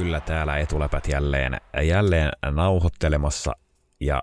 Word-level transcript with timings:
kyllä 0.00 0.20
täällä 0.20 0.58
etuläpät 0.58 1.08
jälleen, 1.08 1.60
jälleen 1.84 2.30
nauhoittelemassa. 2.50 3.52
Ja 4.00 4.22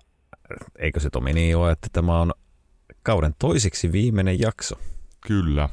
eikö 0.80 1.00
se 1.00 1.10
Tomi 1.10 1.34
niin 1.34 1.58
ole, 1.58 1.72
että 1.72 1.88
tämä 1.94 2.22
on 2.22 2.34
kauden 3.04 3.36
toiseksi 3.40 3.92
viimeinen 3.92 4.40
jakso? 4.40 4.76
Kyllä. 5.28 5.70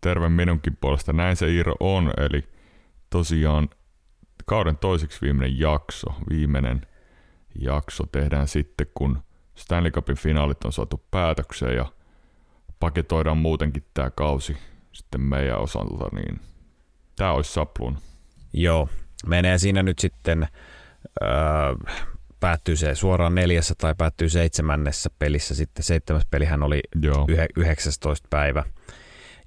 Terve 0.00 0.28
minunkin 0.28 0.76
puolesta. 0.80 1.12
Näin 1.12 1.36
se 1.36 1.48
Iiro 1.48 1.74
on. 1.80 2.12
Eli 2.16 2.44
tosiaan 3.10 3.68
kauden 4.44 4.76
toiseksi 4.76 5.20
viimeinen 5.22 5.58
jakso. 5.58 6.06
Viimeinen 6.30 6.86
jakso 7.60 8.04
tehdään 8.12 8.48
sitten, 8.48 8.86
kun 8.94 9.22
Stanley 9.54 9.90
Cupin 9.90 10.16
finaalit 10.16 10.64
on 10.64 10.72
saatu 10.72 11.04
päätökseen 11.10 11.76
ja 11.76 11.86
paketoidaan 12.80 13.38
muutenkin 13.38 13.84
tämä 13.94 14.10
kausi 14.10 14.56
sitten 14.92 15.20
meidän 15.20 15.58
osalta, 15.58 16.08
niin 16.12 16.40
tämä 17.16 17.32
olisi 17.32 17.52
sapluun. 17.52 17.98
Joo, 18.52 18.88
menee 19.26 19.58
siinä 19.58 19.82
nyt 19.82 19.98
sitten, 19.98 20.48
öö, 21.22 21.28
päättyy 22.40 22.76
se 22.76 22.94
suoraan 22.94 23.34
neljässä 23.34 23.74
tai 23.78 23.94
päättyy 23.98 24.28
seitsemännessä 24.28 25.10
pelissä. 25.18 25.54
Sitten 25.54 25.82
seitsemäs 25.82 26.26
pelihän 26.30 26.62
oli 26.62 26.80
Joo. 27.02 27.26
19. 27.56 28.28
päivä. 28.30 28.64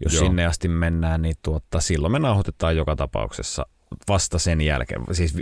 Jos 0.03 0.13
Joo. 0.13 0.23
sinne 0.23 0.45
asti 0.45 0.67
mennään, 0.67 1.21
niin 1.21 1.35
tuotta, 1.41 1.79
silloin 1.79 2.11
me 2.11 2.19
nauhoitetaan 2.19 2.77
joka 2.77 2.95
tapauksessa 2.95 3.65
vasta 4.07 4.39
sen 4.39 4.61
jälkeen. 4.61 5.01
Siis, 5.11 5.37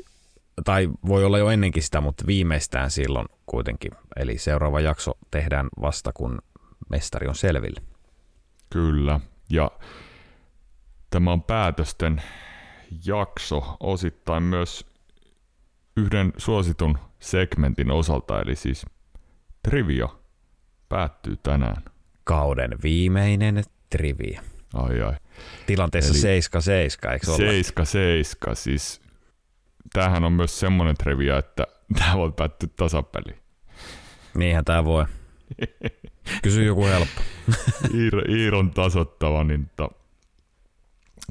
tai 0.66 0.89
voi 1.07 1.25
olla 1.25 1.38
jo 1.38 1.49
ennenkin 1.49 1.83
sitä, 1.83 2.02
mutta 2.02 2.27
viimeistään 2.27 2.91
silloin 2.91 3.27
kuitenkin. 3.45 3.91
Eli 4.16 4.38
seuraava 4.38 4.80
jakso 4.80 5.11
tehdään 5.31 5.67
vasta, 5.81 6.11
kun 6.13 6.39
mestari 6.89 7.27
on 7.27 7.35
selville. 7.35 7.81
Kyllä, 8.69 9.19
ja 9.50 9.72
tämä 11.09 11.31
on 11.31 11.44
päätösten 11.44 12.22
jakso 13.05 13.77
osittain 13.79 14.43
myös 14.43 14.85
yhden 15.97 16.33
suositun 16.37 16.97
segmentin 17.19 17.91
osalta, 17.91 18.41
eli 18.41 18.55
siis 18.55 18.85
trivia 19.63 20.09
päättyy 20.89 21.37
tänään. 21.43 21.83
Kauden 22.23 22.71
viimeinen 22.83 23.63
trivia. 23.89 24.41
Ai 24.73 25.01
ai. 25.01 25.15
Tilanteessa 25.65 26.27
eli 26.27 26.39
7-7, 27.09 27.11
eikö 27.11 27.31
olla? 27.31 28.51
7-7, 28.51 28.55
siis 28.55 29.01
tämähän 29.93 30.23
on 30.23 30.33
myös 30.33 30.59
semmoinen 30.59 30.95
trivia, 30.95 31.37
että 31.37 31.67
tämä 31.99 32.17
voi 32.17 32.31
päättyä 32.31 32.69
tasapeli. 32.75 33.37
Niinhän 34.33 34.65
tämä 34.65 34.85
voi. 34.85 35.05
Kysy 36.43 36.65
joku 36.65 36.85
helppo. 36.85 37.21
Iir, 37.99 38.31
Iiron 38.31 38.71
tasottava, 38.71 39.43
niin, 39.43 39.69
to, 39.77 39.89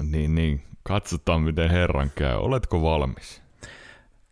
niin, 0.03 0.35
niin 0.35 0.68
katsotaan 0.83 1.41
miten 1.41 1.69
herran 1.69 2.11
käy. 2.15 2.35
Oletko 2.35 2.81
valmis? 2.81 3.41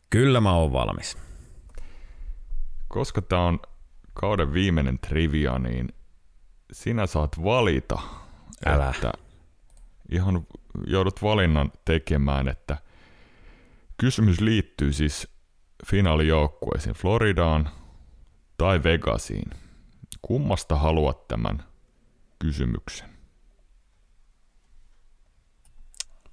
Kyllä 0.10 0.42
mä 0.42 0.54
oon 0.54 0.74
valmis. 0.74 1.18
Koska 2.88 3.22
tämä 3.22 3.42
on 3.42 3.60
kauden 4.14 4.54
viimeinen 4.54 5.00
trivia, 5.00 5.60
niin 5.60 5.88
sinä 6.72 7.06
saat 7.06 7.44
valita. 7.44 8.00
Älä. 8.66 8.90
Että 8.90 9.12
ihan 10.12 10.48
joudut 10.88 11.22
valinnan 11.22 11.72
tekemään, 11.86 12.48
että 12.48 12.78
kysymys 13.98 14.42
liittyy 14.42 14.94
siis 14.94 15.28
finaalijoukkueisiin 15.86 16.96
Floridaan 16.96 17.70
tai 18.58 18.84
Vegasiin. 18.84 19.50
Kummasta 20.22 20.76
haluat 20.76 21.28
tämän 21.28 21.64
kysymyksen? 22.40 23.17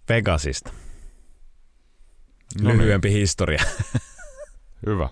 Vegasista. 0.08 0.72
No 2.62 2.68
niin. 2.68 2.78
Lyhyempi 2.78 3.08
niin. 3.08 3.18
historia. 3.18 3.64
Hyvä. 4.86 5.08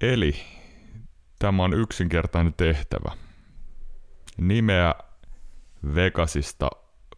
Eli 0.00 0.34
tämä 1.38 1.64
on 1.64 1.74
yksinkertainen 1.74 2.54
tehtävä. 2.54 3.12
Nimeä 4.36 4.94
Vegasista 5.94 6.70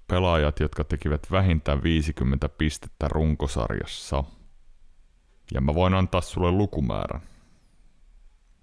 pelaajat, 0.09 0.61
jotka 0.61 0.85
tekivät 0.85 1.27
vähintään 1.31 1.83
50 1.83 2.49
pistettä 2.49 3.09
runkosarjassa. 3.09 4.25
Ja 5.55 5.61
mä 5.61 5.75
voin 5.75 5.95
antaa 5.95 6.21
sulle 6.21 6.51
lukumäärän. 6.51 7.23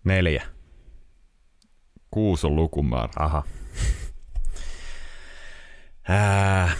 Neljä. 0.03 0.43
Kuusi 2.11 2.47
on 2.47 2.55
lukumäärä. 2.55 3.13
Aha. 3.19 3.43
Ää, 6.11 6.71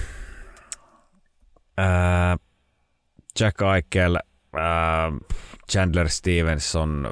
ää, 1.78 2.38
Jack 3.40 3.62
Eichel, 3.76 4.18
ää, 4.54 5.12
Chandler 5.72 6.10
Stevenson, 6.10 7.12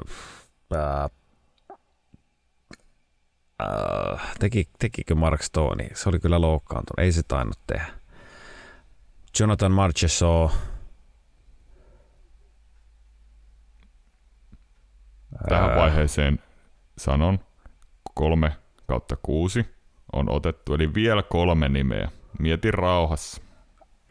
ää, 0.74 1.08
ää, 3.58 4.18
teki, 4.38 4.68
tekikö 4.78 5.14
Mark 5.14 5.42
Stone? 5.42 5.88
Se 5.94 6.08
oli 6.08 6.18
kyllä 6.18 6.40
loukkaantunut, 6.40 6.98
ei 6.98 7.12
se 7.12 7.22
tainnut 7.22 7.58
tehdä. 7.66 7.86
Jonathan 9.40 9.72
Marchessault, 9.72 10.52
Tähän 15.48 15.76
vaiheeseen 15.76 16.38
sanon 16.98 17.38
kolme 18.14 18.56
kautta 18.86 19.16
kuusi 19.22 19.79
on 20.12 20.30
otettu, 20.30 20.74
eli 20.74 20.94
vielä 20.94 21.22
kolme 21.22 21.68
nimeä. 21.68 22.10
Mieti 22.38 22.70
rauhassa. 22.70 23.42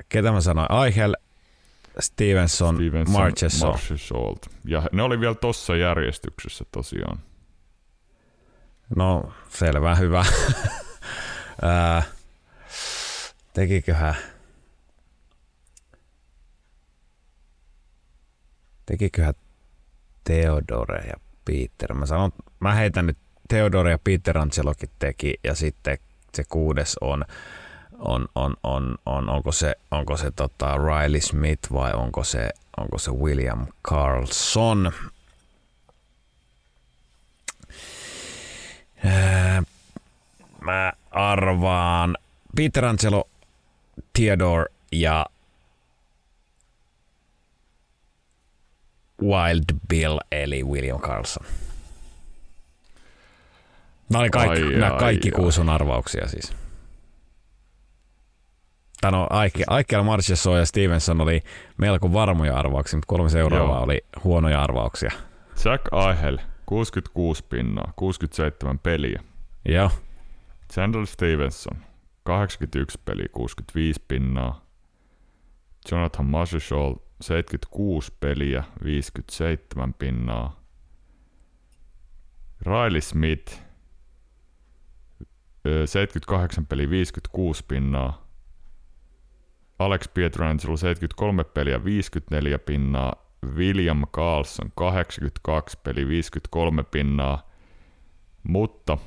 Ketä 0.10 0.32
mä 0.32 0.42
sanoin? 0.42 0.72
Aihel, 0.72 1.16
Stevenson, 2.00 2.76
Stevenson 2.76 3.14
Marchessault. 3.14 3.76
Marchessault. 3.76 4.46
Ja 4.66 4.84
ne 4.92 5.04
oli 5.04 5.20
vielä 5.20 5.36
tossa 5.36 5.76
järjestyksessä 5.76 6.66
tosiaan. 6.72 7.20
No, 8.96 9.32
selvä, 9.50 9.96
hyvä. 9.96 10.26
Ää, 11.62 12.04
tekiköhän 13.54 14.16
tekiköhän 18.86 19.34
Theodore 20.24 21.04
ja 21.08 21.14
Peter. 21.46 21.94
Mä 21.94 22.06
sanon, 22.06 22.32
mä 22.60 22.74
heitän 22.74 23.06
nyt 23.06 23.18
Theodore 23.50 23.92
ja 23.92 24.00
Peter 24.04 24.38
Angelokin 24.38 24.90
teki 25.00 25.34
ja 25.44 25.56
sitten 25.56 25.98
se 26.34 26.44
kuudes 26.50 26.98
on, 27.02 27.26
on, 28.00 28.28
on, 28.36 28.56
on, 28.64 28.98
on 29.06 29.30
onko 29.30 29.52
se, 29.52 29.76
onko 29.92 30.18
se 30.18 30.32
tota 30.32 30.78
Riley 30.78 31.22
Smith 31.22 31.74
vai 31.74 31.94
onko 31.94 32.24
se, 32.24 32.50
onko 32.78 32.98
se 32.98 33.12
William 33.12 33.68
Carlson. 33.88 34.92
mä 40.62 40.94
arvaan 41.12 42.18
Peter 42.56 42.86
Angelo, 42.86 43.30
Theodore 44.14 44.66
ja 44.92 45.26
Wild 49.22 49.80
Bill 49.88 50.20
eli 50.32 50.64
William 50.64 51.00
Carlson. 51.00 51.69
Nämä 54.10 54.22
oli 54.22 54.30
kaikki, 54.30 54.64
ai, 54.64 54.72
nämä 54.72 54.94
ai, 54.94 55.00
kaikki 55.00 55.28
ai. 55.28 55.32
kuusun 55.32 55.70
arvauksia 55.70 56.28
siis. 56.28 56.56
On 59.06 59.28
Aike, 59.30 59.64
Aikel, 59.68 60.04
Marchessault 60.04 60.60
ja 60.60 60.66
Stevenson 60.66 61.22
oli 61.22 61.42
melko 61.78 62.14
varmoja 62.14 62.58
arvauksia, 62.58 62.98
mutta 62.98 63.08
kolme 63.08 63.30
seuraavaa 63.30 63.76
Joo. 63.76 63.84
oli 63.84 64.06
huonoja 64.24 64.64
arvauksia. 64.64 65.12
Jack 65.66 65.86
Aihel, 65.92 66.38
66 66.66 67.46
pinnaa, 67.50 67.94
67 67.96 68.80
peliä. 68.80 69.24
Joo. 69.66 69.92
Chandler 70.74 71.06
Stevenson, 71.06 71.78
81 72.24 73.00
peliä, 73.06 73.28
65 73.32 74.04
pinnaa. 74.08 74.66
Jonathan 75.92 76.26
Marchessault, 76.26 77.04
76 77.22 78.14
peliä, 78.20 78.64
57 78.84 79.94
pinnaa. 79.94 80.60
Riley 82.66 83.02
Smith, 83.02 83.62
78 85.86 86.66
peliä, 86.66 86.90
56 86.90 87.66
pinnaa. 87.68 88.30
Alex 89.80 90.10
Pietrangelo 90.14 90.78
73 90.78 91.44
peliä, 91.44 91.84
54 91.84 92.60
pinnaa. 92.60 93.30
William 93.56 94.04
Carlson 94.08 94.72
82 94.76 95.78
peli, 95.84 96.08
53 96.08 96.84
pinnaa. 96.84 97.50
Mutta 98.44 98.98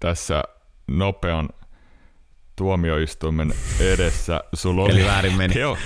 tässä 0.00 0.42
nopean 0.86 1.48
tuomioistuimen 2.56 3.52
edessä 3.80 4.40
sulla 4.54 4.82
oli... 4.82 4.92
Eli 4.92 5.04
väärin 5.04 5.36
meni. 5.36 5.60
Joo, 5.60 5.78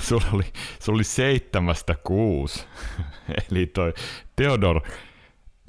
sulla 0.00 0.26
oli, 0.32 0.44
sulla 0.80 0.96
oli 0.96 1.04
seitsemästä 1.04 1.94
kuusi. 2.04 2.66
Eli 3.50 3.66
toi 3.66 3.94
Theodor 4.36 4.80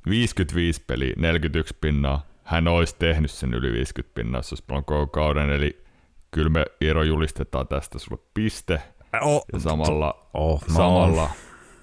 55 0.09 0.83
peli, 0.87 1.13
41 1.17 1.77
pinnaa. 1.81 2.34
Hän 2.45 2.67
olisi 2.67 2.95
tehnyt 2.99 3.31
sen 3.31 3.53
yli 3.53 3.73
50 3.73 4.15
pinnaa, 4.15 4.41
jos 4.51 4.63
koko 4.67 5.07
kauden. 5.07 5.49
Eli 5.49 5.83
kyllä 6.31 6.49
me 6.49 6.65
Iiro 6.81 7.03
julistetaan 7.03 7.67
tästä 7.67 7.99
sulle 7.99 8.21
piste. 8.33 8.81
Oh, 9.21 9.45
ja 9.53 9.59
samalla, 9.59 10.29
oh, 10.33 10.61
no. 10.69 10.75
samalla 10.75 11.29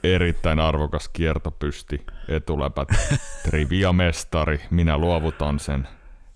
erittäin 0.04 0.60
arvokas 0.60 1.08
kiertopysti, 1.08 2.06
etuläpät, 2.28 2.88
trivia-mestari. 3.50 4.60
Minä 4.70 4.98
luovutan 4.98 5.58
sen 5.58 5.88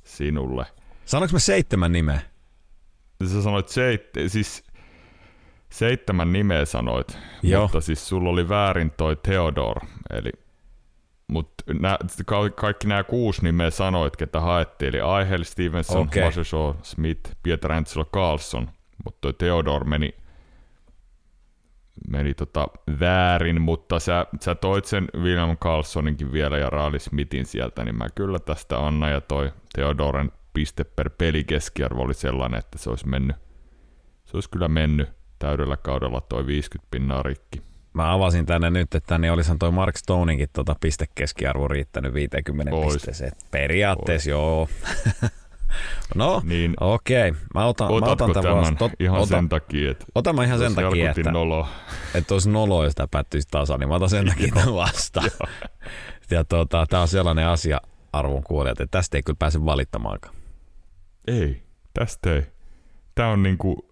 sinulle. 0.04 0.66
Sanoinko 1.04 1.32
mä 1.32 1.38
seitsemän 1.38 1.92
nimeä? 1.92 2.20
Sä 3.24 3.42
sanoit 3.42 3.68
seit, 3.68 4.02
siis 4.26 4.64
seitsemän 5.70 6.32
nimeä 6.32 6.64
sanoit, 6.64 7.18
Joo. 7.42 7.62
mutta 7.62 7.80
siis 7.80 8.08
sulla 8.08 8.30
oli 8.30 8.48
väärin 8.48 8.90
toi 8.90 9.16
Theodor, 9.16 9.76
eli 10.10 10.30
mutta 11.28 11.64
ka- 12.26 12.50
kaikki 12.50 12.86
nämä 12.86 13.04
kuusi 13.04 13.42
nimeä 13.42 13.70
sanoit, 13.70 14.16
ketä 14.16 14.40
haettiin, 14.40 14.88
eli 14.88 15.00
Aihel, 15.00 15.44
Stevenson, 15.44 16.06
okay. 16.06 16.24
Maseshaw, 16.24 16.74
Smith, 16.82 17.30
Pieter 17.42 17.72
Antselo, 17.72 18.04
Carlson, 18.04 18.70
mutta 19.04 19.32
Theodor 19.32 19.84
meni, 19.84 20.14
meni 22.08 22.34
tota 22.34 22.68
väärin, 23.00 23.62
mutta 23.62 23.98
sä, 23.98 24.26
sä 24.40 24.54
toit 24.54 24.84
sen 24.84 25.08
William 25.16 25.56
Carlsoninkin 25.56 26.32
vielä 26.32 26.58
ja 26.58 26.70
Raali 26.70 26.98
Smithin 26.98 27.46
sieltä, 27.46 27.84
niin 27.84 27.96
mä 27.98 28.06
kyllä 28.14 28.38
tästä 28.38 28.86
Anna 28.86 29.10
ja 29.10 29.20
toi 29.20 29.52
Theodoren 29.74 30.32
piste 30.52 30.84
per 30.84 31.10
peli 31.10 31.44
keskiarvo 31.44 32.02
oli 32.02 32.14
sellainen, 32.14 32.58
että 32.58 32.78
se 32.78 32.90
olisi 32.90 33.08
mennyt, 33.08 33.36
se 34.24 34.36
olisi 34.36 34.50
kyllä 34.50 34.68
mennyt 34.68 35.08
täydellä 35.38 35.76
kaudella 35.76 36.20
toi 36.20 36.46
50 36.46 36.90
pinnaa 36.90 37.22
rikki. 37.22 37.62
Mä 37.96 38.12
avasin 38.12 38.46
tänne 38.46 38.70
nyt, 38.70 38.94
että 38.94 39.06
tänne 39.06 39.30
olisihan 39.30 39.58
toi 39.58 39.70
Mark 39.70 39.96
Stoninkin 39.96 40.48
tota 40.52 40.76
pistekeskiarvo 40.80 41.68
riittänyt 41.68 42.14
50 42.14 42.74
Ois. 42.74 42.92
pisteeseen. 42.94 43.32
Periaatteessa 43.50 44.30
Ois. 44.30 44.30
joo. 44.30 44.68
no, 46.14 46.42
niin, 46.44 46.74
okei. 46.80 47.28
Okay. 47.30 47.42
Mä 47.54 47.66
otan, 47.66 47.88
mä 47.88 47.94
otan 47.94 48.32
tämän, 48.32 48.42
tämän 48.42 48.76
Tot, 48.76 48.92
ihan 49.00 49.18
ota, 49.20 49.26
sen 49.26 49.48
takia, 49.48 49.90
että 49.90 50.04
Otan 50.14 50.34
mä 50.36 50.44
ihan 50.44 50.58
sen 50.58 50.74
takia, 50.74 51.10
että, 51.10 51.30
nolo. 51.30 51.68
että 52.14 52.34
olisi 52.34 52.50
nolo, 52.50 52.84
jos 52.84 52.94
tämä 52.94 53.08
päättyisi 53.10 53.48
tasan, 53.50 53.80
niin 53.80 53.88
mä 53.88 53.94
otan 53.94 54.10
sen 54.10 54.26
takia 54.30 54.52
tämän 54.54 54.74
vastaan. 54.74 55.30
ja 56.30 56.44
tota, 56.44 56.86
tää 56.90 57.00
on 57.00 57.08
sellainen 57.08 57.46
asia, 57.46 57.80
arvon 58.12 58.42
kuulijat, 58.42 58.80
että 58.80 58.98
tästä 58.98 59.16
ei 59.16 59.22
kyllä 59.22 59.36
pääse 59.38 59.64
valittamaankaan. 59.64 60.34
Ei, 61.26 61.62
tästä 61.94 62.34
ei. 62.34 62.42
Tää 63.14 63.28
on 63.28 63.42
niinku, 63.42 63.88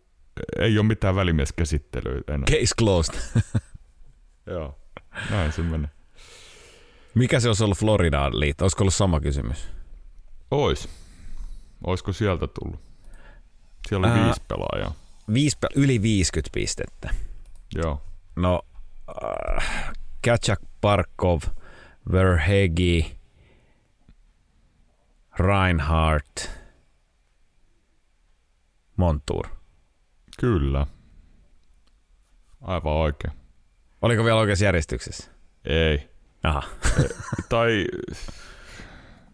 ei 0.58 0.78
ole 0.78 0.86
mitään 0.86 1.16
välimieskäsittelyä 1.16 2.20
enää. 2.28 2.46
Case 2.46 2.74
closed. 2.78 3.14
Joo, 4.46 4.78
näin 5.30 5.52
se 5.52 5.62
menee. 5.62 5.90
Mikä 7.14 7.40
se 7.40 7.48
olisi 7.48 7.64
ollut 7.64 7.78
Floridaan 7.78 8.40
liitto? 8.40 8.64
Olisiko 8.64 8.82
ollut 8.84 8.94
sama 8.94 9.20
kysymys? 9.20 9.68
Ois. 10.50 10.88
Olisiko 11.86 12.12
sieltä 12.12 12.46
tullut? 12.46 12.80
Siellä 13.88 14.06
oli 14.06 14.18
Ää, 14.18 14.24
viisi 14.24 14.42
pelaajaa. 14.48 14.94
Viisi, 15.34 15.56
yli 15.74 16.02
50 16.02 16.50
pistettä. 16.54 17.14
Joo. 17.74 18.02
No, 18.36 18.62
äh, 19.24 19.92
Katjak 20.24 20.60
Parkov, 20.80 21.40
Verhegi, 22.12 23.16
Reinhardt, 25.38 26.50
Montour. 28.96 29.46
Kyllä. 30.40 30.86
Aivan 32.60 32.92
oikein. 32.92 33.32
Oliko 34.04 34.24
vielä 34.24 34.38
oikeassa 34.38 34.64
järjestyksessä? 34.64 35.30
Ei. 35.64 36.08
Aha. 36.42 36.62
tai 37.48 37.86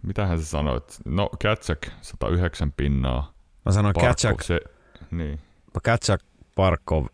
mitähän 0.02 0.38
sä 0.38 0.44
sanoit? 0.44 0.98
No, 1.04 1.30
Katsak 1.42 1.86
109 2.02 2.72
pinnaa. 2.72 3.32
Mä 3.64 3.72
sanoin 3.72 3.94
Katsak. 3.94 4.42
Se, 4.42 4.60
niin. 5.10 5.40
Katsak, 5.82 6.20
Parkov. 6.54 7.06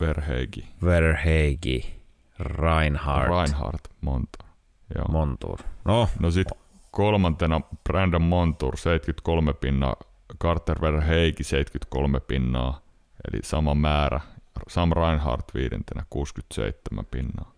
Verheigi. 0.00 0.68
Verheigi. 0.84 2.00
Reinhardt. 2.38 3.28
Reinhardt, 3.28 3.88
Montour. 4.00 4.48
Joo. 4.94 5.04
Montour. 5.08 5.58
No. 5.84 6.08
No 6.20 6.30
sit 6.30 6.48
kolmantena 6.90 7.60
Brandon 7.84 8.22
Montour 8.22 8.76
73 8.76 9.52
pinnaa, 9.52 9.96
Carter 10.42 10.80
Verheigi 10.80 11.44
73 11.44 12.20
pinnaa, 12.20 12.80
eli 13.28 13.40
sama 13.42 13.74
määrä. 13.74 14.20
Sam 14.68 14.92
Reinhardt 14.92 15.54
viidentenä 15.54 16.02
67 16.10 17.06
pinnaa. 17.06 17.52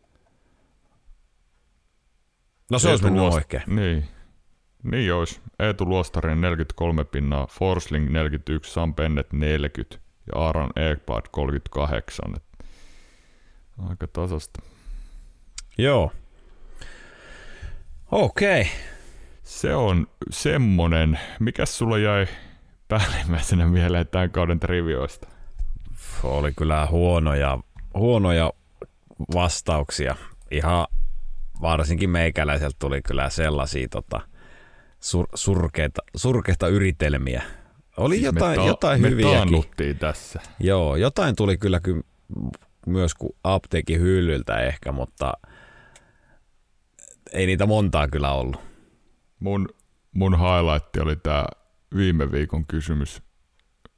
No 2.71 2.79
se 2.79 2.89
olisi 2.89 3.05
mennyt 3.05 3.23
oikein. 3.23 3.63
Niin. 3.67 4.09
Niin 4.83 5.15
olisi. 5.15 5.41
Eetu 5.59 5.89
Luostarin 5.89 6.41
43 6.41 7.05
pinnaa, 7.05 7.47
Forsling 7.47 8.11
41, 8.11 8.73
Sam 8.73 8.95
Bennett 8.95 9.33
40 9.33 9.97
ja 10.27 10.41
Aaron 10.41 10.71
Ekblad 10.77 11.25
38. 11.31 12.35
Et 12.37 12.67
aika 13.89 14.07
tasasta. 14.07 14.63
Joo. 15.79 16.13
Okei. 18.11 18.61
Okay. 18.61 18.73
Se 19.43 19.75
on 19.75 20.07
semmonen. 20.31 21.19
Mikä 21.41 21.67
sulla 21.67 21.99
jäi 21.99 22.27
päällimmäisenä 22.89 23.67
mieleen 23.67 24.09
tämän 24.09 24.31
kauden 24.31 24.61
trivioista? 24.61 25.29
Oli 26.23 26.53
kyllä 26.57 26.87
huonoja, 26.87 27.59
huonoja 27.95 28.53
vastauksia. 29.35 30.17
Ihan 30.51 30.87
varsinkin 31.61 32.11
meikäläiseltä 32.11 32.77
tuli 32.79 33.03
kyllä 33.03 33.31
sellaisia 33.31 33.89
tota, 33.91 34.21
sur, 35.01 35.27
surkeita, 35.35 36.03
surkeita 36.17 36.69
yritelmiä. 36.69 37.43
Oli 37.97 38.15
siis 38.15 38.25
jotain, 38.25 38.51
me 38.51 38.57
ta- 38.57 38.69
jotain 38.69 39.03
me 39.03 39.11
hyviäkin. 39.11 39.65
tässä. 39.99 40.41
Joo, 40.61 40.97
jotain 40.97 41.37
tuli 41.37 41.59
kyllä 41.59 41.81
ky- 41.81 42.05
myös 42.87 43.15
kuin 43.15 43.33
apteekin 43.45 44.01
hyllyltä 44.01 44.61
ehkä, 44.61 44.93
mutta 44.93 45.33
ei 47.33 47.47
niitä 47.47 47.67
montaa 47.67 48.09
kyllä 48.09 48.33
ollut. 48.33 48.61
Mun, 49.41 49.69
mun 50.15 50.39
highlight 50.39 50.97
oli 50.97 51.17
tämä 51.17 51.45
viime 51.97 52.33
viikon 52.33 52.67
kysymys 52.67 53.23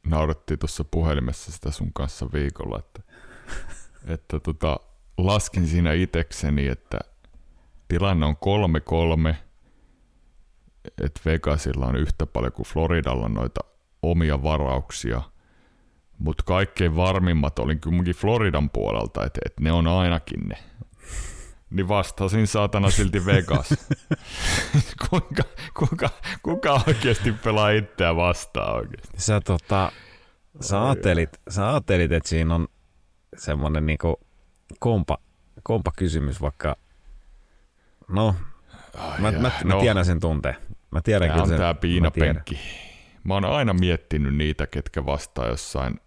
naurettiin 0.06 0.58
tuossa 0.58 0.84
puhelimessa 0.84 1.52
sitä 1.52 1.70
sun 1.70 1.93
kanssa 1.93 2.26
viikolla, 2.32 2.78
että, 2.78 3.02
että 4.14 4.40
tota, 4.40 4.81
laskin 5.19 5.66
siinä 5.66 5.93
itekseni, 5.93 6.68
että 6.68 6.99
tilanne 7.88 8.26
on 8.26 8.37
3-3, 9.30 9.35
että 11.02 11.21
Vegasilla 11.25 11.87
on 11.87 11.97
yhtä 11.97 12.26
paljon 12.26 12.52
kuin 12.52 12.66
Floridalla 12.66 13.28
noita 13.28 13.61
omia 14.02 14.42
varauksia, 14.42 15.23
mutta 16.18 16.42
kaikkein 16.47 16.97
varmimmat 16.97 17.59
olin 17.59 17.80
kumminkin 17.80 18.14
Floridan 18.14 18.71
puolelta, 18.71 19.25
että, 19.25 19.40
että 19.47 19.62
ne 19.62 19.73
on 19.73 19.87
ainakin 19.87 20.40
ne. 20.49 20.56
Niin 21.73 21.88
vastasin 21.88 22.47
saatana 22.47 22.91
silti 22.91 23.26
Vegas. 23.26 23.75
kuinka, 25.11 25.43
kuka, 25.79 26.11
kuka 26.43 26.81
oikeasti 26.87 27.33
pelaa 27.33 27.71
itseä 27.71 28.17
vastaan 28.17 28.75
oikeasti? 28.75 29.21
Sä, 29.21 29.41
tota, 29.41 29.93
sä, 30.61 30.85
ajattelit, 30.85 31.41
sä 31.49 31.71
ajattelit, 31.71 32.12
että 32.12 32.29
siinä 32.29 32.55
on 32.55 32.69
semmoinen 33.37 33.87
niinku 33.87 34.21
kompa, 34.79 35.19
kompa 35.62 35.91
kysymys, 35.97 36.41
vaikka 36.41 36.76
no, 38.09 38.35
Ai 38.99 39.21
mä, 39.21 39.33
mä, 39.33 39.38
mä, 39.38 39.50
no, 39.64 39.81
tiedän 39.81 40.05
sen 40.05 40.21
tunteen. 40.21 40.57
Mä 40.91 41.00
tiedän 41.00 41.31
kyllä 41.31 41.43
on 41.43 41.49
sen, 41.49 41.59
tää 41.59 41.75
piinapenkki. 41.75 42.55
Mä, 42.55 42.61
mä 43.25 43.35
oon 43.35 43.45
aina 43.45 43.73
miettinyt 43.73 44.37
niitä, 44.37 44.67
ketkä 44.67 45.07
vastaa 45.07 45.47
jossain 45.47 46.00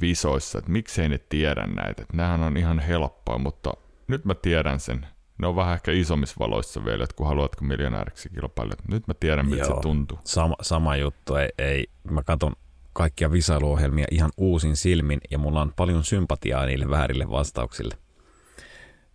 visoissa, 0.00 0.58
että 0.58 0.70
miksei 0.70 1.08
ne 1.08 1.18
tiedä 1.18 1.66
näitä. 1.66 2.02
Että 2.02 2.16
nämähän 2.16 2.42
on 2.42 2.56
ihan 2.56 2.78
helppoa, 2.78 3.38
mutta 3.38 3.72
nyt 4.08 4.24
mä 4.24 4.34
tiedän 4.34 4.80
sen. 4.80 5.06
Ne 5.38 5.46
on 5.46 5.56
vähän 5.56 5.74
ehkä 5.74 5.92
isommissa 5.92 6.36
valoissa 6.38 6.84
vielä, 6.84 7.04
että 7.04 7.16
kun 7.16 7.26
haluatko 7.26 7.64
miljonääriksi 7.64 8.28
kilpailla. 8.28 8.74
Nyt 8.88 9.06
mä 9.06 9.14
tiedän, 9.14 9.46
miltä 9.46 9.64
Joo, 9.64 9.76
se 9.76 9.80
tuntuu. 9.82 10.18
Sama, 10.24 10.56
sama 10.62 10.96
juttu. 10.96 11.34
Ei, 11.34 11.48
ei, 11.58 11.86
mä 12.10 12.22
katson 12.22 12.52
kaikkia 12.92 13.32
visailuohjelmia 13.32 14.06
ihan 14.10 14.30
uusin 14.36 14.76
silmin 14.76 15.20
ja 15.30 15.38
mulla 15.38 15.62
on 15.62 15.72
paljon 15.76 16.04
sympatiaa 16.04 16.66
niille 16.66 16.90
väärille 16.90 17.30
vastauksille. 17.30 17.94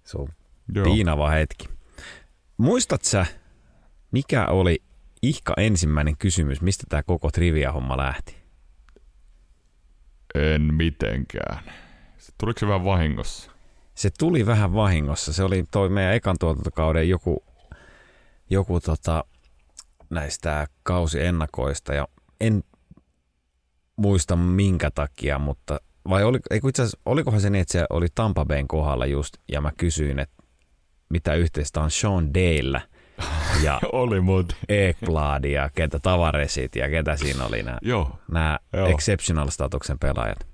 Se 0.03 0.17
on 0.17 0.27
Joo. 0.75 0.85
piinava 0.85 1.29
hetki. 1.29 1.69
Muistat 2.57 3.03
sä, 3.03 3.25
mikä 4.11 4.45
oli 4.45 4.83
ihka 5.21 5.53
ensimmäinen 5.57 6.17
kysymys, 6.17 6.61
mistä 6.61 6.83
tämä 6.89 7.03
koko 7.03 7.31
trivia-homma 7.31 7.97
lähti? 7.97 8.35
En 10.35 10.73
mitenkään. 10.73 11.63
Tuliko 12.37 12.59
se 12.59 12.67
vähän 12.67 12.85
vahingossa? 12.85 13.51
Se 13.97 14.09
tuli 14.19 14.45
vähän 14.45 14.73
vahingossa. 14.73 15.33
Se 15.33 15.43
oli 15.43 15.63
toi 15.71 15.89
meidän 15.89 16.13
ekan 16.13 16.35
tuotantokauden 16.39 17.09
joku, 17.09 17.43
joku 18.49 18.79
tota, 18.79 19.23
näistä 20.09 20.67
kausiennakoista 20.83 21.93
ja 21.93 22.07
en 22.41 22.63
muista 23.95 24.35
minkä 24.35 24.91
takia, 24.91 25.39
mutta 25.39 25.79
vai 26.09 26.23
oli, 26.23 26.39
ei 26.51 26.59
itse 26.69 26.81
asiassa, 26.81 26.99
olikohan 27.05 27.41
se 27.41 27.49
niin, 27.49 27.61
että 27.61 27.71
se 27.71 27.85
oli 27.89 28.07
Tampa 28.15 28.45
Bayn 28.45 28.67
kohdalla 28.67 29.05
just 29.05 29.33
ja 29.51 29.61
mä 29.61 29.71
kysyin, 29.77 30.19
että 30.19 30.43
mitä 31.09 31.33
yhteistä 31.33 31.81
on 31.81 31.91
Sean 31.91 32.33
Dale 32.33 32.81
ja 33.63 33.79
oli 33.91 34.21
muuten. 34.21 34.57
Ekblad 34.69 35.43
ja 35.43 35.69
ketä 35.75 35.99
Tavaresit 35.99 36.75
ja 36.75 36.89
ketä 36.89 37.17
siinä 37.17 37.45
oli 37.45 37.63
nämä, 37.63 37.77
Joo, 37.81 38.19
nämä 38.31 38.59
Joo. 38.73 38.87
exceptional 38.87 39.49
statuksen 39.49 39.99
pelaajat. 39.99 40.47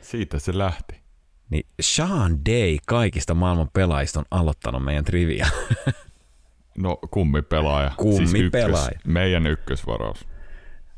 siitä 0.00 0.38
se 0.38 0.58
lähti. 0.58 1.03
Niin 1.54 1.66
Sean 1.80 2.44
Day 2.44 2.78
kaikista 2.86 3.34
maailman 3.34 3.70
pelaajista 3.72 4.20
on 4.20 4.24
aloittanut 4.30 4.84
meidän 4.84 5.04
trivia. 5.04 5.46
No 6.78 6.98
kummipelaaja. 7.10 7.92
Kummipelaaja. 7.96 8.88
ykkös, 8.90 9.04
meidän 9.06 9.46
ykkösvaraus. 9.46 10.26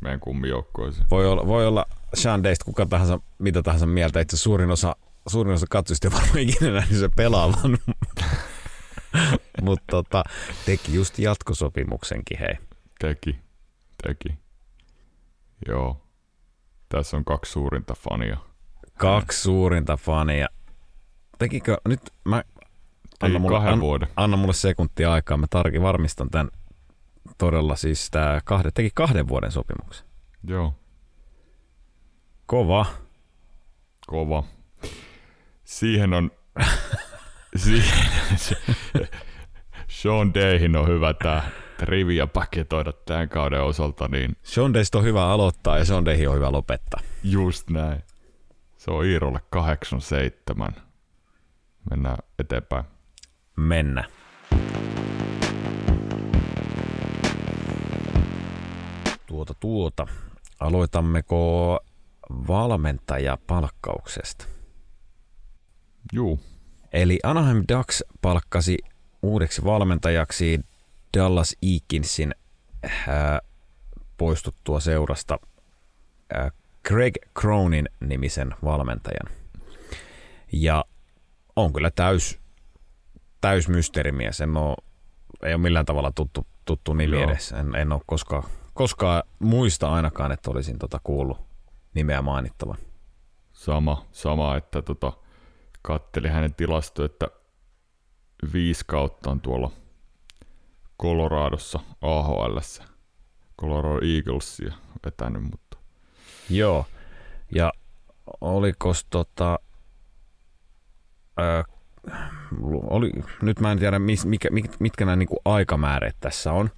Meidän 0.00 0.20
kummijoukkoisiin. 0.20 1.06
Voi 1.10 1.26
olla, 1.26 1.46
voi 1.46 1.66
olla 1.66 1.86
Sean 2.14 2.44
Daysta 2.44 2.64
kuka 2.64 2.86
tahansa, 2.86 3.20
mitä 3.38 3.62
tahansa 3.62 3.86
mieltä. 3.86 4.20
Itse 4.20 4.36
suurin 4.36 4.70
osa, 4.70 4.96
suurin 5.28 5.54
osa 5.54 5.66
katsojista 5.70 6.08
ei 6.08 6.12
varmaan 6.12 6.38
ikinä 6.38 6.70
nähnyt 6.70 7.00
se 7.00 7.08
pelaavan. 7.16 7.78
Mutta 9.62 9.84
tota, 9.90 10.24
teki 10.66 10.94
just 10.94 11.18
jatkosopimuksenkin 11.18 12.38
hei. 12.38 12.54
Teki. 12.98 13.38
Teki. 14.02 14.38
Joo. 15.68 16.06
Tässä 16.88 17.16
on 17.16 17.24
kaksi 17.24 17.52
suurinta 17.52 17.94
fania. 17.94 18.36
Kaksi 18.96 19.40
suurinta 19.40 19.96
fania. 19.96 20.46
Tekikö, 21.38 21.76
nyt 21.88 22.00
mä, 22.24 22.42
Teki 23.18 23.38
mulle, 23.38 23.56
kahden 23.56 23.72
an, 23.72 23.80
vuoden. 23.80 24.08
anna 24.16 24.36
mulle 24.36 24.52
sekuntia 24.52 25.12
aikaa, 25.12 25.36
mä 25.36 25.46
tarkin 25.50 25.82
varmistan 25.82 26.30
tämän 26.30 26.48
todella 27.38 27.76
siis 27.76 28.10
tää 28.10 28.40
kahde, 28.44 28.70
teki 28.74 28.90
kahden 28.94 29.28
vuoden 29.28 29.52
sopimuksen. 29.52 30.06
Joo. 30.48 30.74
Kova. 32.46 32.86
Kova. 34.06 34.44
Siihen 35.64 36.14
on... 36.14 36.30
siihen, 37.56 38.08
se, 38.36 38.56
Sean 39.88 40.34
Dayhin 40.34 40.76
on 40.76 40.88
hyvä 40.88 41.14
tää 41.14 41.50
trivia 41.78 42.26
paketoida 42.26 42.92
tämän 42.92 43.28
kauden 43.28 43.62
osalta, 43.62 44.08
niin 44.08 44.36
Sean 44.42 44.74
Daysta 44.74 44.98
on 44.98 45.04
hyvä 45.04 45.26
aloittaa 45.28 45.78
ja 45.78 45.84
Sean 45.84 46.04
Day 46.04 46.26
on 46.26 46.36
hyvä 46.36 46.52
lopettaa. 46.52 47.00
just 47.24 47.70
näin. 47.70 48.02
Se 48.86 48.92
on 48.92 49.04
Iirolle 49.04 49.40
87. 49.50 50.72
Mennään 51.90 52.18
eteenpäin. 52.38 52.84
Mennä. 53.56 54.04
Tuota 59.26 59.54
tuota. 59.60 60.06
Aloitammeko 60.60 61.78
valmentajapalkkauksesta? 62.48 64.46
Juu, 66.12 66.40
Eli 66.92 67.18
Anaheim 67.22 67.64
Ducks 67.74 68.04
palkkasi 68.22 68.78
uudeksi 69.22 69.64
valmentajaksi 69.64 70.60
Dallas 71.16 71.56
Eakinsin 71.62 72.34
ää, 73.08 73.40
poistuttua 74.16 74.80
seurasta 74.80 75.38
ää, 76.34 76.50
Greg 76.86 77.14
Cronin 77.38 77.88
nimisen 78.00 78.54
valmentajan. 78.64 79.36
Ja 80.52 80.84
on 81.56 81.72
kyllä 81.72 81.90
täys, 81.90 82.40
täys 83.40 83.68
mysteerimies. 83.68 84.40
En 84.40 84.56
ole, 84.56 84.76
ei 85.42 85.54
ole 85.54 85.62
millään 85.62 85.86
tavalla 85.86 86.12
tuttu, 86.12 86.46
tuttu 86.64 86.92
nimi 86.92 87.16
Joo. 87.16 87.30
edes. 87.30 87.52
En, 87.52 87.74
en 87.74 87.92
ole 87.92 88.00
koskaan, 88.06 88.42
koskaan 88.74 89.22
muista 89.38 89.92
ainakaan, 89.92 90.32
että 90.32 90.50
olisin 90.50 90.78
tota 90.78 91.00
kuullut 91.04 91.38
nimeä 91.94 92.22
mainittavan. 92.22 92.76
sama, 93.52 94.06
sama 94.12 94.56
että 94.56 94.82
tota, 94.82 95.12
katteli 95.82 96.28
hänen 96.28 96.54
tilasto, 96.54 97.04
että 97.04 97.26
viisi 98.52 98.84
kautta 98.86 99.30
on 99.30 99.40
tuolla 99.40 99.70
Coloradossa 101.02 101.80
AHL, 102.02 102.58
Colorado 103.60 104.00
Eaglesia 104.02 104.74
vetänyt, 105.04 105.42
mutta 105.42 105.65
Joo. 106.50 106.86
Ja 107.54 107.72
olikos 108.40 109.06
tota... 109.10 109.58
Ää, 111.36 111.64
oli, 112.82 113.10
nyt 113.42 113.60
mä 113.60 113.72
en 113.72 113.78
tiedä, 113.78 113.98
mis, 113.98 114.26
mikä, 114.26 114.50
mit- 114.50 114.80
mitkä 114.80 115.04
nämä 115.04 115.16
niinku 115.16 115.36
aikamääret 115.44 116.16
tässä 116.20 116.52
on. 116.52 116.70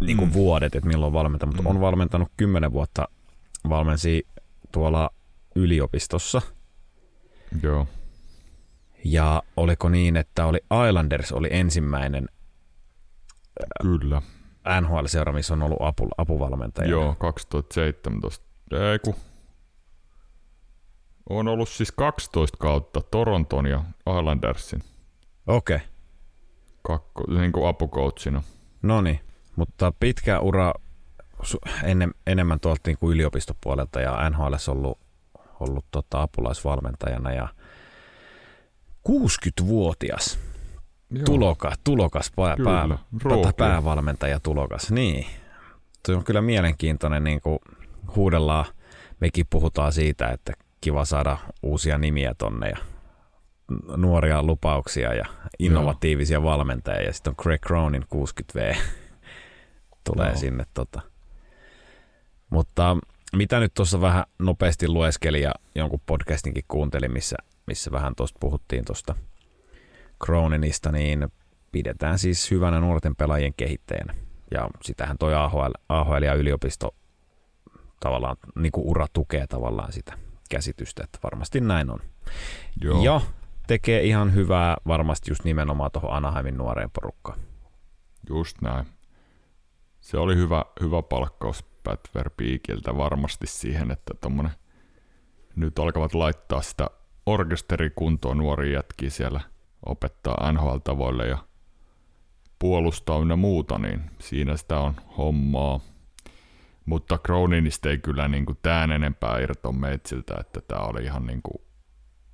Niinku 0.00 0.26
Mm. 0.26 0.32
vuodet, 0.32 0.74
että 0.74 0.88
milloin 0.88 1.12
valmentanut, 1.12 1.54
mutta 1.56 1.70
Mm. 1.70 1.76
on 1.76 1.80
valmentanut 1.82 2.28
kymmenen 2.36 2.72
vuotta. 2.72 3.08
Valmensi 3.68 4.26
tuolla 4.72 5.10
yliopistossa. 5.56 6.42
joo, 7.62 7.86
Ja 9.04 9.42
oliko 9.56 9.88
niin, 9.88 10.16
että 10.16 10.46
oli 10.46 10.58
Islanders 10.88 11.32
oli 11.32 11.48
ensimmäinen 11.50 12.28
kyllä. 13.82 14.22
NHL-seura, 14.80 15.32
missä 15.32 15.54
on 15.54 15.62
ollut 15.62 15.78
apu, 15.80 16.08
apuvalmentaja. 16.18 16.90
Joo, 16.90 17.14
2017. 17.18 18.46
Ei 18.72 18.98
kun. 18.98 19.14
On 21.30 21.48
ollut 21.48 21.68
siis 21.68 21.92
12 21.92 22.56
kautta 22.58 23.00
Toronton 23.10 23.66
ja 23.66 23.84
Islandersin 24.18 24.82
Okei. 25.46 25.76
Okay. 25.76 25.88
kakko, 26.82 27.24
niin 27.38 27.52
kuin 27.52 27.68
apukoutsina. 27.68 28.42
No 28.82 29.00
niin, 29.00 29.20
mutta 29.56 29.92
pitkä 30.00 30.40
ura 30.40 30.72
ennen, 31.84 32.14
enemmän 32.26 32.60
tuolta 32.60 32.80
niin 32.86 32.98
kuin 32.98 33.14
yliopistopuolelta 33.14 34.00
ja 34.00 34.30
NHL 34.30 34.54
ollut, 34.68 34.98
ollut 35.60 35.84
tota 35.90 36.22
apulaisvalmentajana 36.22 37.32
ja 37.32 37.48
60-vuotias 39.08 40.38
Joo, 41.10 41.24
tulokas, 41.24 41.74
tulokas 41.84 42.32
pää, 42.36 42.56
Kyllä, 42.56 42.98
pää, 43.42 43.52
päävalmentaja 43.56 44.40
tulokas. 44.40 44.90
Niin, 44.90 45.26
tuo 46.06 46.16
on 46.16 46.24
kyllä 46.24 46.42
mielenkiintoinen, 46.42 47.24
niin 47.24 47.40
kuin 47.40 47.58
huudellaan, 48.16 48.64
mekin 49.20 49.46
puhutaan 49.50 49.92
siitä, 49.92 50.28
että 50.28 50.52
kiva 50.80 51.04
saada 51.04 51.38
uusia 51.62 51.98
nimiä 51.98 52.34
tonne 52.38 52.68
ja 52.68 52.76
nuoria 53.96 54.42
lupauksia 54.42 55.14
ja 55.14 55.24
innovatiivisia 55.58 56.42
valmentajia. 56.42 57.02
Ja 57.02 57.12
sitten 57.12 57.30
on 57.30 57.42
Greg 57.42 57.62
Cronin 57.62 58.04
60V 58.14 58.76
tulee 60.10 60.28
Joo. 60.28 60.36
sinne. 60.36 60.64
Tota. 60.74 61.00
Mutta 62.50 62.96
mitä 63.36 63.60
nyt 63.60 63.74
tuossa 63.74 64.00
vähän 64.00 64.24
nopeasti 64.38 64.88
lueskelin 64.88 65.42
ja 65.42 65.52
jonkun 65.74 66.00
podcastinkin 66.06 66.64
kuuntelin, 66.68 67.12
missä, 67.12 67.36
missä 67.66 67.90
vähän 67.90 68.14
tuosta 68.14 68.38
puhuttiin 68.40 68.84
tuosta 68.84 69.14
Croninista, 70.24 70.92
niin 70.92 71.28
pidetään 71.72 72.18
siis 72.18 72.50
hyvänä 72.50 72.80
nuorten 72.80 73.16
pelaajien 73.16 73.54
kehittäjänä. 73.54 74.14
Ja 74.50 74.68
sitähän 74.82 75.18
toi 75.18 75.34
AHL, 75.34 75.72
AHL 75.88 76.22
ja 76.22 76.34
yliopisto 76.34 76.94
tavallaan 78.02 78.36
niin 78.54 78.72
kuin 78.72 78.86
ura 78.86 79.06
tukee 79.12 79.46
tavallaan 79.46 79.92
sitä 79.92 80.18
käsitystä, 80.50 81.04
että 81.04 81.18
varmasti 81.22 81.60
näin 81.60 81.90
on. 81.90 81.98
Joo. 82.82 83.02
Ja 83.02 83.20
tekee 83.66 84.02
ihan 84.02 84.34
hyvää 84.34 84.76
varmasti 84.86 85.30
just 85.30 85.44
nimenomaan 85.44 85.90
tuohon 85.90 86.12
Anaheimin 86.12 86.56
nuoreen 86.56 86.90
porukkaan. 86.90 87.38
Just 88.28 88.62
näin. 88.62 88.86
Se 90.00 90.18
oli 90.18 90.36
hyvä, 90.36 90.64
hyvä 90.80 91.02
palkkaus 91.02 91.64
Pat 91.84 92.00
Verbeekiltä 92.14 92.96
varmasti 92.96 93.46
siihen, 93.46 93.90
että 93.90 94.14
tommonen, 94.20 94.52
nyt 95.56 95.78
alkavat 95.78 96.14
laittaa 96.14 96.62
sitä 96.62 96.90
orkesterikuntoon 97.26 98.36
nuoria 98.36 98.72
jätkiä 98.72 99.10
siellä 99.10 99.40
opettaa 99.86 100.52
NHL-tavoille 100.52 101.26
ja 101.26 101.38
puolustaa 102.58 103.18
ynnä 103.18 103.36
muuta, 103.36 103.78
niin 103.78 104.10
siinä 104.18 104.56
sitä 104.56 104.78
on 104.78 104.94
hommaa. 105.18 105.80
Mutta 106.86 107.18
Croninista 107.18 107.90
ei 107.90 107.98
kyllä 107.98 108.28
niin 108.28 108.46
kuin 108.46 108.58
tämän 108.62 108.92
enempää 108.92 109.38
irtoa 109.38 109.72
metsiltä, 109.72 110.34
että 110.40 110.60
tämä 110.60 110.80
oli 110.80 111.04
ihan 111.04 111.26
niin 111.26 111.40
kuin 111.42 111.64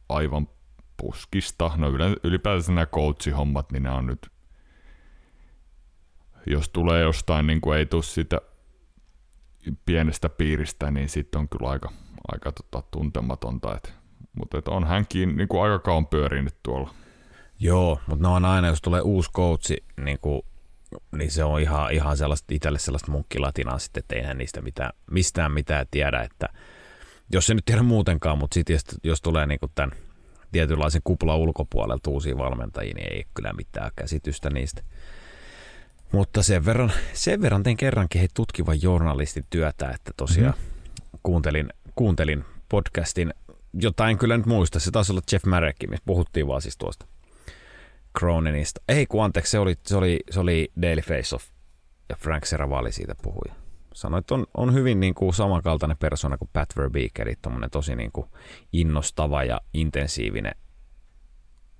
aivan 0.08 0.48
puskista. 0.96 1.70
No 1.76 1.88
ylipäätänsä 2.24 2.72
nämä 2.72 2.86
coachihommat, 2.86 3.72
niin 3.72 3.82
nämä 3.82 3.96
on 3.96 4.06
nyt 4.06 4.30
jos 6.50 6.68
tulee 6.68 7.02
jostain, 7.02 7.46
niin 7.46 7.60
kuin 7.60 7.78
ei 7.78 7.86
tule 7.86 8.02
sitä 8.02 8.40
pienestä 9.84 10.28
piiristä, 10.28 10.90
niin 10.90 11.08
sitten 11.08 11.38
on 11.38 11.48
kyllä 11.48 11.70
aika, 11.70 11.92
aika 12.32 12.52
tota, 12.52 12.82
tuntematonta. 12.90 13.76
Et, 13.76 13.94
mutta 14.38 14.58
et 14.58 14.68
on 14.68 14.86
hänkin 14.86 15.36
niin 15.36 15.48
kuin 15.48 15.62
aika 15.62 15.78
kauan 15.78 16.06
pyörinyt 16.06 16.56
tuolla. 16.62 16.94
Joo, 17.60 18.00
mutta 18.06 18.22
ne 18.22 18.28
on 18.28 18.44
aina, 18.44 18.68
jos 18.68 18.82
tulee 18.82 19.00
uusi 19.00 19.32
coachi, 19.32 19.84
niin, 20.00 20.18
kuin, 20.18 20.42
niin 21.16 21.30
se 21.30 21.44
on 21.44 21.60
ihan, 21.60 21.92
ihan 21.92 22.16
sellaista, 22.16 22.54
itselle 22.54 22.78
sellaista 22.78 23.12
munkkilatinaa 23.12 23.78
sitten, 23.78 24.00
että 24.00 24.16
eihän 24.16 24.38
niistä 24.38 24.60
mitään, 24.60 24.90
mistään 25.10 25.52
mitään 25.52 25.86
tiedä, 25.90 26.22
että 26.22 26.48
jos 27.32 27.46
se 27.46 27.54
nyt 27.54 27.64
tiedä 27.64 27.82
muutenkaan, 27.82 28.38
mutta 28.38 28.54
sitten 28.54 28.74
jos, 28.74 28.84
jos 29.04 29.20
tulee 29.20 29.46
niin 29.46 29.60
kuin 29.60 29.72
tämän 29.74 29.92
tietynlaisen 30.52 31.00
kuplan 31.04 31.38
ulkopuolelta 31.38 32.10
uusia 32.10 32.38
valmentajia, 32.38 32.94
niin 32.94 33.12
ei 33.12 33.24
kyllä 33.34 33.52
mitään 33.52 33.90
käsitystä 33.96 34.50
niistä. 34.50 34.82
Mutta 36.12 36.42
sen 36.42 36.64
verran, 36.64 36.92
sen 37.12 37.42
verran 37.42 37.62
tein 37.62 37.76
kerrankin 37.76 38.18
hei 38.18 38.28
tutkivan 38.34 38.82
journalistin 38.82 39.44
työtä, 39.50 39.90
että 39.90 40.10
tosiaan 40.16 40.54
mm-hmm. 40.54 41.18
kuuntelin, 41.22 41.68
kuuntelin 41.94 42.44
podcastin, 42.68 43.34
jota 43.74 44.08
en 44.08 44.18
kyllä 44.18 44.36
nyt 44.36 44.46
muista, 44.46 44.80
se 44.80 44.90
taisi 44.90 45.12
olla 45.12 45.22
Jeff 45.32 45.44
Marek, 45.44 45.76
missä 45.88 46.02
puhuttiin 46.06 46.46
vaan 46.46 46.62
siis 46.62 46.76
tuosta 46.76 47.06
Croninista. 48.18 48.80
Ei 48.88 49.06
kun 49.06 49.24
anteeksi, 49.24 49.50
se 49.50 49.58
oli, 49.58 49.74
se 49.86 49.96
oli, 49.96 50.20
se 50.30 50.40
oli 50.40 50.72
Daily 50.82 51.00
Face-Off 51.00 51.44
ja 52.08 52.16
Frank 52.16 52.44
Serravali 52.44 52.92
siitä 52.92 53.14
puhui. 53.22 53.54
Sanoi, 53.94 54.18
että 54.18 54.34
on, 54.34 54.46
on 54.54 54.74
hyvin 54.74 55.00
niin 55.00 55.14
kuin 55.14 55.34
samankaltainen 55.34 55.96
persona 55.96 56.38
kuin 56.38 56.50
Pat 56.52 56.68
Verbeek, 56.76 57.18
eli 57.18 57.34
tosi 57.70 57.96
niin 57.96 58.12
kuin 58.12 58.26
innostava 58.72 59.44
ja 59.44 59.60
intensiivinen 59.74 60.54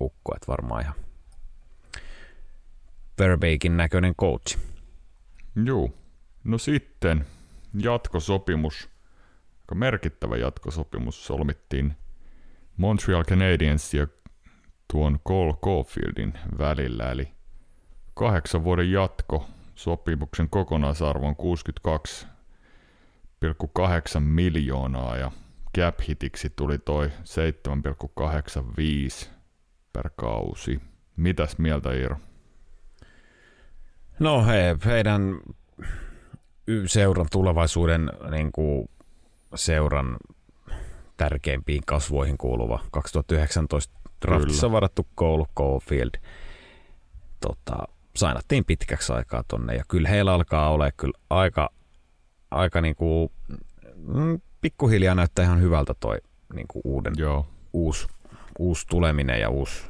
ukko, 0.01 0.35
että 0.35 0.47
varmaan 0.47 0.81
ihan 0.81 0.95
Verbeekin 3.19 3.77
näköinen 3.77 4.15
coach. 4.15 4.57
Joo. 5.65 5.89
No 6.43 6.57
sitten 6.57 7.25
jatkosopimus, 7.79 8.89
aika 9.61 9.75
merkittävä 9.75 10.37
jatkosopimus 10.37 11.25
solmittiin 11.25 11.95
Montreal 12.77 13.23
Canadiens 13.23 13.93
ja 13.93 14.07
tuon 14.91 15.19
Cole 15.27 15.53
Caulfieldin 15.63 16.33
välillä, 16.57 17.11
eli 17.11 17.31
kahdeksan 18.13 18.63
vuoden 18.63 18.91
jatko 18.91 19.45
sopimuksen 19.75 20.49
kokonaisarvo 20.49 21.27
on 21.27 21.35
62,8 21.35 24.19
miljoonaa 24.19 25.17
ja 25.17 25.31
cap 25.77 25.99
hitiksi 26.07 26.53
tuli 26.55 26.77
toi 26.77 27.11
7,85 29.23 29.29
per 29.93 30.09
kausi. 30.15 30.81
Mitäs 31.15 31.57
mieltä 31.57 31.93
Iiro? 31.93 32.17
No 34.19 34.45
he, 34.45 34.77
heidän 34.85 35.39
seuran 36.85 37.27
tulevaisuuden 37.31 38.11
niin 38.31 38.51
kuin 38.51 38.89
seuran 39.55 40.17
tärkeimpiin 41.17 41.81
kasvoihin 41.85 42.37
kuuluva 42.37 42.79
2019 42.91 43.98
draftissa 44.21 44.67
Kyllä. 44.67 44.73
varattu 44.73 45.07
Cole 45.17 45.45
Caulfield. 45.57 46.11
Tota, 47.39 47.87
sainattiin 48.15 48.65
pitkäksi 48.65 49.13
aikaa 49.13 49.43
tonne 49.47 49.75
ja 49.75 49.83
kyllä 49.87 50.09
heillä 50.09 50.33
alkaa 50.33 50.69
olla 50.69 50.91
kyllä 50.91 51.19
aika, 51.29 51.69
aika 52.51 52.81
niin 52.81 52.95
kuin, 52.95 53.31
mm, 53.95 54.41
pikkuhiljaa 54.61 55.15
näyttää 55.15 55.45
ihan 55.45 55.61
hyvältä 55.61 55.93
toi 55.99 56.17
niin 56.53 56.67
kuin 56.67 56.81
uuden, 56.85 57.13
Joo. 57.17 57.47
Uusi, 57.73 58.07
uusi 58.59 58.87
tuleminen 58.87 59.41
ja 59.41 59.49
uusi, 59.49 59.83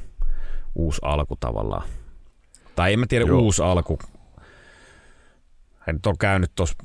uusi 0.76 1.00
alku 1.04 1.36
tavallaan. 1.40 1.84
Tai 2.76 2.94
en 2.94 3.00
mä 3.00 3.06
tiedä 3.10 3.26
Joo. 3.26 3.40
uusi 3.40 3.64
alku. 3.64 4.00
Hän 5.80 5.96
nyt 5.96 6.06
on 6.06 6.18
käynyt 6.18 6.52
tuossa, 6.56 6.76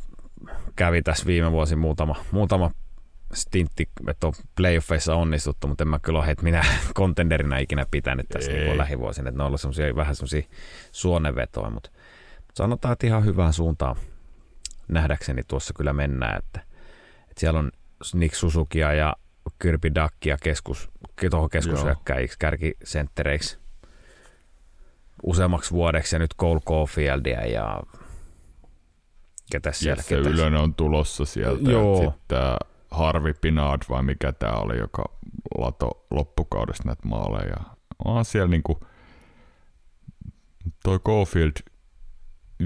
kävi 0.76 1.02
tässä 1.02 1.26
viime 1.26 1.52
vuosi 1.52 1.76
muutama, 1.76 2.16
muutama 2.32 2.70
stintti, 3.34 3.88
että 4.08 4.26
on 4.26 4.32
playoffeissa 4.56 5.14
onnistuttu, 5.14 5.68
mutta 5.68 5.84
en 5.84 5.88
mä 5.88 5.98
kyllä 5.98 6.18
ole 6.18 6.26
heitä 6.26 6.42
minä 6.42 6.64
kontenderina 6.94 7.58
ikinä 7.58 7.86
pitänyt 7.90 8.28
tässä 8.28 8.52
niin 8.52 8.78
lähivuosina. 8.78 9.28
Että 9.28 9.38
ne 9.38 9.42
on 9.42 9.46
ollut 9.46 9.60
semmosia, 9.60 9.96
vähän 9.96 10.16
semmoisia 10.16 10.42
suonenvetoja, 10.92 11.70
mutta, 11.70 11.90
mutta 12.36 12.54
sanotaan, 12.54 12.92
että 12.92 13.06
ihan 13.06 13.24
hyvään 13.24 13.52
suuntaan 13.52 13.96
nähdäkseni 14.88 15.42
tuossa 15.48 15.74
kyllä 15.74 15.92
mennään, 15.92 16.38
että, 16.38 16.60
että 17.20 17.40
siellä 17.40 17.58
on 17.58 17.70
Nick 18.14 18.34
Suzukia 18.34 18.92
ja 18.92 19.16
Kirby 19.62 19.90
Duckia 19.94 20.36
keskus, 20.42 20.90
tuohon 21.30 21.50
keskushyökkäjiksi, 21.50 22.38
kärkisenttereiksi 22.38 23.58
useammaksi 25.22 25.70
vuodeksi 25.70 26.14
ja 26.14 26.18
nyt 26.18 26.34
Cole 26.40 26.60
Caulfieldia 26.60 27.46
ja 27.46 27.80
ketä 29.52 29.72
siellä? 29.72 30.00
Yes, 30.00 30.06
ketä 30.06 30.28
Ylönen 30.28 30.60
on 30.60 30.74
tulossa 30.74 31.24
sieltä. 31.24 31.70
Joo. 31.70 31.96
Sitten 31.96 32.38
Harvi 32.94 33.34
Pinard 33.40 33.82
vai 33.88 34.02
mikä 34.02 34.32
tämä 34.32 34.52
oli, 34.52 34.78
joka 34.78 35.04
lato 35.58 36.06
loppukaudesta 36.10 36.82
näitä 36.86 37.08
maaleja. 37.08 37.56
On 38.04 38.24
siellä 38.24 38.48
niinku, 38.48 38.80
toi 40.84 40.98
Caulfield 40.98 41.52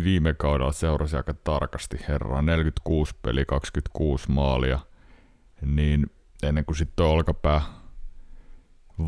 viime 0.04 0.34
kaudella 0.34 0.72
seurasi 0.72 1.16
aika 1.16 1.34
tarkasti 1.34 1.98
herraa, 2.08 2.42
46 2.42 3.14
peli, 3.22 3.44
26 3.44 4.30
maalia, 4.30 4.78
niin 5.62 6.06
ennen 6.42 6.64
kuin 6.64 6.76
sitten 6.76 6.96
tuo 6.96 7.06
olkapää 7.06 7.62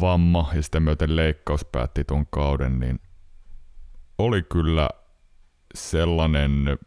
vamma 0.00 0.50
ja 0.54 0.62
sitten 0.62 0.82
myöten 0.82 1.16
leikkaus 1.16 1.64
päätti 1.64 2.04
tuon 2.04 2.26
kauden, 2.26 2.80
niin 2.80 3.00
oli 4.18 4.42
kyllä 4.42 4.88
sellainen 5.74 6.78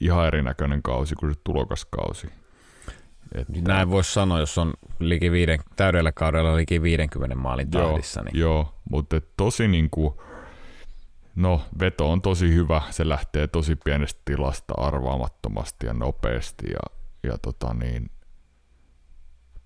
ihan 0.00 0.26
erinäköinen 0.26 0.82
kausi 0.82 1.14
kuin 1.14 1.34
se 1.34 1.40
tulokaskausi. 1.44 2.39
Että... 3.34 3.52
Näin 3.66 3.90
voisi 3.90 4.12
sanoa, 4.12 4.40
jos 4.40 4.58
on 4.58 4.74
liki 4.98 5.32
viiden, 5.32 5.58
täydellä 5.76 6.12
kaudella 6.12 6.56
liki 6.56 6.82
50 6.82 7.36
maalin 7.36 7.70
tahdissa. 7.70 8.22
Niin. 8.22 8.40
Joo, 8.40 8.74
mutta 8.90 9.20
tosi 9.36 9.68
niin 9.68 9.90
kuin, 9.90 10.14
no 11.34 11.60
veto 11.80 12.10
on 12.10 12.22
tosi 12.22 12.54
hyvä, 12.54 12.82
se 12.90 13.08
lähtee 13.08 13.46
tosi 13.46 13.76
pienestä 13.76 14.20
tilasta 14.24 14.74
arvaamattomasti 14.76 15.86
ja 15.86 15.92
nopeasti 15.92 16.66
ja, 16.70 16.98
ja 17.22 17.38
tota 17.38 17.74
niin, 17.74 18.10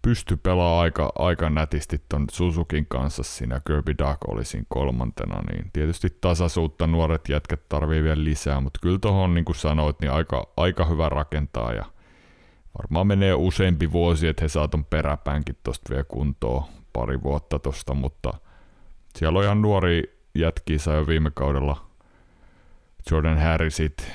pysty 0.03 0.37
pelaamaan 0.37 0.83
aika, 0.83 1.13
aika 1.19 1.51
nätisti 1.51 2.03
ton 2.09 2.27
Suzukin 2.31 2.87
kanssa 2.87 3.23
siinä, 3.23 3.61
Kirby 3.67 3.95
Duck 3.99 4.29
oli 4.29 4.45
siinä 4.45 4.67
kolmantena, 4.69 5.43
niin 5.53 5.71
tietysti 5.73 6.19
tasaisuutta 6.21 6.87
nuoret 6.87 7.29
jätkät 7.29 7.69
tarvii 7.69 8.03
vielä 8.03 8.25
lisää, 8.25 8.61
mutta 8.61 8.81
kyllä 8.83 8.99
tuohon 8.99 9.35
niin 9.35 9.45
kuin 9.45 9.57
sanoit, 9.57 10.01
niin 10.01 10.13
aika, 10.13 10.53
aika 10.57 10.85
hyvä 10.85 11.09
rakentaa 11.09 11.73
ja 11.73 11.85
varmaan 12.79 13.07
menee 13.07 13.35
useampi 13.35 13.93
vuosi, 13.93 14.29
että 14.29 14.45
he 14.45 14.49
saa 14.49 14.69
ton 14.69 14.85
peräpäänkin 14.85 15.57
tosta 15.63 15.91
vielä 15.91 16.05
kuntoon 16.05 16.65
pari 16.93 17.23
vuotta 17.23 17.59
tosta, 17.59 17.95
mutta 17.95 18.35
siellä 19.17 19.39
on 19.39 19.45
ihan 19.45 19.63
nuori 19.63 20.19
jätki, 20.35 20.79
sai 20.79 20.97
jo 20.97 21.07
viime 21.07 21.31
kaudella 21.35 21.87
Jordan 23.11 23.39
Harrisit, 23.39 24.13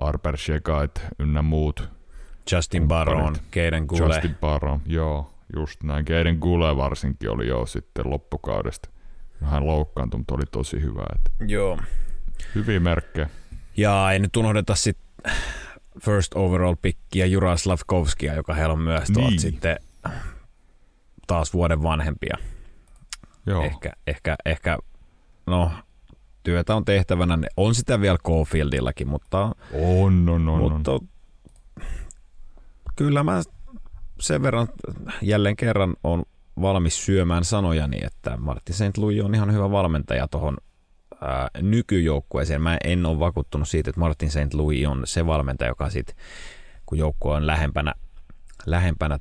Arber 0.00 0.36
Shegait 0.36 1.00
ynnä 1.18 1.42
muut. 1.42 1.88
Justin 2.52 2.88
Baron, 2.88 3.36
Keiden 3.50 3.84
Gule. 3.88 4.14
Justin 4.14 4.36
Baron, 4.40 4.80
joo, 4.86 5.34
just 5.56 5.82
näin. 5.82 6.04
Keiden 6.04 6.38
Gule 6.38 6.76
varsinkin 6.76 7.30
oli 7.30 7.48
jo 7.48 7.66
sitten 7.66 8.10
loppukaudesta. 8.10 8.88
Hän 9.44 9.66
loukkaantui, 9.66 10.18
mutta 10.18 10.34
oli 10.34 10.44
tosi 10.52 10.82
hyvä. 10.82 11.04
Että 11.14 11.52
joo. 11.52 11.78
Hyviä 12.54 12.80
merkkejä. 12.80 13.30
Ja 13.76 14.12
ei 14.12 14.18
nyt 14.18 14.36
unohdeta 14.36 14.74
sitten 14.74 15.08
first 16.00 16.34
overall 16.34 16.76
pikkiä 16.82 17.26
Jura 17.26 17.56
Slavkovskia, 17.56 18.34
joka 18.34 18.54
heillä 18.54 18.72
on 18.72 18.80
myös 18.80 19.10
niin. 19.10 19.40
sitten 19.40 19.76
taas 21.26 21.52
vuoden 21.52 21.82
vanhempia. 21.82 22.36
Joo. 23.46 23.62
Ehkä, 23.62 23.92
ehkä, 24.06 24.36
ehkä, 24.44 24.78
no 25.46 25.70
työtä 26.42 26.76
on 26.76 26.84
tehtävänä. 26.84 27.38
On 27.56 27.74
sitä 27.74 28.00
vielä 28.00 28.18
Caulfieldillakin, 28.26 29.08
mutta... 29.08 29.54
On, 29.72 30.28
on, 30.28 30.48
on. 30.48 30.72
Mutta 30.72 30.92
on. 30.92 31.08
kyllä 32.96 33.22
mä 33.22 33.42
sen 34.20 34.42
verran 34.42 34.68
jälleen 35.22 35.56
kerran 35.56 35.96
on 36.04 36.22
valmis 36.60 37.06
syömään 37.06 37.44
sanojani, 37.44 37.98
että 38.02 38.36
Martti 38.36 38.72
St. 38.72 38.96
Louis 38.96 39.24
on 39.24 39.34
ihan 39.34 39.52
hyvä 39.52 39.70
valmentaja 39.70 40.28
tuohon 40.28 40.56
ää, 41.20 41.48
nykyjoukkueeseen. 41.62 42.62
Mä 42.62 42.78
en 42.84 43.06
ole 43.06 43.18
vakuuttunut 43.18 43.68
siitä, 43.68 43.90
että 43.90 44.00
Martin 44.00 44.30
St. 44.30 44.54
Louis 44.54 44.86
on 44.86 45.02
se 45.04 45.26
valmentaja, 45.26 45.68
joka 45.70 45.90
sitten, 45.90 46.16
kun 46.86 46.98
joukkue 46.98 47.34
on 47.34 47.46
lähempänä, 47.46 47.94
lähempänä 48.66 49.18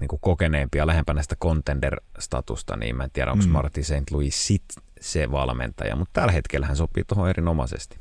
niin 0.00 0.08
kuin 0.08 0.20
kokeneempia, 0.20 0.86
lähempänä 0.86 1.22
sitä 1.22 1.36
contender-statusta, 1.44 2.76
niin 2.76 2.96
mä 2.96 3.04
en 3.04 3.10
tiedä, 3.10 3.32
onko 3.32 3.44
mm. 3.44 3.50
Martin 3.50 3.84
St. 3.84 4.10
Louis 4.10 4.46
sit 4.46 4.64
se 5.00 5.30
valmentaja, 5.30 5.96
mutta 5.96 6.20
tällä 6.20 6.32
hetkellä 6.32 6.66
hän 6.66 6.76
sopii 6.76 7.04
tuohon 7.04 7.30
erinomaisesti. 7.30 7.98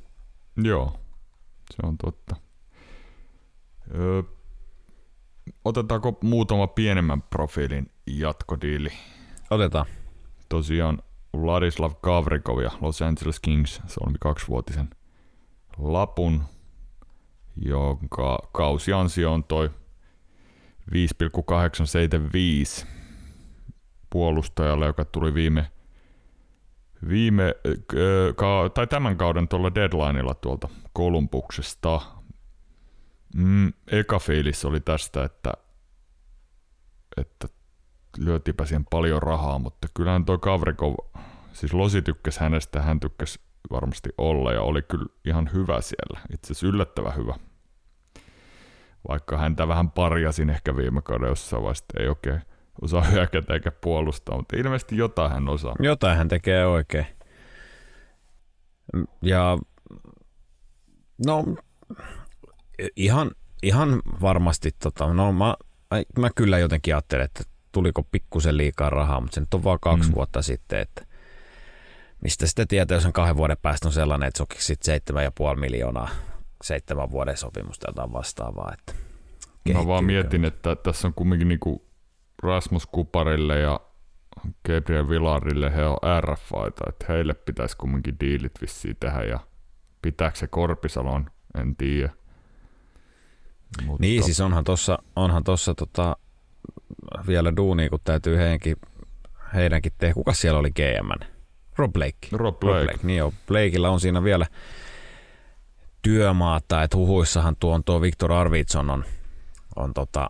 Joo, 0.63 0.99
se 1.71 1.87
on 1.87 1.97
totta. 1.97 2.35
Öö, 3.95 4.23
otetaanko 5.65 6.17
muutama 6.21 6.67
pienemmän 6.67 7.21
profiilin 7.21 7.91
jatkodiili? 8.07 8.89
Otetaan. 9.49 9.85
Tosiaan 10.49 11.01
Vladislav 11.41 11.91
Kavrikov 12.01 12.59
ja 12.59 12.71
Los 12.81 13.01
Angeles 13.01 13.39
Kings 13.39 13.81
solmi 13.87 14.17
kaksivuotisen 14.19 14.89
lapun, 15.77 16.43
jonka 17.55 18.39
kausiansio 18.51 19.33
on 19.33 19.43
toi 19.43 19.69
5,875 20.91 22.85
puolustajalle, 24.09 24.85
joka 24.85 25.05
tuli 25.05 25.33
viime, 25.33 25.71
viime 27.09 27.55
ka, 28.35 28.69
tai 28.73 28.87
tämän 28.87 29.17
kauden 29.17 29.47
tuolla 29.47 29.75
deadlineilla 29.75 30.33
tuolta 30.33 30.69
Kolumbuksesta. 30.93 32.01
Mm, 33.35 33.73
eka 33.87 34.19
fiilis 34.19 34.65
oli 34.65 34.79
tästä, 34.79 35.23
että, 35.23 35.53
että 37.17 37.47
lyötipä 38.17 38.65
siihen 38.65 38.85
paljon 38.89 39.21
rahaa, 39.21 39.59
mutta 39.59 39.87
kyllähän 39.93 40.25
toi 40.25 40.37
Kavrikov, 40.37 40.95
siis 41.55 41.73
Losi 41.73 42.01
tykkäsi 42.01 42.39
hänestä, 42.39 42.81
hän 42.81 42.99
tykkäsi 42.99 43.39
varmasti 43.71 44.09
olla 44.17 44.53
ja 44.53 44.61
oli 44.61 44.81
kyllä 44.81 45.05
ihan 45.25 45.49
hyvä 45.53 45.81
siellä, 45.81 46.19
itse 46.33 46.45
asiassa 46.53 46.67
yllättävän 46.67 47.15
hyvä. 47.15 47.35
Vaikka 49.07 49.37
häntä 49.37 49.67
vähän 49.67 49.91
parjasin 49.91 50.49
ehkä 50.49 50.75
viime 50.75 51.01
kaudella 51.01 51.31
jossain 51.31 51.63
vaiheessa, 51.63 51.85
ei 51.99 52.07
oikein 52.07 52.41
osaa 52.81 53.01
hyökätä 53.01 53.53
eikä 53.53 53.71
puolustaa, 53.71 54.37
mutta 54.37 54.57
ilmeisesti 54.57 54.97
jotain 54.97 55.31
hän 55.31 55.49
osaa. 55.49 55.75
Jotain 55.79 56.17
hän 56.17 56.27
tekee 56.27 56.65
oikein. 56.65 57.05
Ja 59.21 59.57
no 61.25 61.45
ihan, 62.95 63.31
ihan 63.63 64.01
varmasti, 64.21 64.71
tota, 64.71 65.13
no 65.13 65.31
mä, 65.31 65.55
mä 66.19 66.29
kyllä 66.35 66.57
jotenkin 66.57 66.95
ajattelen, 66.95 67.25
että 67.25 67.43
tuliko 67.71 68.03
pikkusen 68.03 68.57
liikaa 68.57 68.89
rahaa, 68.89 69.21
mutta 69.21 69.35
se 69.35 69.41
nyt 69.41 69.53
on 69.53 69.63
vaan 69.63 69.79
kaksi 69.81 70.09
mm. 70.09 70.15
vuotta 70.15 70.41
sitten, 70.41 70.79
että 70.79 71.04
mistä 72.25 72.47
sitten 72.47 72.67
tietää, 72.67 72.95
jos 72.95 73.05
on 73.05 73.13
kahden 73.13 73.38
vuoden 73.38 73.57
päästä 73.61 73.88
on 73.88 73.93
sellainen, 73.93 74.27
että 74.27 74.38
sokiksi 74.38 74.65
sitten 74.65 74.85
seitsemän 74.85 75.23
ja 75.23 75.31
puoli 75.31 75.59
miljoonaa 75.59 76.09
seitsemän 76.63 77.11
vuoden 77.11 77.38
sopimusta 77.38 77.89
jotain 77.89 78.13
vastaavaa. 78.13 78.73
Että 78.73 78.93
Mä 79.73 79.88
vaan 79.88 80.05
mietin, 80.05 80.45
että 80.45 80.75
tässä 80.75 81.07
on 81.07 81.13
kumminkin 81.13 81.47
niinku 81.47 81.85
Rasmus 82.43 82.85
Kuparille 82.85 83.59
ja 83.59 83.79
Gabriel 84.67 85.09
Villarille 85.09 85.75
he 85.75 85.85
on 85.85 85.97
RFAita, 86.21 86.83
että 86.89 87.05
heille 87.09 87.33
pitäisi 87.33 87.77
kumminkin 87.77 88.19
diilit 88.19 88.61
vissiin 88.61 88.97
tehdä 88.99 89.23
ja 89.23 89.39
pitääkö 90.01 90.38
se 90.38 90.47
Korpisalon, 90.47 91.29
en 91.61 91.75
tiedä. 91.75 92.09
Mutta... 93.85 94.01
Niin, 94.01 94.23
siis 94.23 94.41
onhan 94.41 94.63
tuossa 94.63 94.99
onhan 95.15 95.43
tossa 95.43 95.75
tota, 95.75 96.17
vielä 97.27 97.55
duuni, 97.55 97.89
kun 97.89 97.99
täytyy 98.03 98.38
heidänkin, 98.38 98.75
heidänkin 99.53 99.91
tehdä. 99.97 100.13
Kuka 100.13 100.33
siellä 100.33 100.59
oli 100.59 100.71
GM? 100.71 101.34
Rob 101.77 101.93
Blake. 101.93 102.27
Rob 102.31 102.59
Blake. 102.59 102.77
Rob 102.77 102.85
Blake. 102.85 103.07
Niin 103.07 103.17
joo, 103.17 103.33
Blakeilla 103.47 103.89
on 103.89 103.99
siinä 103.99 104.23
vielä 104.23 104.45
työmaata, 106.01 106.83
että 106.83 106.97
huhuissahan 106.97 107.55
tuo 107.55 107.73
on 107.73 107.83
tuo 107.83 108.01
Victor 108.01 108.31
Arvidsson 108.31 108.89
on, 108.89 109.05
on 109.75 109.93
tota, 109.93 110.29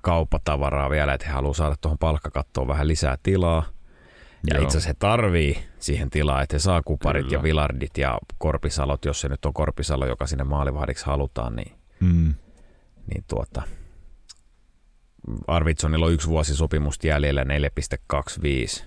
kauppatavaraa 0.00 0.90
vielä, 0.90 1.14
että 1.14 1.26
he 1.26 1.32
haluaa 1.32 1.54
saada 1.54 1.76
tuohon 1.80 1.98
palkkakattoon 1.98 2.68
vähän 2.68 2.88
lisää 2.88 3.18
tilaa. 3.22 3.66
Ja 4.50 4.56
Joo. 4.56 4.64
itse 4.64 4.78
asiassa 4.78 4.90
he 4.90 4.96
tarvii 4.98 5.58
siihen 5.78 6.10
tilaa, 6.10 6.42
että 6.42 6.54
he 6.54 6.58
saa 6.58 6.82
kuparit 6.82 7.26
Kyllä. 7.26 7.38
ja 7.38 7.42
vilardit 7.42 7.98
ja 7.98 8.18
korpisalot, 8.38 9.04
jos 9.04 9.20
se 9.20 9.28
nyt 9.28 9.44
on 9.44 9.52
korpisalo, 9.52 10.06
joka 10.06 10.26
sinne 10.26 10.44
maalivahdiksi 10.44 11.06
halutaan, 11.06 11.56
niin, 11.56 11.72
mm. 12.00 12.34
niin 13.06 13.24
tuota, 13.28 13.62
Arvidssonilla 15.46 16.06
on 16.06 16.12
yksi 16.12 16.28
vuosi 16.28 16.56
sopimusta 16.56 17.06
jäljellä 17.06 17.44
4,25 17.44 18.84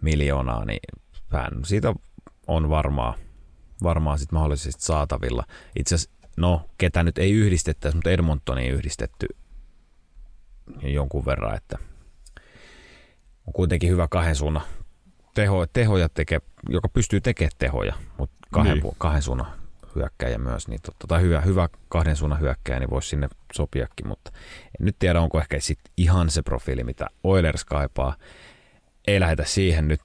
miljoonaa, 0.00 0.64
niin 0.64 1.01
hän 1.32 1.64
siitä 1.64 1.94
on 2.46 2.70
varmaa, 2.70 3.14
varmaa 3.82 4.16
sit 4.16 4.32
mahdollisesti 4.32 4.82
saatavilla. 4.82 5.44
Itse 5.78 5.94
asiassa, 5.94 6.18
no, 6.36 6.68
ketä 6.78 7.02
nyt 7.02 7.18
ei 7.18 7.32
yhdistettäisi, 7.32 7.96
mutta 7.96 8.10
Edmontoniin 8.10 8.72
yhdistetty 8.72 9.26
jonkun 10.82 11.26
verran, 11.26 11.56
että 11.56 11.78
on 13.46 13.52
kuitenkin 13.52 13.90
hyvä 13.90 14.08
kahden 14.08 14.36
suunnan 14.36 14.62
teho, 15.34 15.66
tehoja 15.66 16.08
teke, 16.08 16.40
joka 16.68 16.88
pystyy 16.88 17.20
tekemään 17.20 17.52
tehoja, 17.58 17.94
mutta 18.18 18.36
kahden, 18.52 18.78
niin. 18.78 18.94
kahden 18.98 19.22
suunnan 19.22 19.46
hyökkäjä 19.94 20.38
myös, 20.38 20.68
niin 20.68 20.80
totta, 20.82 21.06
tai 21.06 21.20
hyvä, 21.20 21.40
hyvä 21.40 21.68
kahden 21.88 22.16
suunnan 22.16 22.40
hyökkäjä, 22.40 22.78
niin 22.78 22.90
voisi 22.90 23.08
sinne 23.08 23.28
sopiakin, 23.52 24.08
mutta 24.08 24.30
en 24.80 24.86
nyt 24.86 24.96
tiedä, 24.98 25.20
onko 25.20 25.40
ehkä 25.40 25.60
sit 25.60 25.78
ihan 25.96 26.30
se 26.30 26.42
profiili, 26.42 26.84
mitä 26.84 27.06
Oilers 27.24 27.64
kaipaa. 27.64 28.16
Ei 29.06 29.20
lähdetä 29.20 29.44
siihen 29.44 29.88
nyt 29.88 30.00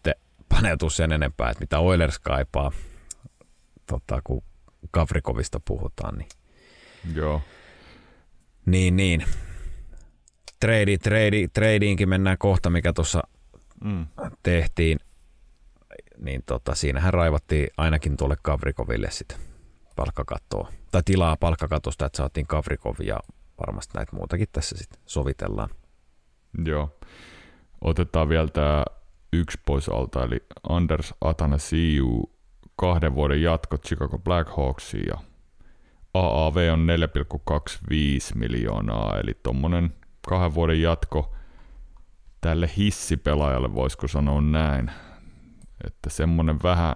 paneutua 0.50 0.90
sen 0.90 1.12
enempää, 1.12 1.50
että 1.50 1.62
mitä 1.62 1.80
Oilers 1.80 2.20
kaipaa, 2.20 2.72
tota, 3.88 4.22
kun 4.24 4.44
Kavrikovista 4.92 5.60
puhutaan. 5.60 6.18
Niin. 6.18 6.30
Joo. 7.16 7.42
Niin, 8.66 8.96
niin 8.96 9.26
trade, 10.60 10.98
trade, 10.98 11.48
tradeinkin 11.54 12.10
mennään 12.10 12.38
kohta, 12.38 12.70
mikä 12.70 12.94
tuossa 12.94 13.22
mm. 13.84 14.08
tehtiin, 14.44 15.00
niin 16.18 16.44
tota, 16.46 16.76
siinähän 16.76 17.14
raivattiin 17.14 17.68
ainakin 17.78 18.18
tuolle 18.18 18.36
Kavrikoville 18.42 19.12
sitten 19.12 19.38
palkkakattoa, 19.96 20.72
tai 20.92 21.02
tilaa 21.06 21.38
palkkakatosta, 21.38 22.06
että 22.06 22.18
saatiin 22.18 22.48
Kavrikov 22.48 22.96
ja 23.04 23.20
varmasti 23.60 23.94
näitä 23.96 24.16
muutakin 24.16 24.48
tässä 24.52 24.78
sitten 24.78 25.00
sovitellaan. 25.06 25.70
Joo. 26.66 27.00
Otetaan 27.82 28.30
vielä 28.30 28.48
tämä 28.48 28.86
yksi 29.38 29.60
pois 29.66 29.90
alta, 29.90 30.24
eli 30.24 30.46
Anders 30.70 31.14
Atanasiu 31.22 32.38
kahden 32.76 33.16
vuoden 33.16 33.42
jatko 33.42 33.78
Chicago 33.78 34.18
Blackhawksiin 34.20 35.06
ja 35.08 35.18
AAV 36.14 36.56
on 36.74 36.88
4,25 37.50 38.36
miljoonaa, 38.36 39.20
eli 39.20 39.40
tuommoinen 39.44 39.94
kahden 40.28 40.56
vuoden 40.56 40.82
jatko 40.82 41.36
tälle 42.42 42.70
hissipelaajalle, 42.78 43.76
voisiko 43.76 44.08
sanoa 44.08 44.42
näin. 44.42 44.92
Että 45.88 46.10
semmonen 46.10 46.60
vähän, 46.64 46.96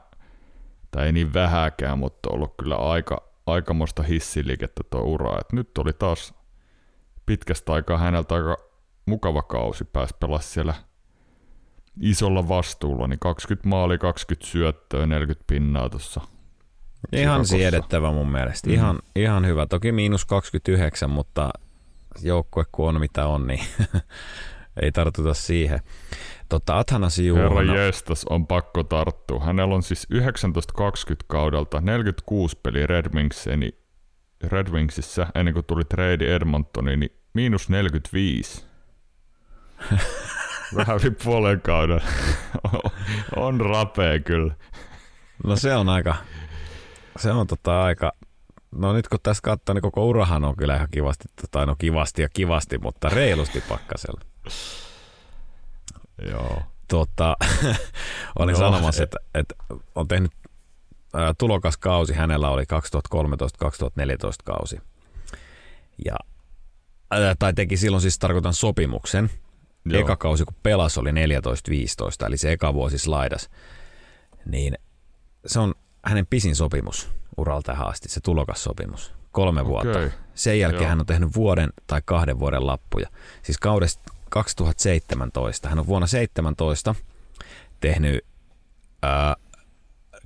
tai 0.92 1.06
ei 1.06 1.12
niin 1.12 1.34
vähäkään, 1.34 2.00
mutta 2.00 2.30
ollut 2.30 2.54
kyllä 2.58 2.76
aika, 2.76 3.24
aikamoista 3.48 4.04
hissiliikettä 4.04 4.84
tuo 4.90 5.02
ura. 5.02 5.40
Et 5.40 5.54
nyt 5.54 5.78
oli 5.78 5.94
taas 5.94 6.34
pitkästä 7.26 7.74
aikaa 7.74 7.98
häneltä 7.98 8.36
aika 8.36 8.58
mukava 9.06 9.42
kausi, 9.42 9.86
pääsi 9.86 10.16
pelaa 10.20 10.40
siellä 10.40 10.74
isolla 12.02 12.48
vastuulla, 12.48 13.08
niin 13.08 13.20
20 13.20 13.70
maali, 13.70 13.98
20 13.98 14.52
syöttöä, 14.52 15.06
40 15.06 15.44
pinnaa 15.48 15.90
tuossa. 15.90 16.22
Ihan 17.12 17.46
siedettävä 17.46 18.12
mun 18.12 18.32
mielestä. 18.32 18.68
Mm. 18.68 18.74
Ihan, 18.74 19.00
ihan 19.16 19.46
hyvä. 19.46 19.66
Toki 19.66 19.92
miinus 19.92 20.26
29, 20.26 21.10
mutta 21.10 21.50
joukkue 22.22 22.64
kun 22.72 22.90
on 22.90 23.00
mitä 23.00 23.28
on, 23.28 23.48
niin 23.48 23.66
ei 24.82 24.92
tartuta 24.92 25.34
siihen. 25.34 25.80
Totta, 26.50 26.80
Athanasi. 26.80 27.34
Herra 27.36 27.62
jestas, 27.62 28.26
on 28.30 28.48
pakko 28.48 28.84
tarttua. 28.84 29.40
Hänellä 29.40 29.76
on 29.76 29.84
siis 29.84 30.08
1920 30.10 31.26
kaudelta 31.28 31.82
46 31.82 32.60
peliä 32.64 32.88
Red, 32.88 33.06
Wingsiin, 33.16 33.72
Red 34.44 34.68
Wingsissä 34.68 35.28
ennen 35.36 35.54
kuin 35.54 35.66
tuli 35.66 35.84
trade 35.84 36.36
Edmontoniin, 36.36 37.00
niin 37.00 37.12
miinus 37.34 37.70
45. 37.70 38.66
Vähän 40.76 41.00
yli 41.02 41.12
puolen 41.12 41.62
kauden. 41.62 42.02
on 43.36 43.62
rapea 43.62 44.20
kyllä. 44.20 44.54
No 45.44 45.56
se 45.56 45.76
on 45.76 45.90
aika, 45.90 46.16
se 47.18 47.32
on 47.32 47.48
tota 47.48 47.84
aika, 47.84 48.12
No 48.76 48.94
nyt 48.94 49.08
kun 49.08 49.20
tässä 49.24 49.42
katsoo, 49.42 49.74
niin 49.74 49.82
koko 49.82 50.06
urahan 50.06 50.44
on 50.44 50.56
kyllä 50.56 50.76
ihan 50.76 50.88
kivasti, 50.92 51.28
tai 51.52 51.66
no 51.66 51.76
kivasti 51.76 52.22
ja 52.22 52.30
kivasti, 52.30 52.78
mutta 52.78 53.10
reilusti 53.10 53.64
pakkasella. 53.70 54.22
Joo. 56.30 56.62
Tota, 56.88 57.38
olin 58.40 58.54
no, 58.54 58.60
sanomassa, 58.60 59.04
että, 59.04 59.18
että 59.34 59.56
on 59.96 60.08
tehnyt 60.08 60.32
ää, 61.14 61.34
tulokas 61.38 61.78
kausi, 61.78 62.14
hänellä 62.14 62.50
oli 62.50 62.64
2013-2014 62.64 62.66
kausi. 64.44 64.82
Ja, 66.06 66.16
ää, 67.12 67.36
tai 67.40 67.54
teki 67.54 67.78
silloin 67.78 68.02
siis 68.02 68.20
tarkoitan 68.20 68.54
sopimuksen. 68.54 69.30
Joo. 69.86 70.02
Eka 70.02 70.16
kausi, 70.16 70.46
kun 70.46 70.56
pelas, 70.64 70.98
oli 70.98 71.10
14-15, 71.12 71.14
eli 72.28 72.38
se 72.38 72.52
eka 72.52 72.74
vuosi 72.74 72.98
slaidas. 72.98 73.50
Niin 74.46 74.78
se 75.46 75.60
on 75.60 75.74
hänen 76.06 76.28
pisin 76.28 76.56
sopimus 76.56 77.10
uralta 77.38 77.72
tähän 77.72 77.88
asti, 77.88 78.10
se 78.10 78.20
tulokassopimus. 78.22 79.14
Kolme 79.32 79.62
okay. 79.62 79.72
vuotta. 79.72 80.00
Sen 80.36 80.60
jälkeen 80.60 80.82
Joo. 80.82 80.90
hän 80.90 81.00
on 81.00 81.06
tehnyt 81.06 81.36
vuoden 81.36 81.70
tai 81.88 82.02
kahden 82.06 82.40
vuoden 82.40 82.68
lappuja. 82.68 83.08
Siis 83.44 83.58
kaudesta 83.58 84.14
2017. 84.30 85.70
Hän 85.70 85.80
on 85.80 85.88
vuonna 85.88 86.08
17 86.08 86.96
tehnyt 87.80 88.26
äh, 89.06 89.36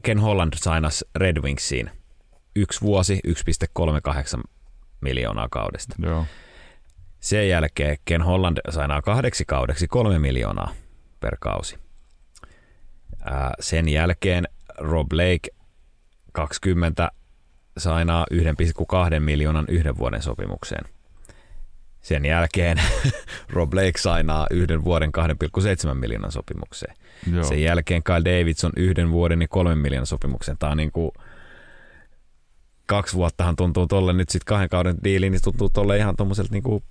Ken 0.02 0.20
Holland 0.20 0.54
sainas 0.56 1.06
Red 1.15 1.41
Wingsiin 1.41 1.91
yksi 2.56 2.82
vuosi 2.82 3.20
1,38 3.28 4.44
miljoonaa 5.02 5.48
kaudesta. 5.50 5.96
Joo. 6.00 6.26
Sen 7.26 7.50
jälkeen 7.50 7.98
Ken 8.06 8.22
Holland 8.22 8.58
sainaa 8.70 9.02
kahdeksi 9.02 9.46
kaudeksi 9.46 9.88
kolme 9.88 10.20
miljoonaa 10.20 10.72
per 11.20 11.38
kausi. 11.40 11.78
Sen 13.60 13.90
jälkeen 13.90 14.48
Rob 14.78 15.12
Lake 15.12 15.50
20 16.32 17.12
sainaa 17.78 18.26
1,2 18.34 19.20
miljoonan 19.20 19.66
yhden 19.68 19.98
vuoden 19.98 20.22
sopimukseen. 20.22 20.86
Sen 22.02 22.26
jälkeen 22.26 22.82
Rob 23.54 23.70
Blake 23.70 23.98
sainaa 23.98 24.48
yhden 24.52 24.84
vuoden 24.84 25.12
2,7 25.88 25.94
miljoonan 25.94 26.32
sopimukseen. 26.32 26.96
Joo. 27.34 27.44
Sen 27.44 27.64
jälkeen 27.64 28.04
Kyle 28.04 28.26
Davidson 28.26 28.72
yhden 28.78 29.12
vuoden 29.12 29.42
ja 29.42 29.48
kolmen 29.48 29.78
miljoonan 29.78 30.08
sopimukseen. 30.08 30.58
Tämä 30.58 30.72
on 30.72 30.78
niin 30.78 30.92
kuin 30.92 31.12
kaksi 32.86 33.16
vuottahan 33.16 33.56
tuntuu 33.56 33.88
tolle 33.88 34.14
nyt 34.14 34.30
sitten 34.30 34.46
kahden 34.46 34.70
kauden 34.70 34.98
diiliin, 35.04 35.32
niin 35.32 35.42
tuntuu 35.44 35.70
tolle 35.70 35.98
ihan 35.98 36.16
tuommoiselta 36.16 36.52
niin 36.52 36.64
kuin 36.64 36.84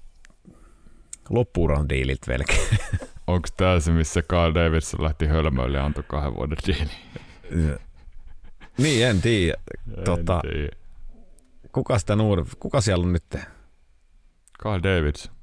loppuuran 1.30 1.88
diililtä 1.88 2.26
velkeä. 2.28 2.78
Onko 3.26 3.48
tämä 3.56 3.80
se, 3.80 3.92
missä 3.92 4.22
Kyle 4.22 4.54
Davidson 4.54 5.04
lähti 5.04 5.26
hölmöille 5.26 5.78
ja 5.78 5.84
antoi 5.84 6.04
kahden 6.06 6.34
vuoden 6.34 6.58
diiliin? 6.66 7.78
Niin, 8.78 9.06
en 9.06 9.22
tiedä. 9.22 9.58
Tota, 10.04 10.42
Kuka, 11.72 11.98
sitä 11.98 12.16
nuud... 12.16 12.38
kuka 12.58 12.80
siellä 12.80 13.04
on 13.04 13.12
nyt? 13.12 13.36
Carl 14.62 14.82
Davidson. 14.82 15.34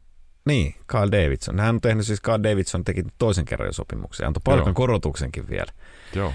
Niin, 0.46 0.76
Carl 0.88 1.12
Davidson. 1.12 1.60
Hän 1.60 1.76
on 1.76 1.82
tehnyt 1.82 2.06
siis, 2.06 2.22
Carl 2.22 2.44
Davidson 2.44 2.84
teki 2.84 3.04
toisen 3.17 3.46
kerran 3.46 3.67
jo 3.67 3.74
sopimuksen. 3.74 4.28
Antoi 4.28 4.41
palkan 4.44 4.74
korotuksenkin 4.74 5.50
vielä. 5.50 5.72
Joo. 6.15 6.34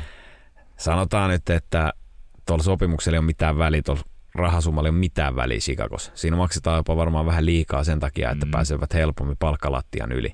Sanotaan 0.77 1.31
nyt, 1.31 1.51
että 1.51 1.93
tuolla 2.47 2.63
sopimuksella 2.65 3.17
ei 3.17 3.19
ole 3.19 3.27
mitään 3.27 3.59
väliä, 3.59 3.83
tuolla 3.83 4.03
rahasummalla 4.39 4.89
ei 4.89 4.91
ole 4.91 4.99
mitään 4.99 5.37
väliä 5.37 5.59
Chicagossa. 5.59 6.13
Siinä 6.15 6.37
maksetaan 6.37 6.77
jopa 6.77 6.97
varmaan 6.97 7.27
vähän 7.27 7.47
liikaa 7.47 7.85
sen 7.85 8.01
takia, 8.01 8.31
että 8.31 8.47
mm. 8.47 8.51
pääsevät 8.51 8.95
helpommin 8.95 9.37
palkkalattian 9.37 10.13
yli. 10.13 10.33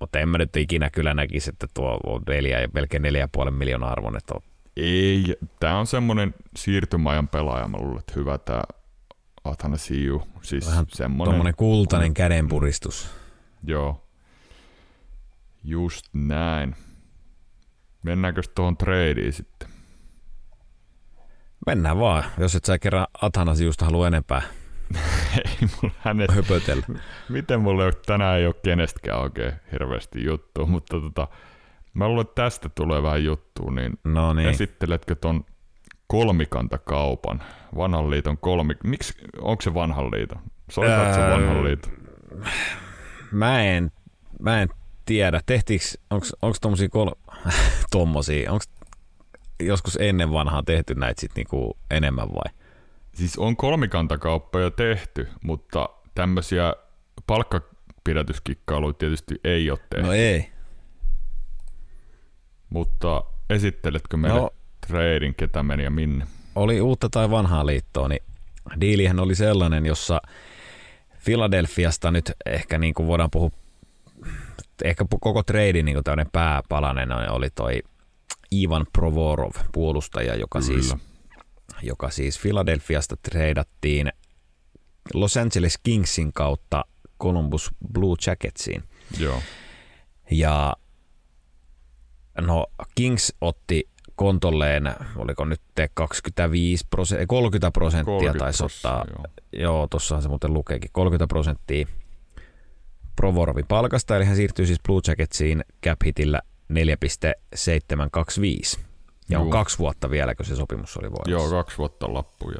Mutta 0.00 0.18
en 0.18 0.28
mä 0.28 0.38
nyt 0.38 0.56
ikinä 0.56 0.90
kyllä 0.90 1.14
näkisi, 1.14 1.50
että 1.50 1.66
tuo 1.74 2.00
on 2.06 2.22
neljä, 2.28 2.68
melkein 2.74 3.02
4,5 3.44 3.50
miljoonaa 3.50 3.92
arvon. 3.92 4.16
Että 4.16 4.34
on. 4.34 4.40
Ei, 4.76 5.36
tämä 5.60 5.78
on 5.78 5.86
semmoinen 5.86 6.34
siirtymäajan 6.56 7.28
pelaaja, 7.28 7.68
mä 7.68 7.78
luulen, 7.78 7.98
että 7.98 8.12
hyvä 8.16 8.38
tämä 8.38 8.62
Athanasiu. 9.44 10.22
Siis 10.42 10.66
Vähän 10.66 10.86
semmoinen 10.88 11.54
kultainen 11.56 12.10
mm. 12.10 12.14
kädenpuristus. 12.14 13.10
Joo, 13.64 14.06
just 15.64 16.06
näin. 16.12 16.76
Mennäänkö 18.04 18.42
tuohon 18.54 18.76
tradeen 18.76 19.32
sitten? 19.32 19.68
Mennään 21.66 21.98
vaan, 21.98 22.24
jos 22.38 22.54
et 22.54 22.64
sä 22.64 22.78
kerran 22.78 23.06
Athanasiusta 23.22 23.84
halua 23.84 24.06
enempää 24.06 24.42
ei 25.36 25.68
mulla 25.82 25.94
hänet... 25.98 26.30
Höpötellä. 26.30 26.86
Miten 27.28 27.60
mulle 27.60 27.92
tänään 28.06 28.38
ei 28.38 28.46
ole 28.46 28.54
kenestäkään 28.62 29.20
oikein 29.20 29.52
hirveästi 29.72 30.24
juttu, 30.24 30.66
mutta 30.66 31.00
tota, 31.00 31.28
mä 31.94 32.08
luulen, 32.08 32.26
että 32.26 32.42
tästä 32.42 32.68
tulee 32.68 33.02
vähän 33.02 33.24
juttua, 33.24 33.70
niin, 33.70 33.98
no 34.04 34.34
niin. 34.34 34.48
esitteletkö 34.48 35.14
ton 35.14 35.44
kolmikantakaupan, 36.06 37.42
vanhan 37.76 38.10
liiton 38.10 38.38
kolmi... 38.38 38.74
Miksi, 38.84 39.14
onko 39.40 39.62
se 39.62 39.74
vanhan 39.74 40.10
liiton? 40.10 40.38
Soitaanko 40.70 41.06
öö, 41.06 41.14
se 41.14 41.20
vanhan 41.20 41.64
liiton? 41.64 41.92
Mä 43.32 43.62
en, 43.62 43.90
mä 44.40 44.62
en 44.62 44.68
tiedä. 45.04 45.40
Tehtiinkö, 45.46 45.84
onko 46.10 46.56
tommosia 46.60 46.88
kol... 46.88 47.10
tommosia, 47.90 48.52
onko 48.52 48.64
joskus 49.60 49.98
ennen 50.00 50.32
vanhaa 50.32 50.62
tehty 50.62 50.94
näitä 50.94 51.20
sit 51.20 51.30
niinku 51.36 51.76
enemmän 51.90 52.28
vai? 52.28 52.52
Siis 53.14 53.38
on 53.38 53.56
kolmikantakauppoja 53.56 54.70
tehty, 54.70 55.28
mutta 55.42 55.88
tämmöisiä 56.14 56.74
palkkapidätyskikkailuja 57.26 58.92
tietysti 58.92 59.34
ei 59.44 59.70
ole 59.70 59.78
tehty. 59.90 60.06
No 60.06 60.12
ei. 60.12 60.52
Mutta 62.70 63.24
esitteletkö 63.50 64.16
meille 64.16 64.40
no, 64.40 64.50
trading, 64.86 65.34
ketä 65.36 65.62
meni 65.62 65.84
ja 65.84 65.90
minne? 65.90 66.26
Oli 66.54 66.80
uutta 66.80 67.08
tai 67.08 67.30
vanhaa 67.30 67.66
liittoa, 67.66 68.08
niin 68.08 68.22
diilihän 68.80 69.20
oli 69.20 69.34
sellainen, 69.34 69.86
jossa 69.86 70.20
Filadelfiasta 71.18 72.10
nyt 72.10 72.32
ehkä 72.46 72.78
niin 72.78 72.94
kuin 72.94 73.06
voidaan 73.06 73.30
puhua, 73.30 73.50
ehkä 74.84 75.04
koko 75.20 75.42
trade 75.42 75.82
niin 75.82 75.96
kuin 76.04 76.26
pääpalanen 76.32 77.30
oli 77.30 77.50
toi 77.50 77.82
Ivan 78.52 78.86
Provorov, 78.92 79.52
puolustaja, 79.72 80.34
joka 80.34 80.60
Kyllä. 80.60 80.82
siis 80.82 80.94
joka 81.82 82.10
siis 82.10 82.38
Philadelphiasta 82.38 83.16
treidattiin 83.16 84.12
Los 85.14 85.36
Angeles 85.36 85.78
Kingsin 85.82 86.32
kautta 86.32 86.84
Columbus 87.20 87.70
Blue 87.92 88.16
Jacketsiin. 88.26 88.82
Joo. 89.18 89.42
Ja 90.30 90.76
no 92.40 92.66
Kings 92.94 93.32
otti 93.40 93.88
kontolleen, 94.14 94.94
oliko 95.16 95.44
nyt 95.44 95.60
25 95.94 96.86
prosenttia, 96.90 97.26
30 97.26 97.70
prosenttia 97.70 98.34
taisi 98.38 98.64
ottaa, 98.64 99.04
joo, 99.08 99.24
joo 99.52 99.86
tuossahan 99.86 100.22
se 100.22 100.28
muuten 100.28 100.52
lukeekin, 100.52 100.90
30 100.92 101.26
prosenttia 101.26 101.86
Provorovin 103.16 103.66
palkasta, 103.66 104.16
eli 104.16 104.24
hän 104.24 104.36
siirtyy 104.36 104.66
siis 104.66 104.80
Blue 104.86 105.00
Jacketsiin 105.08 105.64
cap 105.84 105.98
hitillä 106.04 106.40
4,725. 106.74 108.80
Ja 109.28 109.38
Juu. 109.38 109.44
on 109.44 109.50
kaksi 109.50 109.78
vuotta 109.78 110.10
vielä, 110.10 110.34
kun 110.34 110.46
se 110.46 110.56
sopimus 110.56 110.96
oli 110.96 111.10
voimassa. 111.10 111.30
Joo, 111.30 111.50
kaksi 111.50 111.78
vuotta 111.78 112.14
lappuja. 112.14 112.58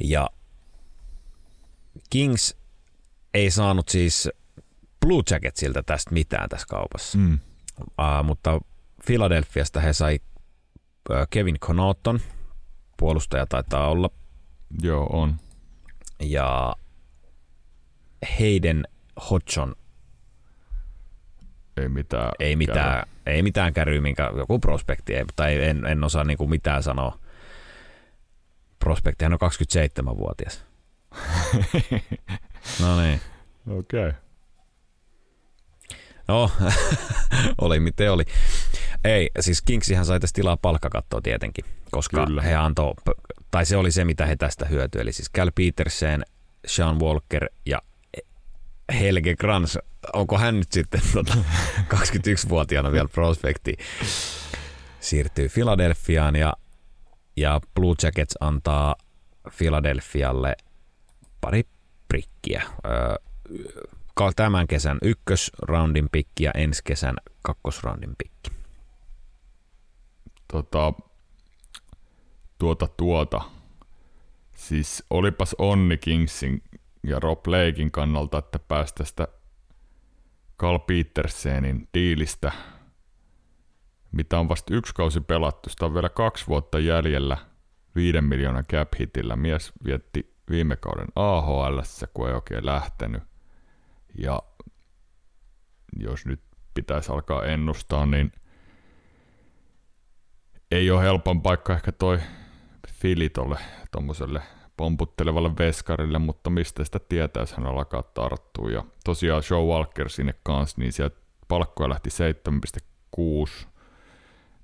Ja 0.00 0.30
Kings 2.10 2.56
ei 3.34 3.50
saanut 3.50 3.88
siis 3.88 4.28
Blue 5.06 5.22
Jacketsilta 5.30 5.82
tästä 5.82 6.14
mitään 6.14 6.48
tässä 6.48 6.66
kaupassa. 6.66 7.18
Mm. 7.18 7.38
Uh, 7.80 8.24
mutta 8.24 8.60
Philadelphiasta 9.06 9.80
he 9.80 9.92
sai 9.92 10.18
Kevin 11.30 11.60
Connaughton, 11.60 12.20
puolustaja 12.96 13.46
taitaa 13.46 13.88
olla. 13.88 14.10
Joo, 14.82 15.06
on. 15.12 15.36
Ja 16.20 16.76
Hayden 18.38 18.84
Hodgson 19.30 19.74
ei 21.76 21.88
mitään, 21.88 22.30
ei 22.40 22.56
mitään, 22.56 23.06
ei 23.26 23.42
mitään 23.42 23.72
käryä, 23.72 24.00
minkä 24.00 24.30
joku 24.36 24.58
prospekti, 24.58 25.14
ei, 25.14 25.24
ei, 25.46 25.64
en, 25.64 25.86
en 25.86 26.04
osaa 26.04 26.24
niin 26.24 26.38
kuin 26.38 26.50
mitään 26.50 26.82
sanoa. 26.82 27.18
Prospektihan 28.78 29.32
on 29.32 29.38
27-vuotias. 29.50 30.64
no 32.82 33.00
niin. 33.00 33.20
Okei. 33.70 34.08
Okay. 34.08 34.12
No, 36.28 36.50
oli 37.60 37.80
miten 37.80 38.12
oli. 38.12 38.24
Ei, 39.04 39.30
siis 39.40 39.62
Kingsihän 39.62 40.06
sai 40.06 40.20
tästä 40.20 40.36
tilaa 40.36 40.56
palkkakattoa 40.56 41.20
tietenkin, 41.20 41.64
koska 41.90 42.26
Kyllä. 42.26 42.42
he 42.42 42.54
antoi, 42.54 42.94
tai 43.50 43.66
se 43.66 43.76
oli 43.76 43.90
se, 43.90 44.04
mitä 44.04 44.26
he 44.26 44.36
tästä 44.36 44.66
hyötyi. 44.66 45.00
Eli 45.00 45.12
siis 45.12 45.30
Cal 45.30 45.50
Petersen, 45.54 46.22
Sean 46.66 47.00
Walker 47.00 47.48
ja 47.66 47.82
Helge 48.92 49.36
Kranz, 49.36 49.76
onko 50.12 50.38
hän 50.38 50.58
nyt 50.58 50.72
sitten 50.72 51.00
tota, 51.12 51.34
21-vuotiaana 51.94 52.92
vielä 52.92 53.08
prospekti, 53.08 53.76
siirtyy 55.00 55.48
Filadelfiaan 55.48 56.36
ja, 56.36 56.52
ja 57.36 57.60
Blue 57.74 57.94
Jackets 58.02 58.34
antaa 58.40 58.96
Filadelfialle 59.50 60.56
pari 61.40 61.62
prikkiä. 62.08 62.62
Tämän 64.36 64.66
kesän 64.66 64.98
ykkösroundin 65.02 66.08
pikki 66.12 66.44
ja 66.44 66.50
ensi 66.54 66.82
kesän 66.84 67.16
kakkosroundin 67.42 68.14
pikki. 68.18 68.50
Tota, 70.52 70.92
tuota 72.58 72.88
tuota. 72.96 73.40
Siis 74.54 75.04
olipas 75.10 75.54
onni 75.58 75.96
Kingsin 75.96 76.62
ja 77.06 77.20
Rob 77.20 77.46
Lakein 77.46 77.90
kannalta, 77.90 78.38
että 78.38 78.58
päästä 78.58 79.04
sitä 79.04 79.28
Carl 80.58 80.78
Petersenin 80.78 81.88
diilistä, 81.94 82.52
mitä 84.12 84.38
on 84.38 84.48
vasta 84.48 84.74
yksi 84.74 84.94
kausi 84.94 85.20
pelattu. 85.20 85.70
Sitä 85.70 85.86
on 85.86 85.94
vielä 85.94 86.08
kaksi 86.08 86.46
vuotta 86.46 86.78
jäljellä 86.78 87.36
viiden 87.96 88.24
miljoonan 88.24 88.64
cap 88.66 88.88
hitillä. 89.00 89.36
Mies 89.36 89.72
vietti 89.84 90.36
viime 90.50 90.76
kauden 90.76 91.08
AHL, 91.16 91.78
kun 92.14 92.28
ei 92.28 92.34
oikein 92.34 92.66
lähtenyt. 92.66 93.22
Ja 94.18 94.42
jos 95.98 96.26
nyt 96.26 96.40
pitäisi 96.74 97.12
alkaa 97.12 97.44
ennustaa, 97.44 98.06
niin 98.06 98.32
ei 100.70 100.90
ole 100.90 101.02
helpon 101.02 101.42
paikka 101.42 101.74
ehkä 101.74 101.92
toi 101.92 102.18
Filitolle, 102.88 103.58
tuommoiselle 103.92 104.42
pomputtelevalle 104.76 105.50
veskarille, 105.58 106.18
mutta 106.18 106.50
mistä 106.50 106.84
sitä 106.84 106.98
tietää, 107.08 107.42
jos 107.42 107.52
hän 107.52 107.66
alkaa 107.66 108.02
tarttua. 108.02 108.70
Ja 108.70 108.84
tosiaan 109.04 109.42
Show 109.42 109.68
Walker 109.68 110.08
sinne 110.08 110.34
kanssa, 110.42 110.80
niin 110.80 110.92
sieltä 110.92 111.16
palkkoja 111.48 111.88
lähti 111.88 112.10
7,6 112.10 113.66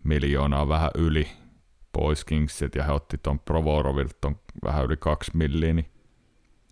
miljoonaa 0.05 0.69
vähän 0.69 0.91
yli 0.95 1.29
pois 1.93 2.25
Kingsit, 2.25 2.75
ja 2.75 2.85
he 2.85 2.93
otti 2.93 3.19
tuon 3.23 3.39
Provorovilta 3.39 4.17
ton 4.21 4.37
vähän 4.65 4.85
yli 4.85 4.97
2 4.97 5.31
milliä, 5.35 5.75
niin 5.75 5.91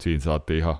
siinä 0.00 0.20
saatiin 0.20 0.58
ihan 0.58 0.76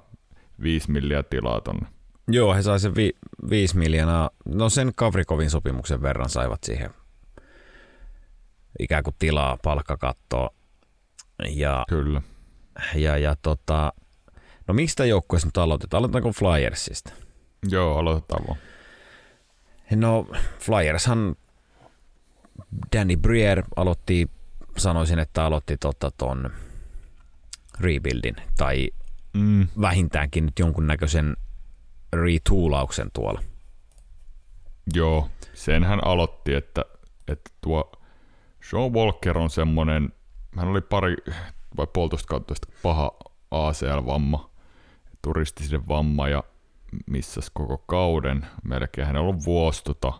5 0.62 0.90
milliä 0.90 1.22
tilaa 1.22 1.60
tonne. 1.60 1.86
Joo, 2.28 2.54
he 2.54 2.62
sai 2.62 2.80
sen 2.80 2.94
vi- 2.94 3.16
5 3.50 3.76
miljoonaa, 3.78 4.30
no 4.44 4.68
sen 4.68 4.92
Kavrikovin 4.96 5.50
sopimuksen 5.50 6.02
verran 6.02 6.28
saivat 6.28 6.64
siihen 6.64 6.90
ikään 8.78 9.04
kuin 9.04 9.16
tilaa 9.18 9.58
palkkakattoa. 9.64 10.50
Ja 11.48 11.84
Kyllä. 11.88 12.22
Ja, 12.94 13.16
ja 13.16 13.36
tota, 13.42 13.92
no 14.66 14.74
miksi 14.74 14.96
tämä 14.96 15.06
joukkueessa 15.06 15.48
nyt 15.48 15.56
aloitetaan? 15.56 15.98
Aloitetaanko 15.98 16.32
Flyersista? 16.32 17.12
Joo, 17.68 17.98
aloitetaan 17.98 18.44
vaan. 18.48 18.58
No 19.90 20.26
Flyershan 20.58 21.36
Danny 22.96 23.16
Brier 23.16 23.62
aloitti, 23.76 24.30
sanoisin, 24.76 25.18
että 25.18 25.44
aloitti 25.44 25.76
tota 25.76 26.10
ton 26.10 26.50
rebuildin 27.80 28.36
tai 28.56 28.90
mm. 29.32 29.68
vähintäänkin 29.80 30.44
nyt 30.44 30.58
jonkunnäköisen 30.58 31.36
retoolauksen 32.12 33.10
tuolla. 33.12 33.42
Joo, 34.94 35.28
sen 35.54 35.84
hän 35.84 36.04
aloitti, 36.04 36.54
että, 36.54 36.84
että 37.28 37.50
tuo 37.60 37.92
Sean 38.70 38.92
Walker 38.92 39.38
on 39.38 39.50
semmoinen, 39.50 40.12
hän 40.56 40.68
oli 40.68 40.80
pari 40.80 41.16
vai 41.76 41.86
puolitoista 41.92 42.28
kautta 42.28 42.54
paha 42.82 43.12
ACL-vamma, 43.50 44.50
turistisen 45.22 45.88
vamma 45.88 46.28
ja 46.28 46.44
missas 47.06 47.50
koko 47.50 47.78
kauden. 47.78 48.46
Melkein 48.64 49.06
hän 49.06 49.16
on 49.16 49.44
vuosi 49.44 49.84
tota, 49.84 50.12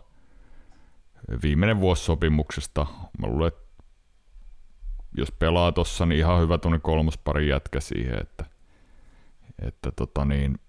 viimeinen 1.43 1.79
vuosi 1.79 2.03
sopimuksesta. 2.03 2.85
Mä 3.19 3.27
luulen, 3.27 3.47
että 3.47 3.61
jos 5.17 5.31
pelaa 5.31 5.71
tossa, 5.71 6.05
niin 6.05 6.19
ihan 6.19 6.41
hyvä 6.41 6.57
tuonne 6.57 6.79
kolmospari 6.79 7.49
jätkä 7.49 7.79
siihen, 7.79 8.19
että, 8.21 8.45
että 9.61 9.91
tota 9.91 10.25
niin, 10.25 10.59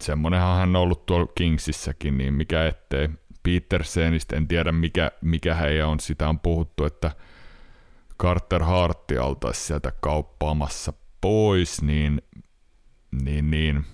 semmonenhan 0.00 0.56
hän 0.56 0.76
on 0.76 0.82
ollut 0.82 1.06
tuolla 1.06 1.32
Kingsissäkin, 1.34 2.18
niin 2.18 2.34
mikä 2.34 2.66
ettei. 2.66 3.08
Petersenistä 3.42 4.36
en 4.36 4.48
tiedä 4.48 4.72
mikä, 4.72 5.10
mikä 5.20 5.54
heidän 5.54 5.88
on, 5.88 6.00
sitä 6.00 6.28
on 6.28 6.40
puhuttu, 6.40 6.84
että 6.84 7.10
Carter 8.20 8.62
Hartti 8.62 9.18
oltaisi 9.18 9.60
sieltä 9.60 9.92
kauppaamassa 10.00 10.92
pois, 11.20 11.82
niin, 11.82 12.22
niin, 13.22 13.50
niin 13.50 13.84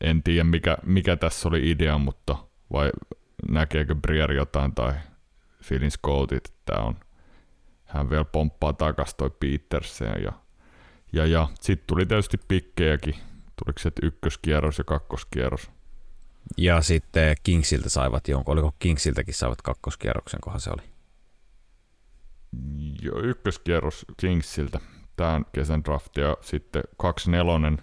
en 0.00 0.22
tiedä 0.22 0.44
mikä, 0.44 0.76
mikä 0.86 1.16
tässä 1.16 1.48
oli 1.48 1.70
idea, 1.70 1.98
mutta 1.98 2.36
vai 2.72 2.90
näkeekö 3.50 3.94
Brier 3.94 4.32
jotain 4.32 4.74
tai 4.74 4.92
Philin 5.68 5.90
Scoutit, 5.90 6.46
että 6.46 6.80
on, 6.80 6.96
hän 7.84 8.10
vielä 8.10 8.24
pomppaa 8.24 8.72
takas 8.72 9.14
toi 9.14 9.30
Petersen 9.30 10.22
ja, 10.22 10.32
ja, 11.12 11.26
ja 11.26 11.48
sitten 11.60 11.86
tuli 11.86 12.06
tietysti 12.06 12.38
pikkejäkin, 12.48 13.14
tuliko 13.64 13.78
se 13.78 13.90
ykköskierros 14.02 14.78
ja 14.78 14.84
kakkoskierros. 14.84 15.70
Ja 16.56 16.82
sitten 16.82 17.36
Kingsiltä 17.42 17.88
saivat 17.88 18.28
jonkun, 18.28 18.52
oliko 18.52 18.74
Kingsiltäkin 18.78 19.34
saivat 19.34 19.62
kakkoskierroksen, 19.62 20.40
kohan 20.40 20.60
se 20.60 20.70
oli? 20.70 20.99
Joo, 23.02 23.18
ykköskierros 23.18 24.06
Kingsiltä 24.16 24.80
tämän 25.16 25.44
kesän 25.52 25.84
draft 25.84 26.16
ja 26.16 26.36
sitten 26.40 26.82
kaksi 26.96 27.30
nelonen 27.30 27.78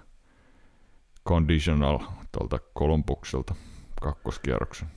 conditional 1.28 2.00
tuolta 2.32 2.60
Kolumbukselta 2.74 3.56
kakkoskierroksen. 4.02 4.88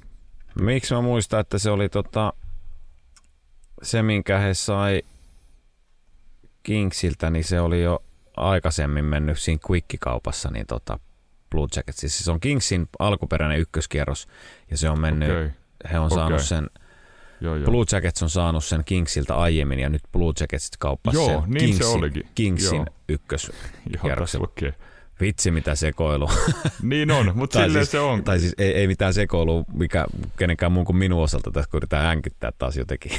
Miksi 0.60 0.94
mä 0.94 1.00
muistan, 1.00 1.40
että 1.40 1.58
se 1.58 1.70
oli 1.70 1.88
tota, 1.88 2.32
se, 3.82 4.02
minkä 4.02 4.38
he 4.38 4.54
sai 4.54 5.02
Kingsiltä, 6.62 7.30
niin 7.30 7.44
se 7.44 7.60
oli 7.60 7.82
jo 7.82 8.04
aikaisemmin 8.36 9.04
mennyt 9.04 9.38
siinä 9.38 9.60
Quick-kaupassa, 9.70 10.50
niin 10.50 10.66
tota 10.66 10.98
Blue 11.50 11.66
Jackets. 11.76 11.98
Siis 11.98 12.18
se 12.18 12.30
on 12.30 12.40
Kingsin 12.40 12.88
alkuperäinen 12.98 13.58
ykköskierros, 13.58 14.28
ja 14.70 14.76
se 14.76 14.90
on 14.90 15.00
mennyt, 15.00 15.30
okay. 15.30 15.50
he 15.92 15.98
on 15.98 16.06
okay. 16.06 16.18
saanut 16.18 16.42
sen 16.42 16.70
Joo, 17.40 17.56
joo. 17.56 17.64
Blue 17.64 17.84
Jackets 17.92 18.22
on 18.22 18.30
saanut 18.30 18.64
sen 18.64 18.82
Kingsiltä 18.84 19.36
aiemmin 19.36 19.78
ja 19.78 19.88
nyt 19.88 20.02
Blue 20.12 20.32
Jackets 20.40 20.70
kauppasi 20.78 21.16
joo, 21.16 21.26
sen 21.26 21.50
niin 21.50 21.64
Kingsin, 21.64 21.86
se 21.86 21.92
olikin. 21.92 22.28
Kingsin 22.34 22.86
ykköskierroksen. 23.08 24.40
Vitsi 25.20 25.50
mitä 25.50 25.74
sekoilu. 25.74 26.30
niin 26.82 27.10
on, 27.10 27.32
mutta 27.34 27.58
silleen 27.64 27.84
siis, 27.84 27.90
se 27.90 28.00
on. 28.00 28.24
Tai 28.24 28.40
siis 28.40 28.54
ei, 28.58 28.72
ei 28.72 28.86
mitään 28.86 29.14
sekoilu, 29.14 29.64
mikä 29.72 30.06
kenenkään 30.38 30.72
muun 30.72 30.86
kuin 30.86 30.96
minun 30.96 31.22
osalta 31.22 31.50
tässä 31.50 31.70
yritetään 31.74 32.06
änkyttää 32.06 32.52
taas 32.58 32.76
jotenkin. 32.76 33.12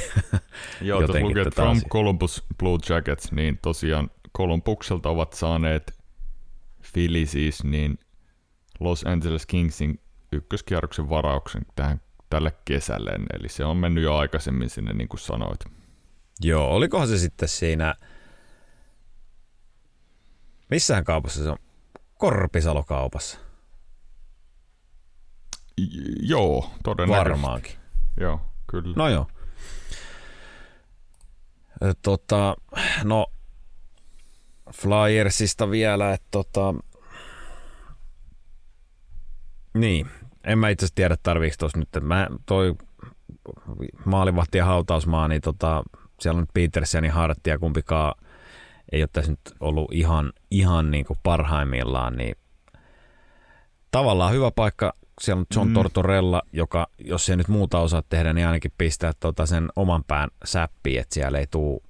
Joo, 0.80 1.00
jotenkin 1.00 1.28
lukee 1.28 1.50
From 1.54 1.80
Columbus 1.88 2.44
Blue 2.58 2.78
Jackets, 2.88 3.32
niin 3.32 3.58
tosiaan 3.62 4.10
Columbukselta 4.36 5.08
ovat 5.08 5.32
saaneet 5.32 5.94
Philly 6.92 7.26
siis, 7.26 7.64
niin 7.64 7.98
Los 8.80 9.04
Angeles 9.06 9.46
Kingsin 9.46 10.00
ykköskierroksen 10.32 11.10
varauksen 11.10 11.62
tähän 11.74 12.00
tälle 12.32 12.52
kesälle, 12.64 13.10
eli 13.32 13.48
se 13.48 13.64
on 13.64 13.76
mennyt 13.76 14.04
jo 14.04 14.16
aikaisemmin 14.16 14.70
sinne, 14.70 14.92
niin 14.92 15.08
kuin 15.08 15.20
sanoit. 15.20 15.60
Joo, 16.40 16.74
olikohan 16.74 17.08
se 17.08 17.18
sitten 17.18 17.48
siinä, 17.48 17.94
missähän 20.70 21.04
kaupassa 21.04 21.42
se 21.42 21.50
on? 21.50 21.58
Korpisalo-kaupassa. 22.18 23.38
J- 25.78 25.84
joo, 26.20 26.70
todennäköisesti. 26.84 27.30
Varmaankin. 27.30 27.76
Joo, 28.20 28.40
kyllä. 28.66 28.94
No 28.96 29.08
joo. 29.08 29.26
Tota, 32.02 32.56
no, 33.04 33.26
Flyersista 34.74 35.70
vielä, 35.70 36.12
että 36.12 36.28
tota, 36.30 36.74
niin, 39.74 40.10
en 40.44 40.58
mä 40.58 40.68
itse 40.68 40.86
tiedä 40.94 41.16
tarviiko 41.22 41.56
tuossa 41.58 41.78
nyt, 41.78 41.88
mä 42.00 42.28
toi 42.46 42.74
maalivahti 44.04 44.58
ja 44.58 44.64
hautausmaa, 44.64 45.28
niin 45.28 45.40
tota, 45.40 45.82
siellä 46.20 46.38
on 46.38 46.46
Petersen 46.54 47.04
ja 47.04 47.12
Hartti 47.12 47.50
ja 47.50 47.58
kumpikaan 47.58 48.14
ei 48.92 49.02
ole 49.02 49.08
tässä 49.12 49.32
nyt 49.32 49.40
ollut 49.60 49.92
ihan, 49.92 50.32
ihan 50.50 50.90
niin 50.90 51.04
kuin 51.04 51.18
parhaimmillaan, 51.22 52.16
niin 52.16 52.34
tavallaan 53.90 54.32
hyvä 54.32 54.50
paikka. 54.50 54.92
Siellä 55.20 55.40
on 55.40 55.46
John 55.56 55.68
mm. 55.68 55.74
Tortorella, 55.74 56.42
joka, 56.52 56.86
jos 56.98 57.28
ei 57.28 57.36
nyt 57.36 57.48
muuta 57.48 57.78
osaa 57.78 58.02
tehdä, 58.08 58.32
niin 58.32 58.46
ainakin 58.46 58.72
pistää 58.78 59.12
tota 59.20 59.46
sen 59.46 59.68
oman 59.76 60.04
pään 60.04 60.28
säppiin, 60.44 61.00
että 61.00 61.14
siellä 61.14 61.38
ei 61.38 61.46
tuu, 61.46 61.82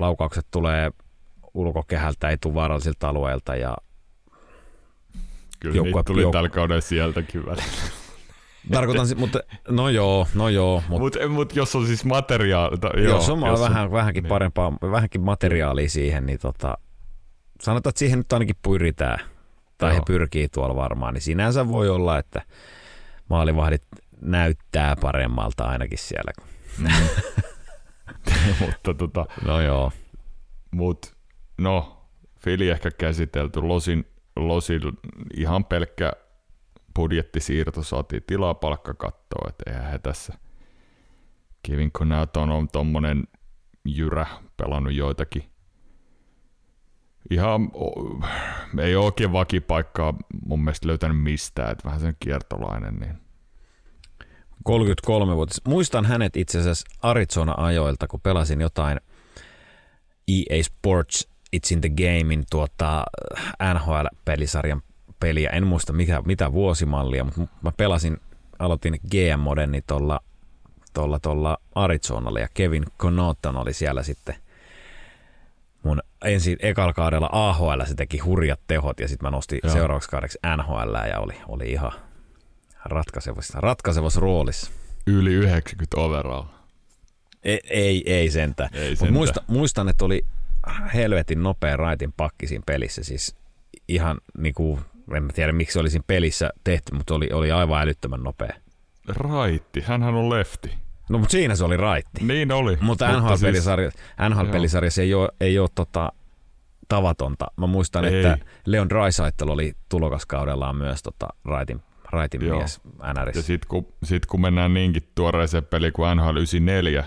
laukaukset 0.00 0.46
tulee 0.50 0.90
ulkokehältä, 1.54 2.28
ei 2.28 2.38
tule 2.38 2.54
vaarallisilta 2.54 3.08
alueilta 3.08 3.56
ja 3.56 3.76
Kyllä 5.60 5.76
joukko, 5.76 5.98
niitä 5.98 6.02
tuli 6.02 6.22
joukko. 6.22 6.36
tällä 6.36 6.48
kaudella 6.48 6.80
sieltäkin 6.80 7.46
välillä. 7.46 7.62
Tarkoitan, 8.72 9.06
mutta 9.16 9.40
no 9.68 9.88
joo, 9.88 10.26
no 10.34 10.48
joo. 10.48 10.82
Mutta 10.88 11.18
mut, 11.18 11.32
mut 11.32 11.56
jos 11.56 11.76
on 11.76 11.86
siis 11.86 12.04
materiaalia. 12.04 12.78
Joo, 12.96 13.16
jos 13.16 13.28
on 13.28 13.40
jos 13.46 13.60
vähän, 13.60 13.84
on, 13.84 13.92
vähänkin 13.92 14.22
niin. 14.22 14.28
parempaa, 14.28 14.72
vähänkin 14.72 15.20
materiaalia 15.20 15.88
siihen, 15.88 16.26
niin 16.26 16.38
tota, 16.38 16.78
sanotaan, 17.60 17.90
että 17.90 17.98
siihen 17.98 18.18
nyt 18.18 18.32
ainakin 18.32 18.56
pyritään. 18.62 19.18
Tai 19.78 19.90
joo. 19.90 19.94
he 19.96 20.02
pyrkii 20.06 20.48
tuolla 20.48 20.76
varmaan, 20.76 21.14
niin 21.14 21.22
sinänsä 21.22 21.68
voi 21.68 21.88
olla, 21.88 22.18
että 22.18 22.42
maalivahdit 23.28 23.82
näyttää 24.20 24.96
paremmalta 25.00 25.64
ainakin 25.64 25.98
siellä. 25.98 26.32
Mm. 26.78 26.88
mutta 28.60 28.94
tota, 28.94 29.26
no 29.44 29.60
joo. 29.60 29.92
Mut, 30.70 31.14
no, 31.58 32.06
Fili 32.38 32.68
ehkä 32.68 32.90
käsitelty. 32.90 33.60
Losin 33.60 34.06
Losil 34.48 34.92
ihan 35.36 35.64
pelkkä 35.64 36.12
budjettisiirto 36.94 37.82
saatiin 37.82 38.22
tilaa 38.26 38.54
palkkakattoa, 38.54 39.48
että 39.48 39.70
eihän 39.70 39.90
he 39.90 39.98
tässä 39.98 40.34
Kevin 41.62 41.92
Connaughton 41.92 42.50
on 42.50 42.68
tommonen 42.68 43.24
jyrä 43.84 44.26
pelannut 44.56 44.92
joitakin 44.94 45.50
ihan 47.30 47.70
ei 48.78 48.96
ole 48.96 49.04
oikein 49.04 49.32
vakipaikkaa 49.32 50.14
mun 50.46 50.64
mielestä 50.64 50.88
löytänyt 50.88 51.22
mistään, 51.22 51.72
että 51.72 51.84
vähän 51.84 52.00
sen 52.00 52.16
kiertolainen. 52.20 52.96
Niin. 52.96 53.14
33-vuotias. 54.68 55.60
Muistan 55.68 56.04
hänet 56.04 56.36
itse 56.36 56.58
asiassa 56.58 56.88
Arizona-ajoilta, 57.02 58.06
kun 58.08 58.20
pelasin 58.20 58.60
jotain 58.60 59.00
EA 60.28 60.62
Sports 60.62 61.28
It's 61.56 61.72
in 61.72 61.80
the 61.80 61.88
Gamein 61.88 62.44
tuota 62.50 63.04
NHL-pelisarjan 63.74 64.82
peliä. 65.20 65.50
En 65.50 65.66
muista 65.66 65.92
mikä, 65.92 66.22
mitä 66.24 66.52
vuosimallia, 66.52 67.24
mutta 67.24 67.40
mä 67.62 67.72
pelasin, 67.76 68.16
aloitin 68.58 69.00
GM-modeni 69.10 69.82
tuolla 69.86 70.20
tuolla, 70.94 71.18
tuolla 71.18 71.58
Arizonalla 71.74 72.40
ja 72.40 72.48
Kevin 72.54 72.84
Connaughton 72.98 73.56
oli 73.56 73.72
siellä 73.72 74.02
sitten 74.02 74.34
mun 75.82 76.02
ensin 76.24 76.56
ekalla 76.60 76.92
kaudella 76.92 77.28
AHL 77.32 77.84
se 77.84 77.94
teki 77.94 78.18
hurjat 78.18 78.60
tehot 78.66 79.00
ja 79.00 79.08
sitten 79.08 79.26
mä 79.26 79.30
nostin 79.30 79.60
Joo. 79.62 79.72
seuraavaksi 79.72 80.08
kaudeksi 80.08 80.38
NHL 80.56 80.94
ja 81.10 81.18
oli, 81.18 81.34
oli 81.48 81.72
ihan 81.72 81.92
ratkaisevassa, 82.84 83.60
ratkaisevassa 83.60 84.20
roolissa. 84.20 84.70
Yli 85.06 85.32
90 85.32 86.00
overall. 86.00 86.44
Ei, 87.42 87.60
ei, 87.70 88.12
ei 88.12 88.30
sentään. 88.30 88.70
Ei 88.72 88.96
sentään. 88.96 89.12
Muista, 89.12 89.42
muistan, 89.46 89.88
että 89.88 90.04
oli 90.04 90.24
helvetin 90.94 91.42
nopea 91.42 91.76
raitin 91.76 92.12
pakki 92.12 92.46
siinä 92.46 92.62
pelissä. 92.66 93.04
Siis 93.04 93.36
ihan 93.88 94.20
niinku, 94.38 94.80
en 95.16 95.28
tiedä 95.34 95.52
miksi 95.52 95.72
se 95.72 95.80
oli 95.80 95.90
siinä 95.90 96.04
pelissä 96.06 96.50
tehty, 96.64 96.94
mutta 96.94 97.14
oli, 97.14 97.28
oli 97.32 97.50
aivan 97.50 97.82
älyttömän 97.82 98.22
nopea. 98.22 98.54
Raitti, 99.08 99.80
hänhän 99.80 100.14
on 100.14 100.30
lefti. 100.30 100.74
No 101.08 101.18
mutta 101.18 101.32
siinä 101.32 101.56
se 101.56 101.64
oli 101.64 101.76
raitti. 101.76 102.24
Niin 102.24 102.52
oli. 102.52 102.78
Mutta 102.80 103.08
NHL-pelisarja, 103.12 103.90
siis, 103.90 104.04
NHL-pelisarjassa 104.28 105.02
ei 105.02 105.14
ole, 105.14 105.28
ei 105.40 105.58
ole 105.58 105.68
tota, 105.74 106.12
tavatonta. 106.88 107.46
Mä 107.56 107.66
muistan, 107.66 108.04
ei. 108.04 108.16
että 108.16 108.38
Leon 108.66 108.88
Draisaitl 108.88 109.50
oli 109.50 109.72
tulokaskaudellaan 109.88 110.76
myös 110.76 111.02
tota, 111.02 111.28
raitin, 111.44 111.82
raitin 112.04 112.46
Joo. 112.46 112.58
mies 112.58 112.80
NRissä. 113.14 113.38
Ja 113.38 113.42
sitten 113.42 113.68
kun, 113.68 113.86
sit 114.04 114.26
kun 114.26 114.40
mennään 114.40 114.74
niinkin 114.74 115.02
tuoreeseen 115.14 115.64
peliin 115.64 115.92
kuin 115.92 116.16
NHL 116.16 116.36
94, 116.36 117.04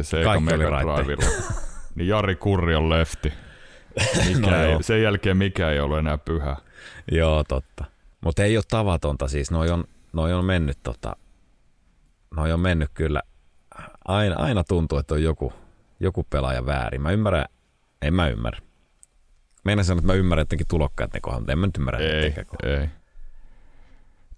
se 0.00 0.24
Kaikki 0.24 0.54
oli 0.54 0.64
Drivilla, 0.64 1.30
niin 1.96 2.08
Jari 2.08 2.36
Kurri 2.36 2.74
on 2.74 2.90
lefti. 2.90 3.32
Mikä 4.26 4.50
no 4.50 4.62
ei, 4.62 4.82
sen 4.82 5.02
jälkeen 5.02 5.36
mikä 5.36 5.70
ei 5.70 5.80
ole 5.80 5.98
enää 5.98 6.18
pyhä. 6.18 6.56
Joo, 7.12 7.44
totta. 7.44 7.84
Mutta 8.20 8.44
ei 8.44 8.56
ole 8.56 8.64
tavatonta 8.68 9.28
siis. 9.28 9.50
Noi 9.50 9.70
on, 9.70 9.84
noi 10.12 10.32
on 10.32 10.44
mennyt 10.44 10.78
tota, 10.82 11.16
noi 12.36 12.52
on 12.52 12.60
mennyt 12.60 12.90
kyllä. 12.94 13.22
Aina, 14.04 14.36
aina 14.38 14.64
tuntuu, 14.64 14.98
että 14.98 15.14
on 15.14 15.22
joku, 15.22 15.52
joku 16.00 16.24
pelaaja 16.30 16.66
väärin. 16.66 17.02
Mä 17.02 17.10
ymmärrän, 17.10 17.44
en 18.02 18.14
mä 18.14 18.28
ymmärrä. 18.28 18.58
Meidän 19.64 19.84
sanoa, 19.84 19.98
että 19.98 20.12
mä 20.12 20.18
ymmärrän 20.18 20.42
jotenkin 20.42 20.66
tulokkaat 20.68 21.12
ne 21.12 21.20
kohdalla, 21.20 21.40
mutta 21.40 21.52
en 21.52 21.58
mä 21.58 21.66
nyt 21.66 21.76
ymmärrä 21.76 21.98
ei, 21.98 22.34
ei. 22.62 22.88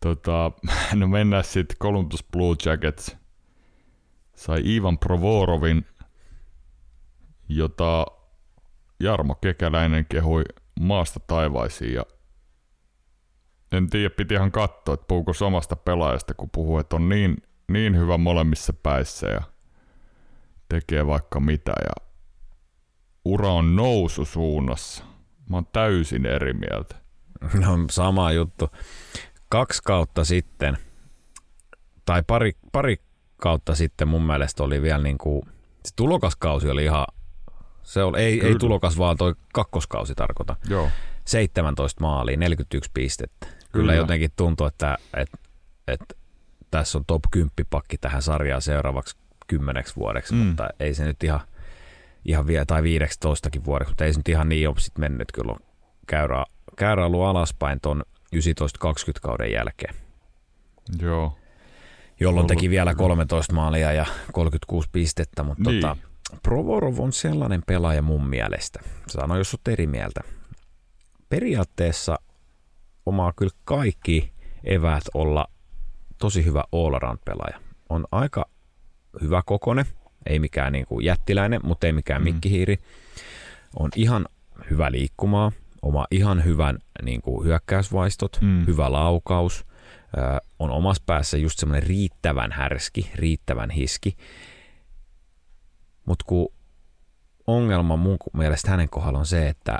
Tota, 0.00 0.52
no 0.94 1.08
mennään 1.08 1.44
sitten 1.44 1.76
Columbus 1.78 2.24
Blue 2.32 2.56
Jackets. 2.64 3.16
Sai 4.34 4.62
Ivan 4.64 4.98
Provorovin 4.98 5.86
jota 7.48 8.06
Jarmo 9.00 9.34
Kekäläinen 9.34 10.06
kehui 10.08 10.44
maasta 10.80 11.20
taivaisiin 11.20 11.94
ja 11.94 12.02
en 13.72 13.90
tiedä, 13.90 14.10
piti 14.10 14.34
ihan 14.34 14.52
katsoa, 14.52 14.94
että 14.94 15.06
puhuuko 15.08 15.32
samasta 15.32 15.76
pelaajasta, 15.76 16.34
kun 16.34 16.50
puhuu, 16.50 16.78
että 16.78 16.96
on 16.96 17.08
niin, 17.08 17.36
niin 17.72 17.96
hyvä 17.96 18.18
molemmissa 18.18 18.72
päissä 18.72 19.26
ja 19.26 19.42
tekee 20.68 21.06
vaikka 21.06 21.40
mitä 21.40 21.72
ja 21.84 22.08
ura 23.24 23.52
on 23.52 23.76
noususuunnassa. 23.76 25.04
Mä 25.50 25.56
oon 25.56 25.66
täysin 25.72 26.26
eri 26.26 26.52
mieltä. 26.52 26.96
No 27.60 27.78
sama 27.90 28.32
juttu. 28.32 28.70
Kaksi 29.48 29.82
kautta 29.84 30.24
sitten, 30.24 30.78
tai 32.04 32.22
pari, 32.26 32.52
pari 32.72 32.96
kautta 33.36 33.74
sitten 33.74 34.08
mun 34.08 34.22
mielestä 34.22 34.62
oli 34.62 34.82
vielä 34.82 35.02
niin 35.02 35.18
kuin, 35.18 35.42
se 35.84 35.92
tulokaskausi 35.96 36.70
oli 36.70 36.84
ihan, 36.84 37.06
se 37.88 38.02
oli, 38.02 38.20
ei, 38.20 38.46
ei 38.46 38.54
tulokas 38.54 38.98
vaan 38.98 39.16
toi 39.16 39.34
kakkoskausi 39.52 40.14
tarkoita. 40.14 40.56
Joo. 40.68 40.90
17 41.24 42.00
maalia, 42.00 42.36
41 42.36 42.90
pistettä. 42.94 43.46
Kyllä, 43.46 43.62
Kyllä 43.72 43.94
jotenkin 43.94 44.30
tuntuu, 44.36 44.66
että, 44.66 44.98
että, 45.16 45.38
että 45.86 46.14
tässä 46.70 46.98
on 46.98 47.04
top 47.06 47.22
10 47.30 47.50
pakki 47.70 47.98
tähän 47.98 48.22
sarjaan 48.22 48.62
seuraavaksi 48.62 49.16
kymmeneksi 49.46 49.96
vuodeksi, 49.96 50.34
mm. 50.34 50.40
mutta 50.40 50.68
ei 50.80 50.94
se 50.94 51.04
nyt 51.04 51.22
ihan, 51.22 51.40
ihan 52.24 52.46
vielä, 52.46 52.64
tai 52.64 52.82
15 52.82 53.48
vuodeksi, 53.64 53.90
mutta 53.90 54.04
ei 54.04 54.12
se 54.12 54.18
nyt 54.18 54.28
ihan 54.28 54.48
niin 54.48 54.68
ole 54.68 54.76
sit 54.78 54.98
mennyt 54.98 55.32
kyllä 55.32 55.56
käyrä, 56.06 56.44
käyrä 56.76 57.06
ollut 57.06 57.22
alaspäin 57.22 57.80
ton 57.80 58.02
19-20 58.36 58.38
kauden 59.22 59.52
jälkeen. 59.52 59.94
Joo. 61.02 61.38
Jolloin 62.20 62.46
teki 62.46 62.70
vielä 62.70 62.94
13 62.94 63.54
maalia 63.54 63.92
ja 63.92 64.06
36 64.32 64.88
pistettä, 64.92 65.42
mutta 65.42 65.70
niin. 65.70 65.80
tota, 65.80 66.07
Provorov 66.42 66.98
on 66.98 67.12
sellainen 67.12 67.62
pelaaja 67.66 68.02
mun 68.02 68.28
mielestä. 68.28 68.80
Sano, 69.06 69.36
jos 69.36 69.54
olet 69.54 69.68
eri 69.68 69.86
mieltä. 69.86 70.20
Periaatteessa 71.28 72.18
omaa 73.06 73.32
kyllä 73.36 73.52
kaikki 73.64 74.32
eväät 74.64 75.04
olla 75.14 75.48
tosi 76.18 76.44
hyvä 76.44 76.64
all-around-pelaaja. 76.72 77.60
On 77.88 78.06
aika 78.12 78.48
hyvä 79.22 79.42
kokone, 79.46 79.86
ei 80.26 80.38
mikään 80.38 80.72
niin 80.72 80.86
kuin 80.86 81.04
jättiläinen, 81.04 81.60
mutta 81.64 81.86
ei 81.86 81.92
mikään 81.92 82.22
mm. 82.22 82.24
mikkihiiri. 82.24 82.78
On 83.78 83.90
ihan 83.96 84.26
hyvä 84.70 84.92
liikkumaa, 84.92 85.52
oma 85.82 86.06
ihan 86.10 86.44
hyvän 86.44 86.78
niin 87.02 87.22
kuin 87.22 87.44
hyökkäysvaistot, 87.44 88.38
mm. 88.40 88.66
hyvä 88.66 88.92
laukaus, 88.92 89.66
ö, 90.18 90.40
on 90.58 90.70
omassa 90.70 91.02
päässä 91.06 91.36
just 91.36 91.58
semmoinen 91.58 91.88
riittävän 91.88 92.52
härski, 92.52 93.10
riittävän 93.14 93.70
hiski. 93.70 94.16
Mutta 96.08 96.24
kun 96.28 96.48
ongelma 97.46 97.96
mun 97.96 98.18
mielestä 98.32 98.70
hänen 98.70 98.88
kohdalla 98.88 99.18
on 99.18 99.26
se, 99.26 99.48
että 99.48 99.78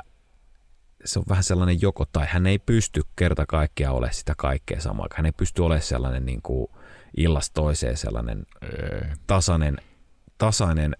se 1.05 1.19
on 1.19 1.25
vähän 1.29 1.43
sellainen 1.43 1.81
joko 1.81 2.05
tai 2.05 2.27
hän 2.29 2.47
ei 2.47 2.59
pysty 2.59 3.01
kerta 3.15 3.45
kaikkiaan 3.45 3.95
ole 3.95 4.11
sitä 4.11 4.33
kaikkea 4.37 4.81
samaa. 4.81 5.07
Hän 5.15 5.25
ei 5.25 5.31
pysty 5.31 5.61
olemaan 5.61 5.81
sellainen 5.81 6.25
niin 6.25 6.41
kuin 6.41 6.67
illasta 7.17 7.53
toiseen 7.53 7.97
sellainen 7.97 8.45
tasainen, 9.27 9.77
tasainen 10.37 10.95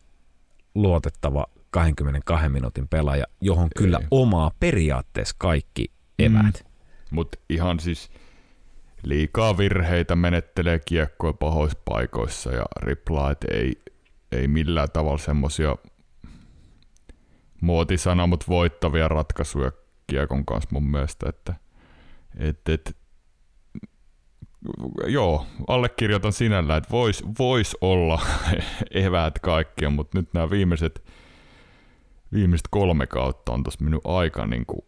luotettava 0.75 1.45
22 1.71 2.49
minuutin 2.49 2.87
pelaaja, 2.87 3.25
johon 3.41 3.69
kyllä 3.77 3.97
Ei. 3.97 4.07
omaa 4.11 4.51
periaatteessa 4.59 5.35
kaikki 5.37 5.91
eväät. 6.19 6.63
Mm. 6.63 6.69
Mutta 7.11 7.39
ihan 7.49 7.79
siis 7.79 8.11
liikaa 9.03 9.57
virheitä 9.57 10.15
menettelee 10.15 10.79
kiekkoja 10.79 11.33
pahoissa 11.33 11.79
paikoissa 11.85 12.51
ja 12.51 12.65
riplaat 12.81 13.43
ei, 13.43 13.81
ei 14.31 14.47
millään 14.47 14.91
tavalla 14.93 15.17
semmoisia 15.17 15.75
muotisana, 17.61 18.27
mutta 18.27 18.45
voittavia 18.49 19.07
ratkaisuja 19.07 19.71
kiekon 20.07 20.45
kanssa 20.45 20.69
mun 20.71 20.91
mielestä, 20.91 21.29
että 21.29 21.53
et, 22.37 22.69
et, 22.69 22.97
joo, 25.07 25.45
allekirjoitan 25.67 26.33
sinällä, 26.33 26.77
että 26.77 26.89
voisi 26.91 27.23
vois 27.39 27.77
olla 27.81 28.21
eväät 28.91 29.39
kaikkia, 29.39 29.89
mutta 29.89 30.17
nyt 30.17 30.33
nämä 30.33 30.49
viimeiset 30.49 31.03
viimeiset 32.33 32.67
kolme 32.71 33.07
kautta 33.07 33.51
on 33.51 33.63
tuossa 33.63 33.83
minun 33.83 34.01
aika 34.03 34.45
niin 34.45 34.65
kuin, 34.65 34.81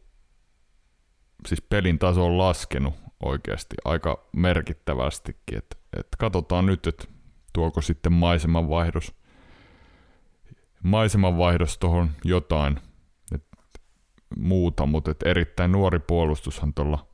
siis 1.48 1.62
pelin 1.62 2.00
taso 2.00 2.26
on 2.26 2.38
laskenut 2.38 2.94
oikeasti 3.26 3.76
aika 3.86 4.28
merkittävästikin. 4.36 5.58
Et, 5.58 5.78
et 6.00 6.08
katsotaan 6.18 6.66
nyt, 6.66 6.88
että 6.88 7.06
tuoko 7.54 7.82
sitten 7.82 8.14
maisemanvaihdos, 8.14 9.14
maisemanvaihdos 10.84 11.78
tuohon 11.78 12.12
jotain 12.24 12.80
et 13.36 13.44
muuta, 14.38 14.86
mutta 14.86 15.12
et 15.12 15.24
erittäin 15.26 15.72
nuori 15.72 16.00
puolustushan 16.00 16.74
tuolla 16.74 17.08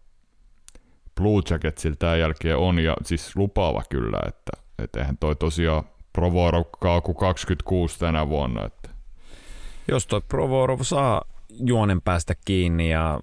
Blue 1.15 1.41
Jacketsillä 1.49 1.95
tämän 1.99 2.20
jälkeen 2.20 2.57
on, 2.57 2.80
ja 2.80 2.95
siis 3.05 3.36
lupaava 3.36 3.84
kyllä, 3.89 4.20
että 4.28 4.51
et 4.80 4.95
eihän 4.95 5.18
toi 5.18 5.36
tosiaan 5.36 5.84
Provorov 6.13 6.63
26 7.20 7.99
tänä 7.99 8.30
vuonna, 8.30 8.65
että 8.65 8.89
jos 9.88 10.07
toi 10.07 10.22
Provorov 10.22 10.80
saa 10.82 11.22
juonen 11.49 12.01
päästä 12.01 12.36
kiinni 12.45 12.89
ja 12.89 13.20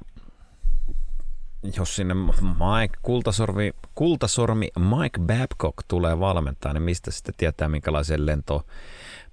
jos 1.77 1.97
sinne 1.97 2.15
Mike 2.15 2.99
Kultasormi, 3.03 3.71
Kultasormi 3.95 4.69
Mike 4.79 5.21
Babcock 5.21 5.79
tulee 5.89 6.21
valmentaa, 6.21 6.73
niin 6.73 6.83
mistä 6.83 7.11
sitten 7.11 7.35
tietää, 7.37 7.69
minkälaisen 7.69 8.27
lento 8.27 8.67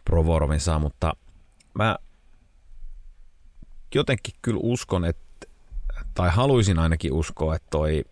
Provorovin 0.05 0.59
saa, 0.59 0.79
mutta 0.79 1.13
mä 1.73 1.95
jotenkin 3.95 4.33
kyllä 4.41 4.59
uskon, 4.63 5.05
että, 5.05 5.47
tai 6.13 6.29
haluaisin 6.29 6.79
ainakin 6.79 7.13
uskoa, 7.13 7.55
että 7.55 7.67
toi 7.69 8.03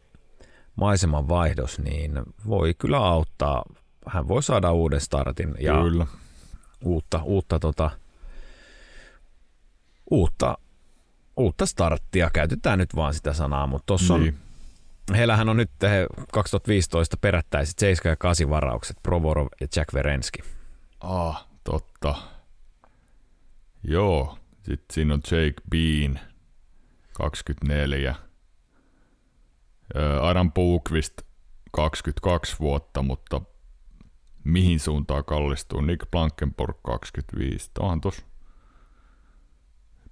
maiseman 0.76 1.28
vaihdos, 1.28 1.80
niin 1.80 2.12
voi 2.48 2.74
kyllä 2.74 2.98
auttaa. 2.98 3.64
Hän 4.08 4.28
voi 4.28 4.44
saada 4.44 4.72
uuden 4.72 5.02
startin 5.02 5.56
ja 5.60 5.74
kyllä. 5.74 6.08
uutta, 6.84 7.22
uutta 7.24 7.60
tota, 7.60 7.92
uutta, 10.12 10.58
uutta 11.38 11.66
starttia. 11.66 12.30
Käytetään 12.34 12.80
nyt 12.80 12.96
vaan 12.96 13.14
sitä 13.14 13.34
sanaa, 13.34 13.68
mutta 13.68 13.86
tuossa 13.86 14.18
niin. 14.18 14.34
on 14.34 14.50
Heillähän 15.16 15.50
on 15.50 15.58
nyt 15.58 15.72
2015 16.34 17.18
perättäiset 17.18 17.80
7 17.80 18.12
ja 18.12 18.16
8 18.16 18.50
varaukset, 18.50 18.98
Provorov 19.04 19.48
ja 19.62 19.68
Jack 19.76 19.94
Verenski. 19.94 20.40
Ah, 21.02 21.49
totta. 21.72 22.15
Joo, 23.84 24.38
sitten 24.63 24.93
siinä 24.93 25.13
on 25.13 25.22
Jake 25.32 25.61
Bean, 25.70 26.20
24. 27.13 28.15
Adam 30.22 30.51
Pukvist, 30.51 31.22
22 31.72 32.55
vuotta, 32.59 33.01
mutta 33.01 33.41
mihin 34.43 34.80
suuntaan 34.80 35.26
kallistuu? 35.26 35.82
Nick 35.82 36.11
Blankenborg, 36.11 36.78
25. 36.84 37.72
Onhan 37.80 38.01
tuossa 38.01 38.26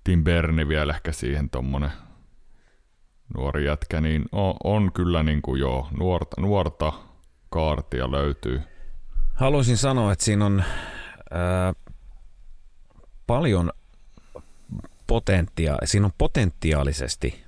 Tim 0.04 0.24
Berni 0.24 0.68
vielä 0.68 0.94
ehkä 0.94 1.12
siihen 1.12 1.50
tommonen 1.50 1.92
nuori 3.38 3.66
jätkä, 3.66 4.02
niin 4.02 4.26
on, 4.32 4.56
on 4.64 4.92
kyllä 4.94 5.24
niin 5.24 5.42
kuin 5.42 5.60
joo, 5.60 5.88
nuorta, 5.98 6.42
nuorta 6.42 6.94
kaartia 7.50 8.12
löytyy. 8.12 8.62
Haluaisin 9.34 9.78
sanoa, 9.78 10.12
että 10.12 10.26
siinä 10.26 10.46
on 10.46 10.64
ää, 11.32 11.74
paljon 13.28 13.72
potentiaalia, 15.08 15.88
siinä 15.88 16.06
on 16.06 16.14
potentiaalisesti 16.18 17.44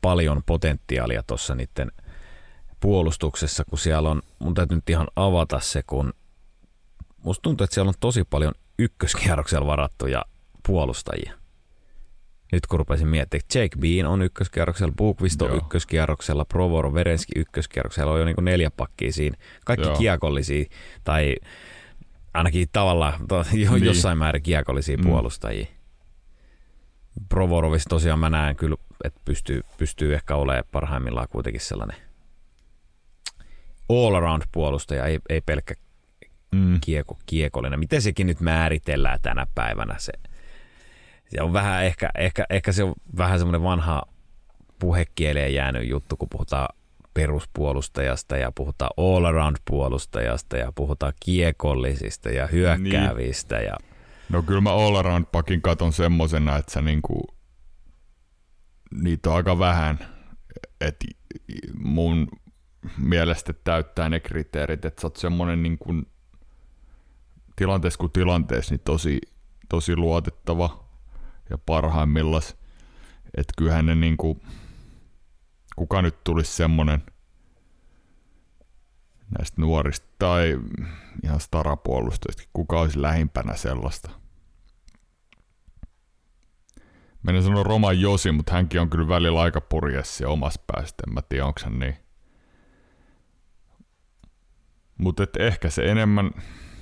paljon 0.00 0.42
potentiaalia 0.46 1.22
tuossa 1.26 1.54
niiden 1.54 1.92
puolustuksessa, 2.80 3.64
kun 3.64 3.78
siellä 3.78 4.10
on, 4.10 4.22
mun 4.38 4.54
täytyy 4.54 4.76
nyt 4.76 4.90
ihan 4.90 5.08
avata 5.16 5.60
se, 5.60 5.82
kun 5.86 6.12
musta 7.22 7.42
tuntuu, 7.42 7.64
että 7.64 7.74
siellä 7.74 7.88
on 7.88 7.94
tosi 8.00 8.24
paljon 8.24 8.54
ykköskierroksella 8.78 9.66
varattuja 9.66 10.24
puolustajia 10.66 11.32
nyt 12.54 12.66
kun 12.66 12.78
rupesin 12.78 13.08
miettimään, 13.08 13.46
Jake 13.54 13.76
Bean 13.78 14.06
on 14.06 14.22
ykköskierroksella, 14.22 14.94
Bukvist 14.96 15.42
on 15.42 15.56
ykköskierroksella, 15.56 16.44
Provoro, 16.44 16.94
Verenski 16.94 17.32
ykköskierroksella, 17.36 18.12
on 18.12 18.18
jo 18.18 18.24
niin 18.24 18.36
neljä 18.40 18.70
pakkia 18.70 19.12
siinä. 19.12 19.36
Kaikki 19.64 19.86
Joo. 19.86 19.96
kiekollisia, 19.96 20.64
tai 21.04 21.36
ainakin 22.34 22.68
tavallaan 22.72 23.14
jo, 23.52 23.72
niin. 23.72 23.84
jossain 23.84 24.18
määrin 24.18 24.42
kiekollisia 24.42 24.96
mm. 24.96 25.02
puolustajia. 25.02 25.66
Provorovissa 27.28 27.88
tosiaan 27.88 28.18
mä 28.18 28.30
näen 28.30 28.56
kyllä, 28.56 28.76
että 29.04 29.20
pystyy, 29.24 29.60
pystyy 29.78 30.14
ehkä 30.14 30.36
olemaan 30.36 30.64
parhaimmillaan 30.72 31.28
kuitenkin 31.30 31.60
sellainen 31.60 31.96
all 33.88 34.14
around 34.14 34.42
puolustaja, 34.52 35.06
ei, 35.06 35.18
ei 35.28 35.40
pelkkä 35.40 35.74
mm. 36.54 36.80
kieko, 36.80 37.18
kiekollinen. 37.26 37.78
Miten 37.78 38.02
sekin 38.02 38.26
nyt 38.26 38.40
määritellään 38.40 39.18
tänä 39.22 39.46
päivänä 39.54 39.94
se– 39.98 40.12
se 41.28 41.42
on 41.42 41.52
vähän 41.52 41.84
ehkä, 41.84 42.10
ehkä, 42.14 42.46
ehkä 42.50 42.72
se 42.72 42.84
on 42.84 42.94
vähän 43.16 43.38
semmoinen 43.38 43.62
vanha 43.62 44.02
puhekieleen 44.78 45.54
jäänyt 45.54 45.88
juttu, 45.88 46.16
kun 46.16 46.28
puhutaan 46.28 46.68
peruspuolustajasta 47.14 48.36
ja 48.36 48.52
puhutaan 48.52 48.90
all 48.96 49.24
around 49.24 49.56
puolustajasta 49.64 50.56
ja 50.56 50.72
puhutaan 50.72 51.12
kiekollisista 51.20 52.28
ja 52.28 52.46
hyökkäävistä. 52.46 53.56
Niin. 53.56 53.66
Ja 53.66 53.76
No 54.28 54.42
kyllä 54.42 54.60
mä 54.60 54.72
all 54.72 54.94
around 54.94 55.24
pakin 55.32 55.62
katon 55.62 55.92
semmosena, 55.92 56.56
että 56.56 56.72
sä 56.72 56.80
niinku, 56.80 57.26
niitä 59.02 59.30
on 59.30 59.36
aika 59.36 59.58
vähän, 59.58 59.98
että 60.80 61.06
mun 61.78 62.28
mielestä 62.98 63.52
täyttää 63.52 64.08
ne 64.08 64.20
kriteerit, 64.20 64.84
että 64.84 65.00
sä 65.00 65.06
oot 65.06 65.16
semmonen 65.16 65.62
niinku 65.62 66.02
tilanteessa 67.56 67.98
kuin 67.98 68.12
tilanteessa 68.12 68.74
niin 68.74 68.82
tosi, 68.84 69.20
tosi 69.68 69.96
luotettava 69.96 70.84
ja 71.50 71.58
parhaimmillaan, 71.58 72.42
että 73.36 73.52
kyllähän 73.58 73.86
ne 73.86 73.94
niinku, 73.94 74.40
kuka 75.76 76.02
nyt 76.02 76.24
tulisi 76.24 76.52
semmonen 76.52 77.02
näistä 79.38 79.60
nuorista 79.60 80.06
tai 80.18 80.60
ihan 81.24 81.40
starapuolustajista, 81.40 82.42
kuka 82.52 82.80
olisi 82.80 83.02
lähimpänä 83.02 83.56
sellaista. 83.56 84.10
Menen 87.22 87.42
sanoa 87.42 87.62
Roman 87.62 88.00
Josi, 88.00 88.32
mutta 88.32 88.52
hänkin 88.52 88.80
on 88.80 88.90
kyllä 88.90 89.08
välillä 89.08 89.40
aika 89.40 89.60
purjessi 89.60 90.24
omassa 90.24 90.60
päästä. 90.66 91.02
En 91.06 91.14
mä 91.14 91.22
tiedä, 91.22 91.46
onko 91.46 91.60
hän 91.64 91.78
niin. 91.78 91.96
Mutta 94.98 95.26
ehkä 95.38 95.70
se 95.70 95.90
enemmän, 95.90 96.30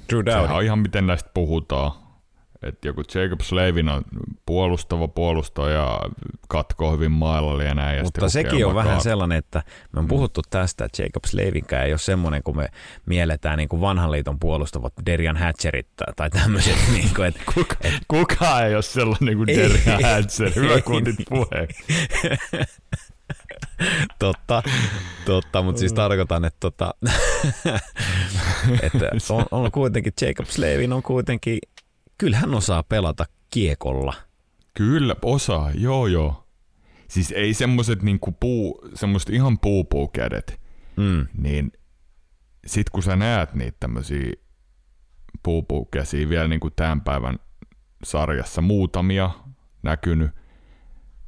Drew 0.09 0.25
Dowdy. 0.25 0.31
sehän 0.31 0.57
on 0.57 0.65
ihan 0.65 0.79
miten 0.79 1.07
näistä 1.07 1.31
puhutaan. 1.35 2.02
Että 2.63 2.89
joku 2.89 3.03
Jacob 3.15 3.41
Slavin 3.41 3.89
on 3.89 4.03
puolustava 4.47 5.09
puolustaja, 5.09 6.01
katkoo 6.49 6.93
hyvin 6.93 7.13
mailalle 7.13 7.65
ja 7.65 7.75
näin. 7.75 7.97
Ja 7.97 8.03
Mutta 8.03 8.29
sitten 8.29 8.51
sekin 8.51 8.67
on 8.67 8.75
vähän 8.75 9.01
sellainen, 9.01 9.39
että 9.39 9.63
me 9.93 10.01
on 10.01 10.09
puhuttu 10.09 10.41
tästä, 10.51 10.85
että 10.85 11.03
Jacob 11.03 11.25
Slavinkään 11.25 11.87
ei 11.87 11.93
ole 11.93 11.99
semmoinen, 11.99 12.43
kun 12.43 12.57
me 12.57 12.69
mielletään 13.07 13.59
niin 13.59 13.69
kuin 13.69 13.81
vanhan 13.81 14.11
liiton 14.13 14.39
puolustavat 14.41 14.93
Derian 15.07 15.37
Hatcherit 15.37 15.87
tai- 16.17 16.31
tämmöiset. 16.31 16.77
Niin 16.93 17.15
kuin, 17.17 17.29
että, 17.29 17.41
Kuka, 17.55 17.77
kuka 18.09 18.61
ei 18.63 18.75
ole 18.75 18.83
sellainen 18.83 19.37
kuin. 19.37 19.47
Derian 19.47 20.03
Hansen, 20.03 20.53
hyvä 20.57 20.81
kun 20.81 20.97
otit 20.97 21.17
puheen. 21.31 21.69
totta, 24.19 24.63
totta, 25.25 25.63
mutta 25.63 25.79
siis 25.79 25.93
tarkoitan, 25.93 26.45
että, 26.45 26.57
tota, 26.61 26.95
että 28.83 29.11
on, 29.31 29.45
on 29.51 29.73
kuitenkin, 29.73 30.13
Jacob 30.21 30.47
Slavin 30.47 30.93
on 30.93 31.03
kuitenkin, 31.03 31.59
kyllä 32.23 32.37
hän 32.37 32.55
osaa 32.55 32.83
pelata 32.83 33.25
kiekolla. 33.51 34.15
Kyllä, 34.75 35.17
osaa, 35.23 35.71
joo 35.75 36.07
joo. 36.07 36.47
Siis 37.09 37.33
ei 37.33 37.55
semmoset 37.55 38.03
niinku 38.03 38.33
puu, 38.33 38.89
semmoset 38.95 39.31
ihan 39.31 39.59
puupuu 39.59 40.09
kädet, 40.09 40.61
Mm. 40.97 41.27
niin 41.39 41.73
sit 42.67 42.91
kun 42.91 43.03
sä 43.03 43.17
näet 43.17 43.55
niitä 43.55 43.77
tämmösiä 43.81 44.33
puupuukäsiä 45.43 46.29
vielä 46.29 46.49
niinku 46.49 46.71
tämän 46.71 47.01
päivän 47.01 47.39
sarjassa 48.05 48.61
muutamia 48.63 49.31
näkynyt, 49.83 50.31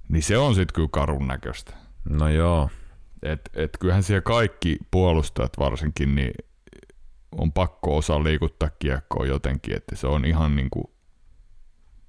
niin 0.08 0.22
se 0.22 0.38
on 0.38 0.54
sit 0.54 0.72
kyllä 0.72 0.88
karun 0.92 1.26
näköistä. 1.26 1.72
No 2.08 2.28
joo, 2.28 2.70
Et, 3.22 3.40
et 3.54 3.76
kyllähän 3.80 4.02
siellä 4.02 4.22
kaikki 4.22 4.76
puolustajat 4.90 5.52
varsinkin, 5.58 6.14
niin 6.14 6.32
on 7.38 7.52
pakko 7.52 7.96
osaa 7.96 8.24
liikuttaa 8.24 8.70
kiekkoa 8.78 9.26
jotenkin, 9.26 9.76
että 9.76 9.96
se 9.96 10.06
on 10.06 10.24
ihan 10.24 10.56
niinku, 10.56 10.94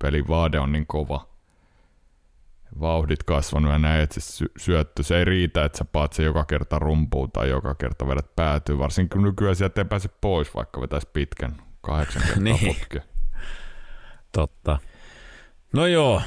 pelin 0.04 0.28
vaade 0.28 0.60
on 0.60 0.72
niin 0.72 0.88
kova. 0.88 1.28
Vauhdit 2.80 3.24
kasvanut 3.24 3.72
ja 3.72 3.80
näin, 3.80 4.02
että 4.02 4.20
se 4.20 4.32
sy- 4.32 4.52
syöttö, 4.58 5.04
se 5.04 5.18
ei 5.18 5.26
riitä, 5.26 5.66
että 5.66 5.78
sä 5.78 5.86
paat 5.86 6.14
se 6.14 6.24
joka 6.24 6.46
kerta 6.46 6.80
rumpuun 6.80 7.32
tai 7.32 7.50
joka 7.50 7.76
kerta 7.76 8.08
vedät 8.08 8.36
päätyy, 8.36 8.78
varsinkin 8.78 9.10
kun 9.18 9.24
nykyään 9.28 9.56
sieltä 9.56 9.82
ei 9.82 9.86
pääse 9.86 10.10
pois, 10.22 10.56
vaikka 10.56 10.82
vetäisi 10.82 11.08
pitkän 11.14 11.56
kahdeksan 11.82 12.22
kertaa 12.22 12.44
Niin. 12.44 12.76
putkeen. 12.76 13.04
totta. 14.32 14.80
No 15.74 15.86
joo, 15.86 16.22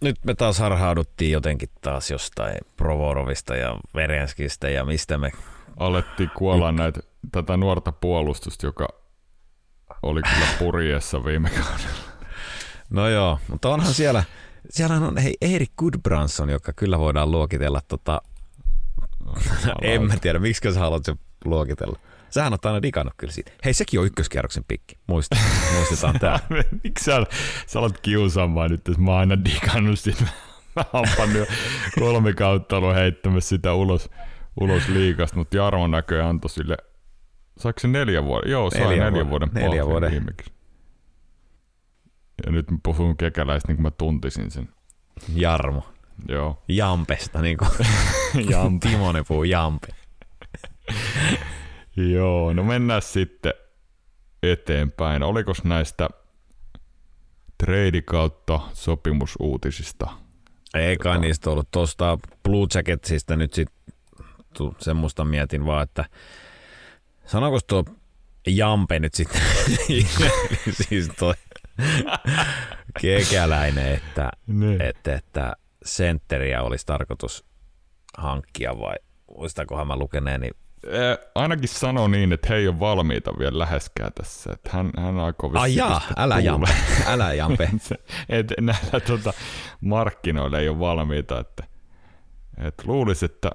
nyt 0.00 0.16
me 0.24 0.34
taas 0.34 0.58
harhauduttiin 0.58 1.32
jotenkin 1.32 1.68
taas 1.80 2.10
jostain 2.10 2.58
Provorovista 2.76 3.56
ja 3.56 3.76
Verenskistä 3.94 4.68
ja 4.70 4.84
mistä 4.84 5.18
me 5.18 5.30
Alettiin 5.76 6.30
kuolla 6.30 6.72
näitä, 6.72 7.00
tätä 7.32 7.56
nuorta 7.56 7.92
puolustusta, 7.92 8.66
joka 8.66 8.88
oli 10.02 10.22
kyllä 10.22 10.46
purjeessa 10.58 11.24
viime 11.24 11.50
kaudella. 11.50 12.10
No 12.90 13.08
joo, 13.08 13.38
mutta 13.48 13.68
onhan 13.68 13.94
siellä, 13.94 14.24
siellä 14.70 14.96
on 14.96 15.16
hei 15.16 15.36
Erik 15.40 15.72
Goodbranson, 15.76 16.50
joka 16.50 16.72
kyllä 16.72 16.98
voidaan 16.98 17.30
luokitella 17.30 17.80
tota, 17.88 18.22
en 19.82 20.02
mä 20.02 20.16
tiedä, 20.20 20.38
miksi 20.38 20.72
sä 20.72 20.80
haluat 20.80 21.04
sen 21.04 21.18
luokitella. 21.44 21.98
Sähän 22.30 22.52
oot 22.52 22.66
aina 22.66 22.82
digannut 22.82 23.14
kyllä 23.16 23.32
siitä. 23.32 23.52
Hei, 23.64 23.74
sekin 23.74 24.00
on 24.00 24.06
ykköskierroksen 24.06 24.64
pikki. 24.68 24.98
Muista, 25.06 25.36
muistetaan 25.74 26.18
tää. 26.18 26.38
Miksi 26.84 27.04
sä, 27.04 27.26
sä 27.66 27.78
alat 27.78 28.00
kiusaamaan 28.00 28.70
nyt, 28.70 28.88
että 28.88 29.00
mä 29.00 29.10
oon 29.10 29.20
aina 29.20 29.44
digannut 29.44 29.98
sitä. 29.98 30.24
Mä 30.76 30.84
oon 30.92 31.06
kolme 31.98 32.32
kautta 32.32 32.76
ollut 32.76 32.94
heittämässä 32.94 33.48
sitä 33.48 33.74
ulos, 33.74 34.10
ulos 34.60 34.88
liikasta, 34.88 35.36
mutta 35.36 35.56
Jarmo 35.56 35.86
näköjään 35.86 36.28
antoi 36.28 36.50
sille, 36.50 36.76
saiko 37.58 37.80
se 37.80 37.88
neljä 37.88 38.24
vuoden? 38.24 38.50
Joo, 38.50 38.70
sai 38.70 38.80
Neljä 38.80 39.10
neljä, 39.10 39.30
vuoden- 39.30 39.50
neljä 39.54 39.86
vuoden. 39.86 40.10
viimeksi. 40.10 40.52
Ja 42.46 42.52
nyt 42.52 42.70
mä 42.70 42.78
puhun 42.82 43.16
kekäläistä 43.16 43.68
niin 43.68 43.76
kuin 43.76 43.82
mä 43.82 43.90
tuntisin 43.90 44.50
sen. 44.50 44.68
Jarmo. 45.34 45.88
Joo. 46.28 46.62
Jampesta, 46.68 47.42
niin 47.42 47.56
kuin 47.56 47.70
Jampe. 48.50 48.88
Timonen 48.88 49.24
puhuu 49.28 49.44
Jampe. 49.44 49.86
Joo, 52.14 52.52
no 52.52 52.64
mennään 52.64 53.02
sitten 53.02 53.52
eteenpäin. 54.42 55.22
Olikos 55.22 55.64
näistä 55.64 56.08
trade 57.64 58.02
kautta 58.02 58.60
sopimusuutisista? 58.72 60.10
Ei 60.74 60.96
kai 60.96 61.16
Tota- 61.16 61.20
niistä 61.20 61.50
ollut. 61.50 61.70
Tuosta 61.70 62.18
Blue 62.44 62.66
Jacketsista 62.74 63.36
nyt 63.36 63.52
sit 63.54 63.68
tu- 64.56 64.74
semmoista 64.78 65.24
mietin 65.24 65.66
vaan, 65.66 65.82
että 65.82 66.04
sanoiko 67.26 67.58
tuo 67.66 67.84
Jampe 68.46 68.98
nyt 68.98 69.14
sitten, 69.14 69.40
siis 70.88 71.10
toi 71.18 71.34
kekäläinen, 73.00 73.92
että, 73.94 74.30
Niin. 74.46 74.82
että, 74.82 75.14
että 75.14 75.52
sentteriä 75.84 76.62
olisi 76.62 76.86
tarkoitus 76.86 77.44
hankkia 78.18 78.78
vai 78.78 78.94
muistakohan 79.36 79.86
mä 79.86 79.96
lukeneeni. 79.96 80.50
Eh, 80.86 81.18
ainakin 81.34 81.68
sanoo 81.68 82.08
niin, 82.08 82.32
että 82.32 82.48
he 82.48 82.54
ei 82.54 82.68
ole 82.68 82.80
valmiita 82.80 83.32
vielä 83.38 83.58
läheskään 83.58 84.12
tässä. 84.14 84.52
Että 84.52 84.70
hän, 84.72 84.90
hän 84.98 85.18
aikoo 85.18 85.50
Ai 85.54 85.74
jaa, 85.76 86.00
älä. 86.16 86.38
Jampe, 86.40 86.68
älä 87.06 87.34
Jampe. 87.34 87.70
Se- 87.78 87.98
et 88.28 88.46
näillä 88.60 89.00
tota, 89.06 89.32
markkinoilla 89.80 90.58
ei 90.58 90.68
ole 90.68 90.78
valmiita. 90.78 91.40
Että, 91.40 91.64
et 92.58 92.74
luulisi, 92.84 93.24
että 93.24 93.50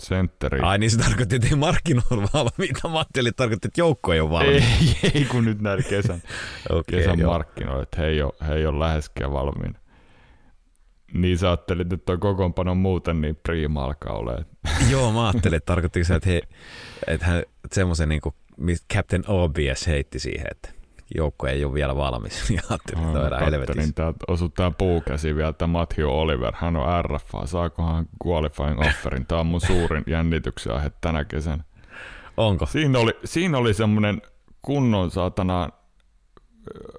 sentteri... 0.00 0.60
Ai 0.60 0.78
niin 0.78 0.90
se 0.90 0.98
tarkoitti, 0.98 1.36
että 1.36 1.48
ei 1.48 1.56
markkinoilla 1.56 2.28
valmiita. 2.34 2.88
Mä 2.88 2.98
ajattelin, 2.98 3.28
että 3.28 3.42
tarkoitti, 3.42 3.68
että 3.68 3.80
joukko 3.80 4.12
ei 4.12 4.20
ole 4.20 4.30
valmiita. 4.30 4.66
ei, 5.02 5.10
ei, 5.14 5.24
kun 5.24 5.44
nyt 5.44 5.60
näillä 5.60 5.82
kesän, 5.82 6.22
Okei, 6.70 6.98
kesän 6.98 7.26
markkinoilla, 7.26 7.82
että 7.82 8.00
he 8.00 8.06
ei 8.06 8.22
ole, 8.22 8.32
he 8.48 8.54
ei 8.54 8.66
ole 8.66 8.78
läheskään 8.78 9.32
valmiina. 9.32 9.78
Niin 11.14 11.38
sä 11.38 11.48
ajattelit, 11.48 11.92
että 11.92 12.04
toi 12.04 12.18
kokoonpano 12.18 12.74
muuten 12.74 13.20
niin 13.20 13.36
priima 13.36 13.84
alkaa 13.84 14.12
olemaan. 14.12 14.46
Joo, 14.90 15.12
mä 15.12 15.28
ajattelin, 15.28 15.56
että 15.56 15.66
tarkoittiko 15.66 16.04
se, 16.04 16.14
että, 16.14 16.30
he, 16.30 16.42
että 17.06 17.26
hän 17.26 17.42
semmoisen 17.72 18.08
niin 18.08 18.20
kuin 18.20 18.34
Captain 18.94 19.24
Obvious 19.26 19.86
heitti 19.86 20.18
siihen, 20.18 20.46
että 20.50 20.79
joukko 21.16 21.46
ei 21.46 21.64
ole 21.64 21.74
vielä 21.74 21.96
valmis. 21.96 22.50
Ja 22.50 22.62
ajattelin, 22.70 23.08
että 23.08 23.38
helvetissä. 23.38 23.66
Kattelin, 23.66 23.94
täältä 23.94 24.24
osui 24.28 24.48
tää 24.48 24.70
puukäsi 24.70 25.36
vielä, 25.36 25.52
tämä 25.52 25.72
Matthew 25.72 26.06
Oliver. 26.06 26.54
Hän 26.56 26.76
on 26.76 27.04
RFA. 27.04 27.46
Saakohan 27.46 28.06
qualifying 28.26 28.80
offerin? 28.80 29.26
Tämä 29.26 29.40
on 29.40 29.46
mun 29.46 29.60
suurin 29.60 30.04
jännityksen 30.16 30.74
aihe 30.74 30.90
tänä 31.00 31.24
kesänä. 31.24 31.64
Onko? 32.36 32.66
Siinä 32.66 32.98
oli, 32.98 33.12
siinä 33.24 33.58
oli 33.58 33.74
semmonen 33.74 34.22
kunnon 34.62 35.10
saatana 35.10 35.64
ö, 35.64 35.70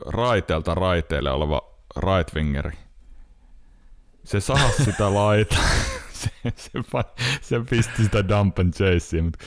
raiteelta 0.05 0.75
raiteille 0.75 1.31
oleva 1.31 1.61
right 2.07 2.35
wingeri. 2.35 2.77
Se 4.23 4.39
sahas 4.39 4.77
sitä 4.85 5.13
laita. 5.13 5.55
se, 6.13 6.29
se, 6.55 6.71
se, 7.41 7.61
pisti 7.69 8.03
sitä 8.03 8.27
dump 8.27 8.59
and 8.59 8.73
chasea, 8.73 9.23
mutta 9.23 9.45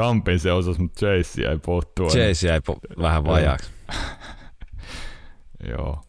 dumpin 0.00 0.38
se 0.38 0.52
osasi, 0.52 0.80
mutta 0.80 1.00
chasea 1.00 1.50
ei 1.50 1.58
puuttua. 1.58 2.08
Chase 2.08 2.48
jäi 2.48 2.58
po- 2.58 3.02
vähän 3.02 3.24
vajaaksi. 3.24 3.73
Joo. 5.70 6.04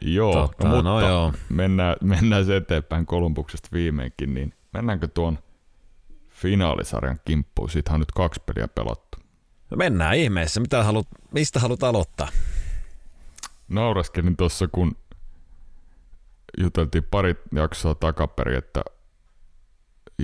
Joo, 0.00 0.32
Totta, 0.32 0.68
no, 0.68 0.74
mutta 0.74 0.90
no 0.90 1.00
joo. 1.08 1.32
Mennään, 1.48 1.96
mennään 2.02 2.44
se 2.44 2.56
eteenpäin 2.56 3.06
Kolumbuksesta 3.06 3.68
viimeinkin, 3.72 4.34
niin 4.34 4.54
mennäänkö 4.72 5.08
tuon 5.08 5.38
finaalisarjan 6.28 7.20
kimppuun? 7.24 7.70
Siitä 7.70 7.92
on 7.92 8.00
nyt 8.00 8.12
kaksi 8.12 8.42
peliä 8.46 8.68
pelattu. 8.68 9.18
No 9.70 9.76
mennään 9.76 10.16
ihmeessä. 10.16 10.60
Mitä 10.60 10.84
haluat, 10.84 11.06
mistä 11.32 11.60
haluat 11.60 11.82
aloittaa? 11.82 12.28
Nauraskelin 13.68 14.36
tuossa, 14.36 14.68
kun 14.68 14.96
juteltiin 16.58 17.04
pari 17.10 17.34
jaksoa 17.52 17.94
takaperin, 17.94 18.58
että 18.58 18.82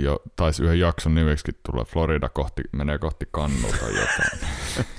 jo, 0.03 0.23
taisi 0.37 0.63
yhden 0.63 0.79
jakson 0.79 1.15
nimeksikin 1.15 1.61
tulla 1.63 1.85
Florida 1.85 2.29
kohti, 2.29 2.63
menee 2.73 2.99
kohti 2.99 3.29
kannua 3.31 3.71
tai 3.81 3.91
jotain. 3.91 4.41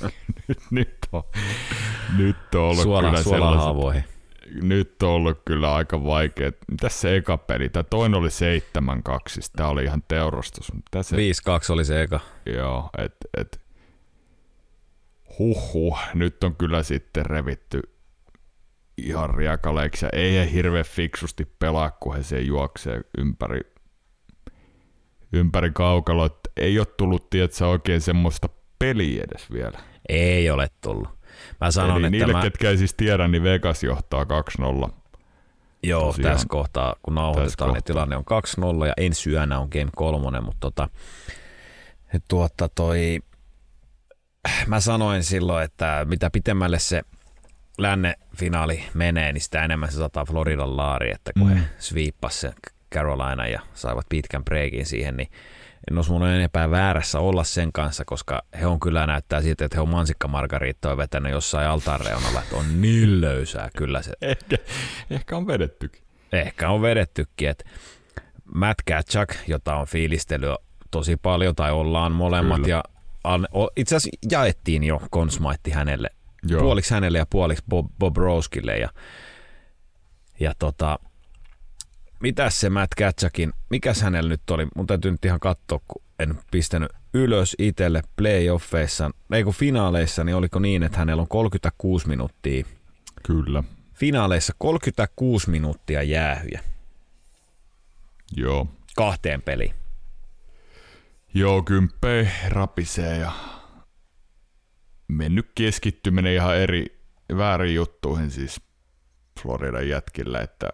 nyt, 0.47 0.59
nyt, 0.71 0.97
on, 1.11 1.23
nyt 2.17 2.55
on 2.55 2.61
ollut 2.61 2.83
Suola, 2.83 3.09
kyllä 3.09 3.23
suolahaavoihin. 3.23 4.03
Nyt 4.61 5.03
on 5.03 5.09
ollut 5.09 5.41
kyllä 5.45 5.75
aika 5.75 6.03
vaikea. 6.03 6.51
Mitäs 6.71 7.01
se 7.01 7.15
eka 7.15 7.37
peli? 7.37 7.69
Tämä 7.69 7.83
toinen 7.83 8.19
oli 8.19 8.27
7-2, 8.27 8.31
siis 9.27 9.49
tämä 9.49 9.69
oli 9.69 9.83
ihan 9.83 10.03
teurastus. 10.07 10.71
Se... 11.01 11.15
5-2 11.15 11.19
oli 11.69 11.85
se 11.85 12.01
eka. 12.01 12.19
Joo, 12.45 12.89
et, 12.97 13.15
et, 13.37 13.61
huhhuh, 15.39 15.99
nyt 16.13 16.43
on 16.43 16.55
kyllä 16.55 16.83
sitten 16.83 17.25
revitty 17.25 17.81
ihan 18.97 19.35
riakaleiksi 19.35 20.05
ja 20.05 20.09
ei 20.13 20.33
he 20.33 20.51
hirveän 20.51 20.85
fiksusti 20.85 21.45
pelaa, 21.59 21.91
kun 21.91 22.15
he 22.15 22.23
se 22.23 22.39
juoksee 22.39 23.01
ympäri, 23.17 23.61
ympäri 25.33 25.71
kaukalo. 25.73 26.29
Ei 26.57 26.79
ole 26.79 26.87
tullut, 26.97 27.29
tietsä, 27.29 27.67
oikein 27.67 28.01
semmoista 28.01 28.49
peliä 28.79 29.23
edes 29.31 29.51
vielä. 29.51 29.79
Ei 30.09 30.49
ole 30.49 30.67
tullut. 30.81 31.09
Mä 31.61 31.71
sanon, 31.71 31.97
Eli 31.97 32.05
että 32.05 32.09
niille, 32.09 32.33
mä... 32.33 32.41
ketkä 32.41 32.69
ei 32.69 32.77
siis 32.77 32.93
tiedä, 32.93 33.27
niin 33.27 33.43
Vegas 33.43 33.83
johtaa 33.83 34.25
2-0. 34.85 34.89
Joo, 35.83 36.05
Tosiaan, 36.05 36.31
tässä 36.31 36.47
kohtaa, 36.49 36.95
kun 37.01 37.15
nauhoitetaan, 37.15 37.73
niin 37.73 37.83
tilanne 37.83 38.15
on 38.15 38.23
2-0 38.83 38.87
ja 38.87 38.93
ensi 38.97 39.29
yönä 39.29 39.59
on 39.59 39.67
Game 39.71 39.91
3, 39.95 40.41
mutta 40.41 40.59
tota, 40.59 40.89
tuota 42.27 42.69
toi, 42.69 43.19
mä 44.67 44.79
sanoin 44.79 45.23
silloin, 45.23 45.63
että 45.63 46.05
mitä 46.09 46.29
pitemmälle 46.29 46.79
se 46.79 47.01
länne 47.77 48.15
finaali 48.37 48.83
menee, 48.93 49.33
niin 49.33 49.41
sitä 49.41 49.63
enemmän 49.63 49.91
se 49.91 49.97
sataa 49.97 50.25
Floridan 50.25 50.77
laari, 50.77 51.11
että 51.11 51.31
kun 51.39 51.47
mm. 51.47 51.55
he 51.55 51.63
sweeppasivat 51.79 52.55
sen 52.55 52.76
Carolina 52.93 53.47
ja 53.47 53.61
saivat 53.73 54.05
pitkän 54.09 54.43
breikin 54.43 54.85
siihen, 54.85 55.17
niin 55.17 55.29
en 55.91 55.97
olisi 55.97 56.11
mun 56.11 56.27
enempää 56.27 56.71
väärässä 56.71 57.19
olla 57.19 57.43
sen 57.43 57.71
kanssa, 57.71 58.05
koska 58.05 58.43
he 58.59 58.67
on 58.67 58.79
kyllä 58.79 59.05
näyttää 59.05 59.41
siitä, 59.41 59.65
että 59.65 59.77
he 59.77 59.81
on 59.81 59.89
mansikkamargariittoa 59.89 60.97
vetänyt 60.97 61.31
jossain 61.31 61.67
altaan 61.67 61.99
reunalla, 61.99 62.41
että 62.41 62.55
on 62.55 62.81
niin 62.81 63.21
löysää 63.21 63.69
kyllä 63.77 64.01
se. 64.01 64.11
Ehkä, 64.21 64.57
ehkä 65.09 65.37
on 65.37 65.47
vedettykin. 65.47 66.01
Ehkä 66.31 66.69
on 66.69 66.81
vedettykin, 66.81 67.49
että 67.49 67.65
Matt 68.53 68.79
Katchak, 68.87 69.35
jota 69.47 69.75
on 69.75 69.87
fiilistely 69.87 70.55
tosi 70.91 71.17
paljon, 71.17 71.55
tai 71.55 71.71
ollaan 71.71 72.11
molemmat, 72.11 72.61
kyllä. 72.61 72.67
ja 72.67 72.83
itse 73.75 73.95
asiassa 73.95 74.17
jaettiin 74.31 74.83
jo 74.83 75.01
konsmaitti 75.09 75.71
hänelle, 75.71 76.09
Joo. 76.43 76.61
puoliksi 76.61 76.93
hänelle 76.93 77.17
ja 77.17 77.25
puoliksi 77.29 77.63
Bob, 77.69 77.85
Bob 77.99 78.17
Roskille, 78.17 78.77
ja, 78.77 78.89
ja 80.39 80.53
tota, 80.59 80.99
mitäs 82.19 82.59
se 82.59 82.69
Matt 82.69 82.95
Katsakin, 82.95 83.53
mikäs 83.69 84.01
hänellä 84.01 84.29
nyt 84.29 84.49
oli? 84.49 84.67
Mun 84.75 84.87
täytyy 84.87 85.11
nyt 85.11 85.25
ihan 85.25 85.39
katsoa, 85.39 85.79
kun 85.87 86.01
en 86.19 86.39
pistänyt 86.51 86.91
ylös 87.13 87.55
itselle 87.59 88.01
playoffeissa, 88.15 89.11
ei 89.31 89.43
kun 89.43 89.53
finaaleissa, 89.53 90.23
niin 90.23 90.35
oliko 90.35 90.59
niin, 90.59 90.83
että 90.83 90.97
hänellä 90.97 91.21
on 91.21 91.27
36 91.27 92.07
minuuttia. 92.07 92.65
Kyllä. 93.23 93.63
Finaaleissa 93.93 94.53
36 94.57 95.49
minuuttia 95.49 96.03
jäähyjä. 96.03 96.61
Joo. 98.35 98.67
Kahteen 98.95 99.41
peliin. 99.41 99.73
Joo, 101.33 101.61
kymppei 101.63 102.27
rapisee 102.49 103.17
ja 103.17 103.31
mennyt 105.07 105.51
keskittyminen 105.55 106.33
ihan 106.33 106.57
eri 106.57 106.99
väärin 107.37 107.75
juttuihin 107.75 108.31
siis 108.31 108.61
Floridan 109.43 109.89
jätkillä, 109.89 110.39
että 110.39 110.69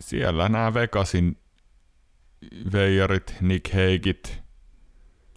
siellä 0.00 0.48
nämä 0.48 0.74
Vegasin 0.74 1.38
veijarit, 2.72 3.34
Nick 3.40 3.74
Heikit, 3.74 4.42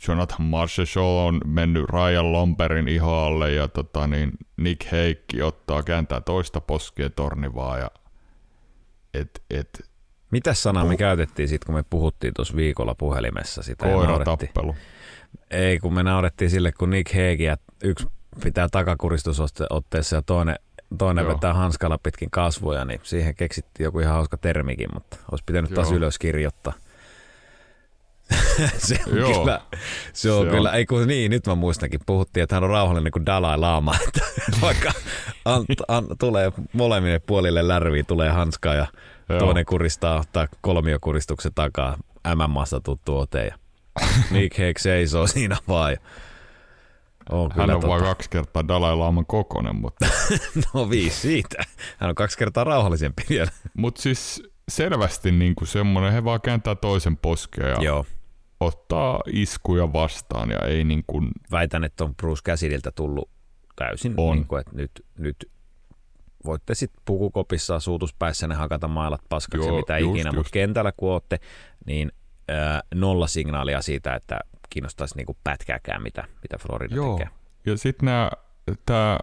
Jonathan 0.08 0.45
Marshall 0.45 1.18
on 1.18 1.41
mennyt 1.45 1.89
Ryan 1.89 2.32
Lomperin 2.32 2.88
ihoalle 2.88 3.51
ja 3.51 3.68
tota, 3.68 4.08
niin 4.08 4.32
Nick 4.58 4.91
Heikki 4.91 5.41
ottaa 5.41 5.84
kääntää 5.84 6.22
toista 6.22 6.62
poskea 6.62 7.10
tornivaa 7.10 7.78
ja 7.78 7.91
et, 9.14 9.43
et, 9.49 9.89
Mitäs 10.32 10.64
sanaa 10.64 10.86
me 10.86 10.97
käytettiin 10.97 11.47
sitten, 11.47 11.66
kun 11.66 11.76
me 11.76 11.84
puhuttiin 11.89 12.34
tuossa 12.34 12.55
viikolla 12.55 12.95
puhelimessa 12.95 13.64
sitä? 13.64 13.86
Koiratappelu. 13.86 14.76
Ei, 15.51 15.80
kun 15.80 15.93
me 15.93 16.03
naurettiin 16.03 16.49
sille, 16.49 16.72
kun 16.72 16.89
Nick 16.89 17.14
Heikiä 17.14 17.58
yksi 17.84 18.08
pitää 18.43 18.68
takakuristusotteessa 18.70 20.16
ja 20.16 20.22
toinen 20.22 20.55
toinen 20.98 21.24
Joo. 21.24 21.34
vetää 21.34 21.54
hanskalla 21.54 21.98
pitkin 21.98 22.32
kasvoja, 22.32 22.86
niin 22.86 23.00
siihen 23.04 23.36
keksittiin 23.36 23.86
joku 23.86 24.00
ihan 24.00 24.14
hauska 24.14 24.38
termikin, 24.38 24.90
mutta 24.94 25.18
olisi 25.32 25.44
pitänyt 25.46 25.74
taas 25.74 25.90
Joo. 25.90 25.98
ylös 25.98 26.20
kirjoittaa. 26.20 26.74
se 28.78 29.00
on 29.08 29.18
Joo. 29.18 29.40
kyllä, 29.40 29.62
se 30.14 30.32
on 30.32 30.46
se 30.46 30.52
kyllä, 30.52 30.70
on. 30.70 30.76
ei 30.76 30.86
kun 30.86 31.08
niin, 31.08 31.32
nyt 31.32 31.48
mä 31.48 31.56
muistankin, 31.56 32.00
puhuttiin, 32.06 32.44
että 32.44 32.56
hän 32.56 32.64
on 32.64 32.70
rauhallinen 32.70 33.12
kuin 33.12 33.26
Dalai 33.26 33.58
Lama, 33.58 33.96
että 34.08 34.22
vaikka 34.62 34.92
an, 35.46 35.66
an, 35.88 36.06
tulee 36.20 36.52
molemmille 36.74 37.20
puolille 37.20 37.68
lärviä, 37.68 38.04
tulee 38.04 38.30
hanskaa 38.30 38.76
ja 38.76 38.88
Joo. 39.30 39.40
toinen 39.40 39.66
kuristaa, 39.66 40.20
ottaa 40.20 40.48
kolmiokuristuksen 40.62 41.54
takaa 41.56 41.98
MMAsta 42.36 42.80
tuttu 42.80 43.18
ote 43.18 43.46
ja 43.46 43.56
Nick 44.32 44.58
Hake 44.58 44.80
seisoo 44.80 45.28
siinä 45.28 45.58
vaan 45.68 45.92
ja 45.92 46.00
on 47.30 47.51
Hän 47.55 47.69
on 47.69 47.75
tota... 47.75 47.88
vain 47.88 48.03
kaksi 48.03 48.30
kertaa 48.30 48.67
Dalai 48.67 48.95
Laman 48.95 49.25
kokonen, 49.25 49.75
mutta... 49.75 50.05
no 50.73 50.89
viisi 50.89 51.19
siitä. 51.19 51.63
Hän 51.97 52.09
on 52.09 52.15
kaksi 52.15 52.38
kertaa 52.38 52.63
rauhallisempi 52.63 53.23
vielä. 53.30 53.51
mutta 53.78 54.01
siis 54.01 54.43
selvästi 54.69 55.32
niin 55.32 55.55
kuin 55.55 55.67
semmoinen, 55.67 56.13
he 56.13 56.23
vaan 56.23 56.41
kääntää 56.41 56.75
toisen 56.75 57.17
poskea 57.17 57.67
ja 57.67 57.78
Joo. 57.82 58.05
ottaa 58.59 59.21
iskuja 59.34 59.93
vastaan 59.93 60.49
ja 60.51 60.59
ei 60.59 60.84
niin 60.84 61.03
kuin... 61.07 61.32
Väitän, 61.51 61.84
että 61.84 62.03
on 62.03 62.15
Bruce 62.15 62.41
Cassidyiltä 62.41 62.91
tullut 62.91 63.30
täysin, 63.75 64.13
on. 64.17 64.36
Niin 64.36 64.47
kuin, 64.47 64.59
että 64.59 64.75
nyt, 64.75 65.05
nyt 65.17 65.51
voitte 66.45 66.75
sitten 66.75 67.01
pukukopissa 67.05 67.80
suutuspäissä 67.80 68.47
ne 68.47 68.55
hakata 68.55 68.88
mailat 68.88 69.21
paskaksi 69.30 69.67
Joo, 69.67 69.78
mitä 69.78 69.97
just, 69.97 70.15
ikinä, 70.15 70.32
mutta 70.32 70.49
kentällä 70.51 70.91
kun 70.97 71.11
olette, 71.11 71.39
niin 71.86 72.11
äh, 72.51 72.82
nolla 72.95 73.28
signaalia 73.28 73.82
siitä, 73.82 74.15
että 74.15 74.39
kiinnostaisi 74.70 75.15
niinku 75.18 75.38
pätkääkään, 75.43 76.03
mitä, 76.03 76.28
mitä 76.41 76.57
Florida 76.57 76.95
Joo. 76.95 77.18
tekee. 77.18 77.34
Ja 77.65 77.78
sitten 77.78 78.09
tämä 78.86 79.18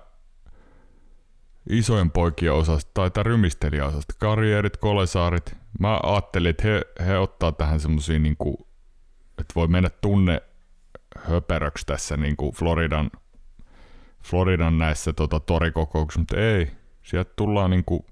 isojen 1.69 2.11
poikien 2.11 2.53
osasta, 2.53 2.91
tai 2.95 3.11
tämä 3.11 3.23
rymistelijäosasta, 3.23 4.15
karjierit, 4.19 4.77
kolesaarit, 4.77 5.57
mä 5.81 6.01
ajattelin, 6.03 6.51
että 6.51 6.63
he, 6.63 6.83
he 7.07 7.19
ottaa 7.19 7.53
tähän 7.53 7.81
semmoisia, 7.81 8.19
niinku, 8.19 8.69
että 9.39 9.55
voi 9.55 9.69
mennä 9.69 9.91
tunne 9.91 10.43
höperöksi 11.19 11.87
tässä 11.87 12.17
niinku 12.17 12.53
Floridan, 12.53 13.11
Floridan 14.25 14.79
näissä 14.79 15.13
tota, 15.13 15.41
torikokouksissa, 15.41 16.21
mutta 16.21 16.37
ei. 16.37 16.71
Sieltä 17.03 17.33
tullaan 17.37 17.71
niinku, 17.71 18.07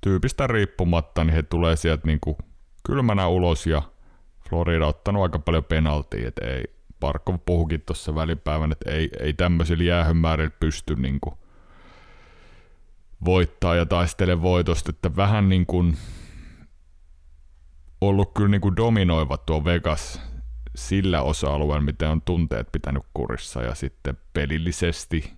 tyypistä 0.00 0.46
riippumatta, 0.46 1.24
niin 1.24 1.34
he 1.34 1.42
tulee 1.42 1.76
sieltä 1.76 2.06
niinku, 2.06 2.38
kylmänä 2.86 3.26
ulos 3.26 3.66
ja 3.66 3.82
Florida 4.48 4.86
ottanut 4.86 5.22
aika 5.22 5.38
paljon 5.38 5.64
penaltia, 5.64 6.28
että 6.28 6.46
ei, 6.46 6.64
Parkov 7.00 7.36
puhukin 7.46 7.82
tuossa 7.86 8.14
välipäivän, 8.14 8.72
että 8.72 8.90
ei, 8.90 9.10
ei 9.20 9.32
tämmöisillä 9.32 9.84
jäähymäärillä 9.84 10.50
pysty 10.60 10.96
niin 10.96 11.20
kuin 11.20 11.34
voittaa 13.24 13.74
ja 13.74 13.86
taistele 13.86 14.42
voitosta, 14.42 14.90
että 14.90 15.16
vähän 15.16 15.48
niin 15.48 15.66
kuin 15.66 15.96
ollut 18.00 18.34
kyllä 18.34 18.48
niin 18.48 18.60
kuin 18.60 18.76
dominoiva 18.76 19.36
tuo 19.36 19.64
Vegas 19.64 20.20
sillä 20.76 21.22
osa-alueella, 21.22 21.84
miten 21.84 22.08
on 22.08 22.22
tunteet 22.22 22.72
pitänyt 22.72 23.02
kurissa 23.14 23.62
ja 23.62 23.74
sitten 23.74 24.18
pelillisesti. 24.32 25.32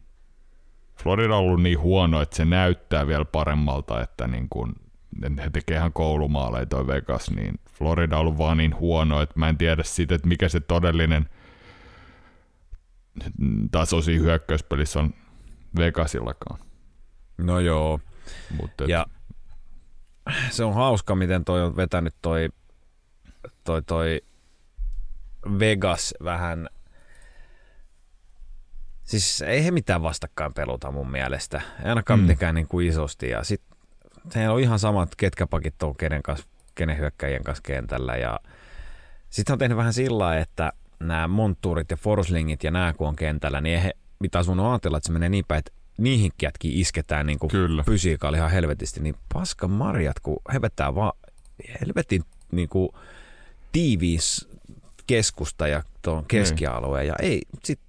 Florida 1.03 1.37
on 1.37 1.41
ollut 1.41 1.63
niin 1.63 1.81
huono, 1.81 2.23
että 2.23 2.37
se 2.37 2.45
näyttää 2.45 3.07
vielä 3.07 3.25
paremmalta, 3.25 4.03
että 4.03 4.27
niin 4.27 4.49
kuin 4.49 4.73
he 5.45 5.51
tekee 5.51 5.77
ihan 5.77 5.93
koulumaaleja 5.93 6.67
toi 6.67 6.87
Vegas, 6.87 7.31
niin 7.31 7.61
Florida 7.73 8.17
on 8.17 8.21
ollut 8.21 8.39
vaan 8.39 8.57
niin 8.57 8.77
huono, 8.77 9.23
että 9.23 9.39
mä 9.39 9.49
en 9.49 9.59
tiedä 9.59 9.83
siitä, 9.83 10.15
että 10.15 10.29
mikä 10.29 10.49
se 10.49 10.61
todellinen 10.61 11.29
taso 13.71 14.03
siinä 14.03 14.23
hyökkäyspelissä 14.23 15.01
on 15.01 15.15
Vegasillakaan. 15.77 16.61
No 17.39 17.61
joo. 17.61 18.01
Mutta 18.61 18.85
ja 18.85 19.07
se 20.51 20.65
on 20.65 20.75
hauska, 20.75 21.15
miten 21.15 21.45
toi 21.45 21.63
on 21.63 21.77
vetänyt 21.77 22.15
toi, 22.23 22.49
toi, 23.65 23.83
toi 23.83 24.21
Vegas 25.59 26.15
vähän 26.25 26.69
Siis 29.11 29.43
ei 29.43 29.65
he 29.65 29.71
mitään 29.71 30.03
vastakkain 30.03 30.55
peluta 30.55 30.91
mun 30.91 31.11
mielestä. 31.11 31.63
Ei 31.83 31.89
ainakaan 31.89 32.21
mm. 32.21 32.23
mitenkään 32.23 32.55
niin 32.55 32.69
kuin 32.69 32.89
isosti. 32.89 33.29
Ja 33.29 33.45
sit 33.45 33.63
heillä 34.35 34.55
on 34.55 34.61
ihan 34.61 34.79
samat 34.79 35.17
ketkäpakit 35.17 35.83
on 35.83 35.97
kenen, 35.97 36.23
kanssa, 36.23 36.47
kenen 36.75 36.99
hyökkäjien 36.99 37.45
kanssa 37.45 37.63
kentällä. 37.63 38.17
Ja 38.17 38.41
sitten 39.31 39.53
on 39.53 39.59
tehnyt 39.59 39.79
vähän 39.79 39.93
sillä 39.93 40.39
että 40.39 40.73
nämä 41.01 41.29
monttuurit 41.29 41.91
ja 41.91 41.97
forslingit 41.97 42.65
ja 42.65 42.71
nämä 42.71 42.93
kun 42.93 43.09
on 43.09 43.17
kentällä, 43.17 43.61
niin 43.61 43.81
he, 43.81 43.93
mitä 44.19 44.43
sun 44.43 44.61
on 44.61 44.71
ajatella, 44.73 44.97
että 44.97 45.07
se 45.07 45.13
menee 45.13 45.29
niin 45.29 45.45
päin, 45.49 45.59
että 45.59 45.73
niihin 45.99 46.33
jätkin 46.43 46.73
isketään 46.73 47.27
niin 47.27 47.39
kuin 47.39 47.51
fysiikalla 47.87 48.37
ihan 48.37 48.51
helvetisti, 48.51 49.01
niin 49.01 49.15
paska 49.33 49.69
marjat, 49.69 50.21
kun 50.21 50.37
he 50.53 50.63
vetää 50.63 50.95
vaan 50.95 51.13
helvetin 51.81 52.25
niin 52.53 52.69
kuin 52.69 52.89
tiiviis 53.73 54.49
keskusta 55.07 55.69
ja 55.69 55.83
tuon 56.03 56.19
niin. 56.19 56.29
keskialueen, 56.29 57.07
ja 57.07 57.15
ei, 57.23 57.43
sit 57.65 57.81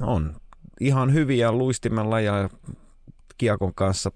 on 0.00 0.36
ihan 0.80 1.12
hyviä 1.12 1.52
luistimella 1.52 2.20
ja 2.20 2.50
kiekon 3.38 3.74
kanssa, 3.74 4.12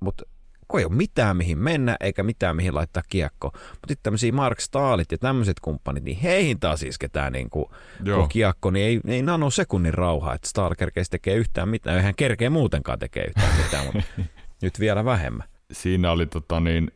mutta 0.00 0.24
kun 0.68 0.80
ei 0.80 0.86
ole 0.86 0.94
mitään 0.94 1.36
mihin 1.36 1.58
mennä 1.58 1.96
eikä 2.00 2.22
mitään 2.22 2.56
mihin 2.56 2.74
laittaa 2.74 3.02
kiekko. 3.08 3.50
Mutta 3.52 3.88
sitten 3.88 4.02
tämmöisiä 4.02 4.32
Mark 4.32 4.60
Staalit 4.60 5.12
ja 5.12 5.18
tämmöiset 5.18 5.60
kumppanit, 5.60 6.04
niin 6.04 6.18
heihin 6.18 6.60
taas 6.60 6.82
isketään 6.82 7.32
niin 7.32 7.50
kuin, 7.50 7.66
kun 8.14 8.28
kiekko, 8.28 8.70
niin 8.70 8.86
ei, 8.86 9.00
ei 9.06 9.22
nano 9.22 9.50
sekunnin 9.50 9.94
rauhaa, 9.94 10.34
että 10.34 10.48
Staal 10.48 10.74
kerkeisi 10.74 11.10
tekee 11.10 11.34
yhtään 11.34 11.68
mitään. 11.68 11.96
Eihän 11.96 12.14
kerkeä 12.14 12.50
muutenkaan 12.50 12.98
tekee 12.98 13.24
yhtään 13.24 13.56
mitään, 13.64 13.86
mutta 13.86 14.02
nyt 14.62 14.80
vielä 14.80 15.04
vähemmän. 15.04 15.48
Siinä 15.72 16.12
oli 16.12 16.26
tota 16.26 16.60
niin, 16.60 16.90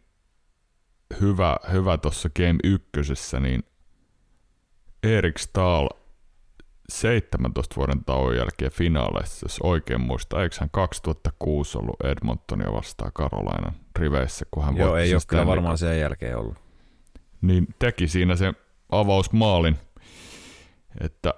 hyvä, 1.20 1.56
hyvä 1.72 1.98
tuossa 1.98 2.30
Game 2.36 2.58
ykkösessä, 2.64 3.40
niin 3.40 3.62
Erik 5.02 5.38
Stahl 5.38 5.86
17 6.90 7.76
vuoden 7.76 8.04
tauon 8.04 8.36
jälkeen 8.36 8.72
finaaleissa, 8.72 9.44
jos 9.44 9.58
oikein 9.62 10.00
muista. 10.00 10.42
Eikö 10.42 10.56
hän 10.60 10.70
2006 10.70 11.78
ollut 11.78 11.96
Edmontonia 12.04 12.72
vastaan 12.72 13.12
Karolainan 13.14 13.74
riveissä, 13.98 14.46
kun 14.50 14.64
hän 14.64 14.76
Joo, 14.76 14.96
ei 14.96 15.14
ole 15.14 15.22
kyllä 15.26 15.46
varmaan 15.46 15.78
sen 15.78 16.00
jälkeen 16.00 16.36
ollut. 16.36 16.58
Niin 17.42 17.66
teki 17.78 18.08
siinä 18.08 18.36
sen 18.36 18.54
avausmaalin, 18.90 19.78
että 21.00 21.34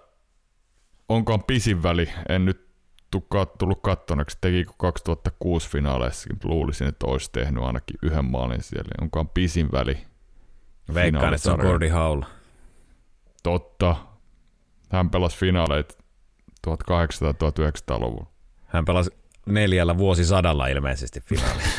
onkaan 1.08 1.44
pisin 1.44 1.82
väli, 1.82 2.08
en 2.28 2.44
nyt 2.44 2.72
tullut 3.58 3.82
kattoneeksi, 3.82 4.38
tekikö 4.40 4.72
2006 4.76 5.68
finaaleissa, 5.68 6.28
mutta 6.32 6.48
luulisin, 6.48 6.88
että 6.88 7.06
olisi 7.06 7.30
tehnyt 7.32 7.62
ainakin 7.62 7.96
yhden 8.02 8.24
maalin 8.24 8.62
siellä. 8.62 8.90
Onkaan 9.00 9.28
pisin 9.28 9.72
väli. 9.72 9.98
Veikkaan, 10.94 11.34
että 11.34 11.38
se 11.38 11.50
on 11.50 11.60
Gordy 11.60 11.88
Howell. 11.88 12.22
Totta, 13.42 13.96
hän 14.92 15.10
pelasi 15.10 15.38
finaaleit 15.38 15.98
1800-1900-luvulla. 16.66 18.26
Hän 18.66 18.84
pelasi 18.84 19.10
neljällä 19.46 19.98
vuosisadalla 19.98 20.66
ilmeisesti 20.66 21.20
finaali. 21.20 21.62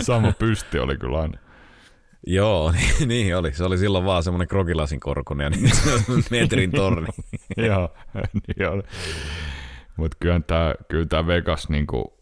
Sama 0.00 0.32
pysti 0.32 0.78
oli 0.78 0.98
kyllä 0.98 1.20
aina. 1.20 1.38
Joo, 2.26 2.70
niin, 2.72 3.08
niin 3.08 3.36
oli. 3.36 3.54
Se 3.54 3.64
oli 3.64 3.78
silloin 3.78 4.04
vaan 4.04 4.22
semmoinen 4.22 4.48
krokilasin 4.48 5.00
korkunen 5.00 5.44
ja 5.44 5.50
niin 5.50 5.70
metrin 6.30 6.70
torni. 6.70 7.08
Joo, 7.56 7.94
niin 8.46 8.68
oli. 8.68 8.82
Mutta 9.96 10.16
kyllä 10.88 11.06
tämä 11.08 11.26
Vegas 11.26 11.68
niinku, 11.68 12.18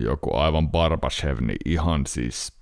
joku 0.00 0.36
aivan 0.36 0.70
Barbashev, 0.70 1.38
niin 1.40 1.58
ihan 1.64 2.06
siis 2.06 2.61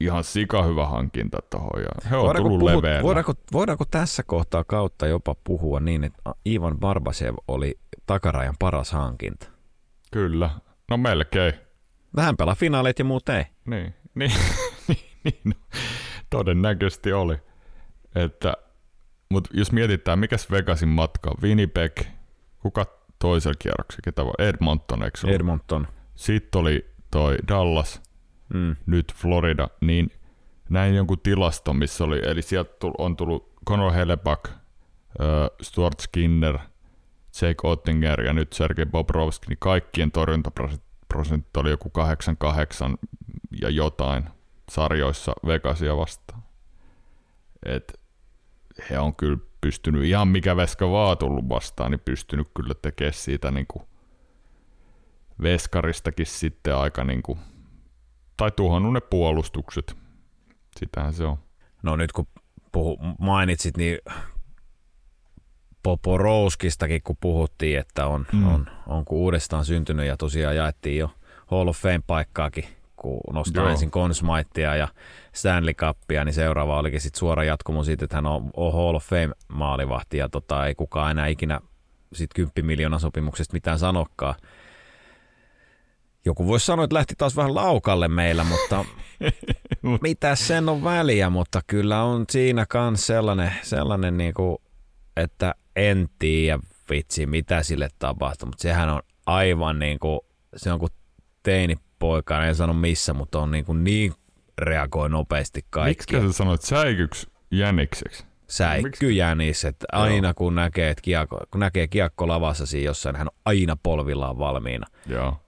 ihan 0.00 0.24
sika 0.24 0.62
hyvä 0.62 0.86
hankinta 0.86 1.38
tuohon. 1.50 1.82
Ja 1.82 2.10
he 2.10 2.16
on 2.16 2.22
voidaanko, 2.22 2.48
tullut 2.48 2.70
puhut, 2.70 2.84
voidaanko, 3.02 3.34
voidaanko, 3.52 3.84
tässä 3.90 4.22
kohtaa 4.22 4.64
kautta 4.64 5.06
jopa 5.06 5.34
puhua 5.44 5.80
niin, 5.80 6.04
että 6.04 6.22
Ivan 6.46 6.78
Barbasev 6.78 7.34
oli 7.48 7.78
takarajan 8.06 8.54
paras 8.58 8.92
hankinta? 8.92 9.46
Kyllä. 10.12 10.50
No 10.90 10.96
melkein. 10.96 11.52
Vähän 12.16 12.36
pelaa 12.36 12.54
finaalit 12.54 12.98
ja 12.98 13.04
muut 13.04 13.28
ei. 13.28 13.44
Niin, 13.66 13.94
niin, 14.14 14.32
niin, 14.88 15.00
niin 15.24 15.40
no, 15.44 15.54
todennäköisesti 16.30 17.12
oli. 17.12 17.36
Että, 18.14 18.54
mutta 19.30 19.50
jos 19.52 19.72
mietitään, 19.72 20.18
mikä 20.18 20.36
Vegasin 20.50 20.88
matka 20.88 21.30
on, 21.30 21.36
Winnipeg, 21.42 22.00
kuka 22.62 22.86
toisella 23.18 23.54
kierroksella, 23.58 24.00
ketä 24.04 24.22
Edmonton, 24.38 25.02
eikö 25.02 25.18
Edmonton. 25.26 25.86
Sitten 26.14 26.60
oli 26.60 26.90
toi 27.10 27.36
Dallas, 27.48 28.02
mm. 28.54 28.76
nyt 28.86 29.14
Florida, 29.14 29.68
niin 29.80 30.10
näin 30.68 30.94
jonkun 30.94 31.20
tilaston, 31.20 31.76
missä 31.76 32.04
oli, 32.04 32.20
eli 32.24 32.42
sieltä 32.42 32.70
on 32.98 33.16
tullut 33.16 33.54
Conor 33.68 33.92
Hellebuck, 33.92 34.50
Stuart 35.62 36.00
Skinner, 36.00 36.58
Jake 37.42 37.68
Ottinger 37.68 38.20
ja 38.20 38.32
nyt 38.32 38.52
Sergei 38.52 38.86
Bobrovski, 38.86 39.46
niin 39.48 39.58
kaikkien 39.58 40.12
torjuntaprosentti 40.12 41.60
oli 41.60 41.70
joku 41.70 41.90
88 41.90 42.96
ja 43.62 43.70
jotain 43.70 44.24
sarjoissa 44.70 45.32
Vegasia 45.46 45.96
vastaan. 45.96 46.42
Et 47.66 48.00
he 48.90 48.98
on 48.98 49.14
kyllä 49.14 49.38
pystynyt, 49.60 50.04
ihan 50.04 50.28
mikä 50.28 50.56
veska 50.56 50.90
vaan 50.90 51.18
tullut 51.18 51.48
vastaan, 51.48 51.90
niin 51.90 52.00
pystynyt 52.04 52.48
kyllä 52.56 52.74
tekemään 52.82 53.14
siitä 53.14 53.50
niin 53.50 53.66
kuin 53.68 53.84
veskaristakin 55.42 56.26
sitten 56.26 56.76
aika 56.76 57.04
niin 57.04 57.22
kuin 57.22 57.38
tai 58.36 58.50
tuhannut 58.56 58.92
ne 58.92 59.00
puolustukset. 59.00 59.96
Sitähän 60.76 61.12
se 61.12 61.24
on. 61.24 61.38
No 61.82 61.96
nyt 61.96 62.12
kun 62.12 62.26
puhu, 62.72 62.98
mainitsit, 63.18 63.76
niin 63.76 63.98
Poporouskistakin 65.82 67.02
kun 67.02 67.16
puhuttiin, 67.20 67.78
että 67.78 68.06
on, 68.06 68.26
mm. 68.32 68.54
on, 68.54 68.66
on 68.86 69.04
kun 69.04 69.18
uudestaan 69.18 69.64
syntynyt 69.64 70.06
ja 70.06 70.16
tosiaan 70.16 70.56
jaettiin 70.56 70.98
jo 70.98 71.10
Hall 71.46 71.68
of 71.68 71.78
Fame-paikkaakin, 71.78 72.64
kun 72.96 73.20
nostaa 73.32 73.62
Joo. 73.62 73.70
ensin 73.70 73.90
Consmitea 73.90 74.76
ja 74.76 74.88
Stanley 75.32 75.74
Cupia, 75.74 76.24
niin 76.24 76.34
seuraava 76.34 76.78
olikin 76.78 77.00
sitten 77.00 77.18
suora 77.18 77.44
jatkumo 77.44 77.84
siitä, 77.84 78.04
että 78.04 78.16
hän 78.16 78.26
on, 78.26 78.50
on 78.56 78.72
Hall 78.72 78.94
of 78.94 79.04
Fame-maalivahti 79.04 80.16
ja 80.16 80.28
tota, 80.28 80.66
ei 80.66 80.74
kukaan 80.74 81.10
enää 81.10 81.26
ikinä 81.26 81.60
sit 82.12 82.30
10 82.34 82.66
miljoonaa 82.66 82.98
sopimuksesta 82.98 83.52
mitään 83.52 83.78
sanokkaan. 83.78 84.34
Joku 86.24 86.46
voisi 86.46 86.66
sanoa, 86.66 86.84
että 86.84 86.94
lähti 86.94 87.14
taas 87.18 87.36
vähän 87.36 87.54
laukalle 87.54 88.08
meillä, 88.08 88.44
mutta 88.44 88.84
mitä 90.02 90.34
sen 90.34 90.68
on 90.68 90.84
väliä, 90.84 91.30
mutta 91.30 91.60
kyllä 91.66 92.02
on 92.02 92.24
siinä 92.30 92.66
kans 92.66 93.06
sellainen, 93.06 93.52
sellainen 93.62 94.16
niin 94.16 94.34
kuin, 94.34 94.58
että 95.16 95.54
en 95.76 96.08
tiedä 96.18 96.58
vitsi, 96.90 97.26
mitä 97.26 97.62
sille 97.62 97.88
tapahtuu, 97.98 98.46
mutta 98.46 98.62
sehän 98.62 98.88
on 98.88 99.02
aivan 99.26 99.78
niin 99.78 99.98
kuin, 99.98 100.20
se 100.56 100.72
on 100.72 100.78
kuin 100.78 100.92
teinipoika, 101.42 102.44
en 102.44 102.54
sano 102.54 102.72
missä, 102.72 103.14
mutta 103.14 103.38
on 103.38 103.50
niin, 103.50 103.64
kuin 103.64 103.84
niin 103.84 104.14
reagoi 104.58 105.10
nopeasti 105.10 105.64
kaikki. 105.70 106.16
Miksi 106.16 106.32
sä 106.32 106.36
sanoit 106.36 106.62
säikyksi 106.62 107.26
jänikseksi? 107.50 108.24
Säikky 108.48 109.10
jänis, 109.10 109.64
että 109.64 109.86
aina 109.92 110.34
kun 110.34 110.54
näkee, 110.54 110.90
että 110.90 111.02
kiekko, 111.02 111.40
kun 111.50 111.60
näkee 111.60 111.86
kiekko 111.88 112.28
lavassa 112.28 112.66
siinä 112.66 112.84
jossain, 112.84 113.16
hän 113.16 113.28
on 113.28 113.38
aina 113.44 113.76
polvillaan 113.82 114.38
valmiina. 114.38 114.86
Joo 115.06 115.43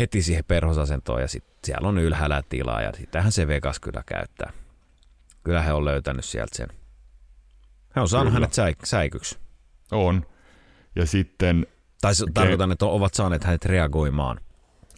heti 0.00 0.22
siihen 0.22 0.44
perhosasentoon 0.44 1.20
ja 1.20 1.28
sitten 1.28 1.54
siellä 1.64 1.88
on 1.88 1.98
ylhäällä 1.98 2.42
tilaa 2.48 2.82
ja 2.82 2.92
sitähän 2.92 3.32
se 3.32 3.46
Vegas 3.46 3.80
kyllä 3.80 4.02
käyttää. 4.06 4.52
Kyllä 5.44 5.62
he 5.62 5.72
on 5.72 5.84
löytänyt 5.84 6.24
sieltä 6.24 6.56
sen. 6.56 6.68
He 7.96 8.00
on 8.00 8.08
saanut 8.08 8.32
kyllä. 8.34 8.46
hänet 8.46 8.76
säik- 8.76 8.86
säikyksi. 8.86 9.38
On. 9.92 10.26
Ja 10.96 11.06
sitten... 11.06 11.66
Tai 12.00 12.12
ke- 12.12 12.32
tarkoitan, 12.34 12.72
että 12.72 12.86
ovat 12.86 13.14
saaneet 13.14 13.44
hänet 13.44 13.64
reagoimaan. 13.64 14.40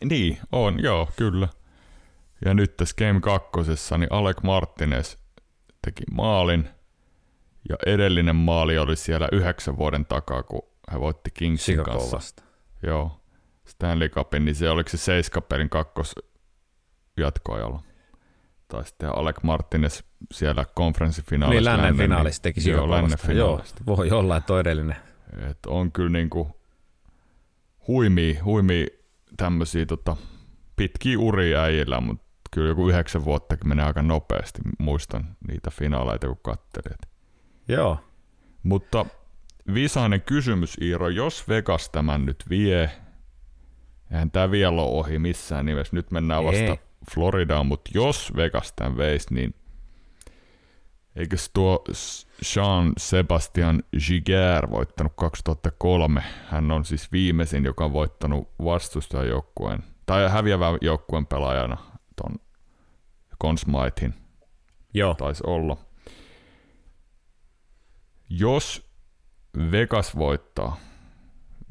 Niin, 0.05 0.38
on, 0.53 0.82
joo, 0.82 1.09
kyllä. 1.16 1.48
Ja 2.44 2.55
nyt 2.55 2.76
tässä 2.76 2.96
Game 2.98 3.20
2, 3.20 3.50
niin 3.98 4.12
Alec 4.12 4.42
Martinez 4.42 5.16
teki 5.82 6.05
maalin. 6.12 6.68
Ja 7.68 7.76
edellinen 7.86 8.36
maali 8.36 8.78
oli 8.78 8.96
siellä 8.96 9.28
yhdeksän 9.32 9.78
vuoden 9.78 10.07
takaa, 10.07 10.42
kun 10.42 10.62
he 10.92 11.00
voitti 11.00 11.30
Kingsin 11.34 11.82
kanssa. 11.84 12.16
Vasta. 12.16 12.42
Joo. 12.82 13.22
Stanley 13.73 14.09
Cupin, 14.09 14.45
niin 14.45 14.55
se 14.55 14.70
oliko 14.70 14.91
se 14.91 14.97
seiskapelin 14.97 15.68
kakkos 15.68 16.14
jatkoajalla. 17.16 17.83
Tai 18.68 18.85
sitten 18.85 19.18
Alec 19.18 19.43
Martinez 19.43 20.01
siellä 20.33 20.64
konferenssifinaalissa. 20.75 21.70
Niin, 21.70 21.83
lännen 21.83 21.97
finaalissa 21.97 22.43
teki 22.43 22.70
joo, 22.70 22.91
lännen 22.91 23.18
finaalista. 23.18 23.83
Joo, 23.87 23.97
voi 23.97 24.11
olla, 24.11 24.37
että 24.37 24.61
edellinen. 24.61 24.97
Et 25.51 25.66
on 25.66 25.93
kyllä 25.93 26.11
niinku 26.11 26.61
huimia, 27.89 28.45
huimia 28.45 28.87
tämmöisiä 29.37 29.87
tota, 29.87 30.16
pitkiä 30.77 31.18
uria 31.18 31.62
äijillä, 31.62 32.01
mutta 32.01 32.25
kyllä 32.51 32.68
joku 32.68 32.89
yhdeksän 32.89 33.25
vuottakin 33.25 33.68
menee 33.68 33.85
aika 33.85 34.03
nopeasti. 34.03 34.61
Muistan 34.79 35.37
niitä 35.49 35.70
finaaleita, 35.70 36.27
kun 36.27 36.39
katselin. 36.43 36.99
Joo. 37.68 37.99
Mutta 38.62 39.07
viisainen 39.75 40.23
kysymys, 40.23 40.77
Iiro. 40.81 41.09
Jos 41.09 41.49
Vegas 41.49 41.91
tämän 41.91 42.27
nyt 42.27 42.45
vie, 42.51 42.91
Eihän 44.13 44.31
tämä 44.31 44.51
vielä 44.51 44.83
ole 44.83 44.99
ohi 44.99 45.19
missään 45.19 45.67
nimessä. 45.67 45.97
Nyt 45.97 46.11
mennään 46.11 46.45
vasta 46.45 46.61
Ei. 46.61 46.79
Floridaan, 47.15 47.67
mutta 47.67 47.91
jos 47.95 48.33
Vegas 48.37 48.73
tämän 48.73 48.97
veisi, 48.97 49.35
niin 49.35 49.55
eikö 51.17 51.37
tuo 51.55 51.85
Jean 52.57 52.93
Sebastian 52.97 53.83
Giger 54.07 54.71
voittanut 54.71 55.13
2003? 55.17 56.23
Hän 56.49 56.71
on 56.71 56.85
siis 56.85 57.13
viimeisin, 57.13 57.65
joka 57.65 57.85
on 57.85 57.93
voittanut 57.93 58.51
vastustajajoukkueen, 58.65 59.85
tai 60.07 60.31
häviävän 60.31 60.79
joukkueen 60.81 61.27
pelaajana 61.27 61.77
ton 62.17 62.35
Consmitin. 63.43 64.15
Joo. 64.95 65.15
Taisi 65.15 65.43
olla. 65.47 65.77
Jos 68.29 68.91
Vegas 69.71 70.17
voittaa, 70.17 70.77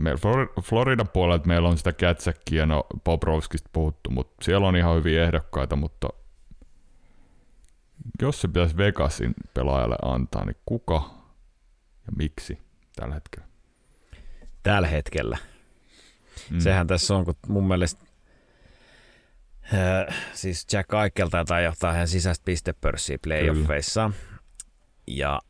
meillä 0.01 0.47
Floridan 0.63 1.07
puolelta 1.07 1.47
meillä 1.47 1.69
on 1.69 1.77
sitä 1.77 1.93
Kätsäkkiä, 1.93 2.65
no 2.65 2.85
Bobrovskista 3.03 3.69
puhuttu, 3.73 4.09
mutta 4.09 4.45
siellä 4.45 4.67
on 4.67 4.75
ihan 4.75 4.95
hyviä 4.95 5.23
ehdokkaita, 5.23 5.75
mutta 5.75 6.09
jos 8.21 8.41
se 8.41 8.47
pitäisi 8.47 8.77
Vegasin 8.77 9.33
pelaajalle 9.53 9.95
antaa, 10.01 10.45
niin 10.45 10.57
kuka 10.65 11.09
ja 12.05 12.11
miksi? 12.17 12.57
tällä 12.95 13.13
hetkellä. 13.13 13.47
Tällä 14.63 14.87
hetkellä. 14.87 15.37
Mm. 16.49 16.59
Sehän 16.59 16.87
tässä 16.87 17.15
on, 17.15 17.25
kun 17.25 17.35
mun 17.47 17.67
mielestä 17.67 18.05
äh, 19.73 20.15
siis 20.33 20.67
Jack 20.73 20.89
Eichel 20.93 21.29
tai 21.47 21.63
johtaa 21.63 21.93
hän 21.93 22.07
sisäistä 22.07 22.45
pistepörssiä 22.45 23.17
playoffeissa. 23.23 24.11
Ja 25.07 25.41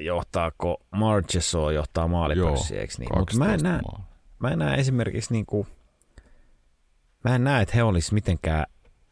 johtaako 0.00 0.76
Marchesso 0.90 1.70
johtaa 1.70 2.08
maalipörssiä, 2.08 2.80
eikö 2.80 2.94
niin? 2.98 3.18
Mutta 3.18 3.38
mä 3.38 3.54
en 3.54 3.60
näe, 3.62 3.80
mä 4.38 4.50
en 4.50 4.58
näe 4.58 4.80
esimerkiksi 4.80 5.32
niin 5.32 5.46
kuin, 5.46 5.66
mä 7.24 7.34
en 7.34 7.44
näe, 7.44 7.62
että 7.62 7.74
he 7.74 7.82
olisi 7.82 8.14
mitenkään 8.14 8.66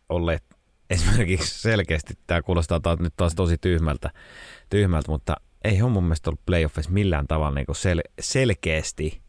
olleet 0.09 0.45
esimerkiksi 0.91 1.61
selkeästi, 1.61 2.15
tämä 2.27 2.43
kuulostaa 2.43 2.81
nyt 3.01 3.17
taas 3.17 3.35
tosi 3.35 3.59
tyhmältä, 3.59 4.11
tyhmältä 4.71 5.11
mutta 5.11 5.37
ei 5.65 5.79
he 5.79 5.85
ole 5.85 5.93
mun 5.93 6.05
mielestä 6.05 6.31
ollut 6.31 6.47
playoffissa 6.47 6.91
millään 6.91 7.27
tavalla 7.27 7.55
niin 7.55 7.67
sel- 7.69 8.13
selkeästi 8.21 9.23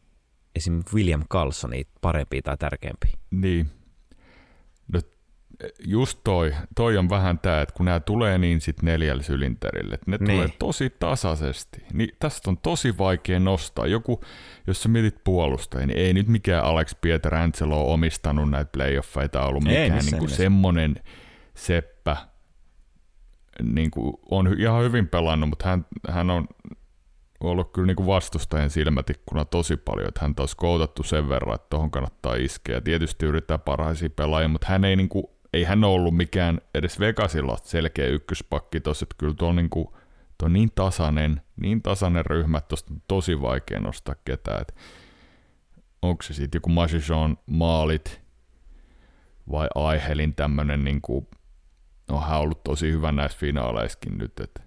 esimerkiksi 0.56 0.96
William 0.96 1.24
Carlsoni 1.28 1.88
parempi 2.02 2.42
tai 2.42 2.58
tärkeämpi. 2.58 3.14
Niin. 3.32 3.70
Just 5.88 6.20
toi, 6.24 6.56
toi 6.76 6.98
on 6.98 7.10
vähän 7.10 7.40
tämä, 7.40 7.62
että 7.62 7.76
kun 7.76 7.86
nämä 7.86 8.00
tulee 8.00 8.38
niin 8.38 8.62
sit 8.62 8.82
neljällä 8.82 9.24
sylinterille, 9.24 9.96
että 9.96 10.12
ne 10.12 10.18
niin. 10.18 10.32
tulee 10.32 10.50
tosi 10.60 10.90
tasaisesti, 10.90 11.84
niin 11.94 12.10
tästä 12.20 12.50
on 12.50 12.58
tosi 12.58 12.98
vaikea 12.98 13.40
nostaa. 13.40 13.88
Joku, 13.88 14.22
jos 14.68 14.84
sä 14.84 14.90
mietit 14.90 15.24
puolustajia, 15.24 15.88
niin 15.88 16.00
ei 16.00 16.14
nyt 16.14 16.28
mikään 16.28 16.64
Alex 16.64 16.96
Pietrangelo 17.02 17.82
ole 17.82 17.94
omistanut 17.94 18.50
näitä 18.50 18.72
playoffeita 18.72 19.46
ollut 19.46 19.64
mikään 19.64 19.92
ei, 19.92 20.00
niin 20.00 20.18
kuin 20.18 20.30
semmoinen 20.30 20.96
seppä, 21.56 22.18
niin 23.64 23.92
kuin 23.92 24.14
on 24.32 24.56
ihan 24.60 24.84
hyvin 24.84 25.08
pelannut, 25.08 25.50
mutta 25.50 25.70
hän, 25.70 25.86
hän 26.10 26.30
on 26.30 26.48
ollut 27.40 27.74
kyllä 27.74 27.88
niin 27.88 27.96
kuin 27.96 28.08
vastustajan 28.08 28.70
silmätikkuna 28.70 29.46
tosi 29.46 29.78
paljon, 29.78 30.08
että 30.08 30.22
hän 30.22 30.34
olisi 30.40 30.58
koutattu 30.58 31.04
sen 31.04 31.30
verran, 31.30 31.56
että 31.56 31.68
tuohon 31.70 31.92
kannattaa 31.92 32.36
iskeä. 32.36 32.82
Tietysti 32.82 33.26
yrittää 33.26 33.58
parhaisia 33.58 34.10
pelaajia, 34.10 34.48
mutta 34.48 34.68
hän 34.70 34.86
ei, 34.86 34.96
niin 34.96 35.10
kuin, 35.10 35.24
ei 35.54 35.64
hän 35.64 35.84
ole 35.84 35.94
ollut 35.94 36.18
mikään 36.18 36.62
edes 36.74 37.00
Vegasilla 37.00 37.58
selkeä 37.64 38.08
ykköspakki 38.08 38.80
tuossa, 38.80 39.04
että 39.04 39.16
kyllä 39.18 39.34
tuo 39.34 39.50
on 39.50 39.56
niin, 39.56 39.70
kuin, 39.70 39.88
tuo 40.38 40.46
on 40.46 40.54
niin 40.54 40.72
tasainen, 40.76 41.42
niin 41.62 41.82
tasainen 41.82 42.26
ryhmä, 42.26 42.58
että 42.58 42.68
tuosta 42.68 42.94
on 42.94 43.02
tosi 43.08 43.42
vaikea 43.42 43.80
nostaa 43.80 44.16
ketään. 44.26 44.62
Että 44.62 44.74
onko 46.02 46.24
se 46.24 46.34
sitten 46.34 46.58
joku 46.58 46.70
Machichon 46.70 47.38
maalit 47.46 48.22
vai 49.52 49.68
Aihelin 49.76 50.36
tämmöinen, 50.36 50.84
niin 50.84 51.02
no 52.10 52.20
hän 52.22 52.38
on 52.38 52.44
ollut 52.44 52.64
tosi 52.64 52.92
hyvä 52.92 53.12
näissä 53.12 53.38
finaaleissakin 53.38 54.18
nyt, 54.18 54.40
että 54.40 54.62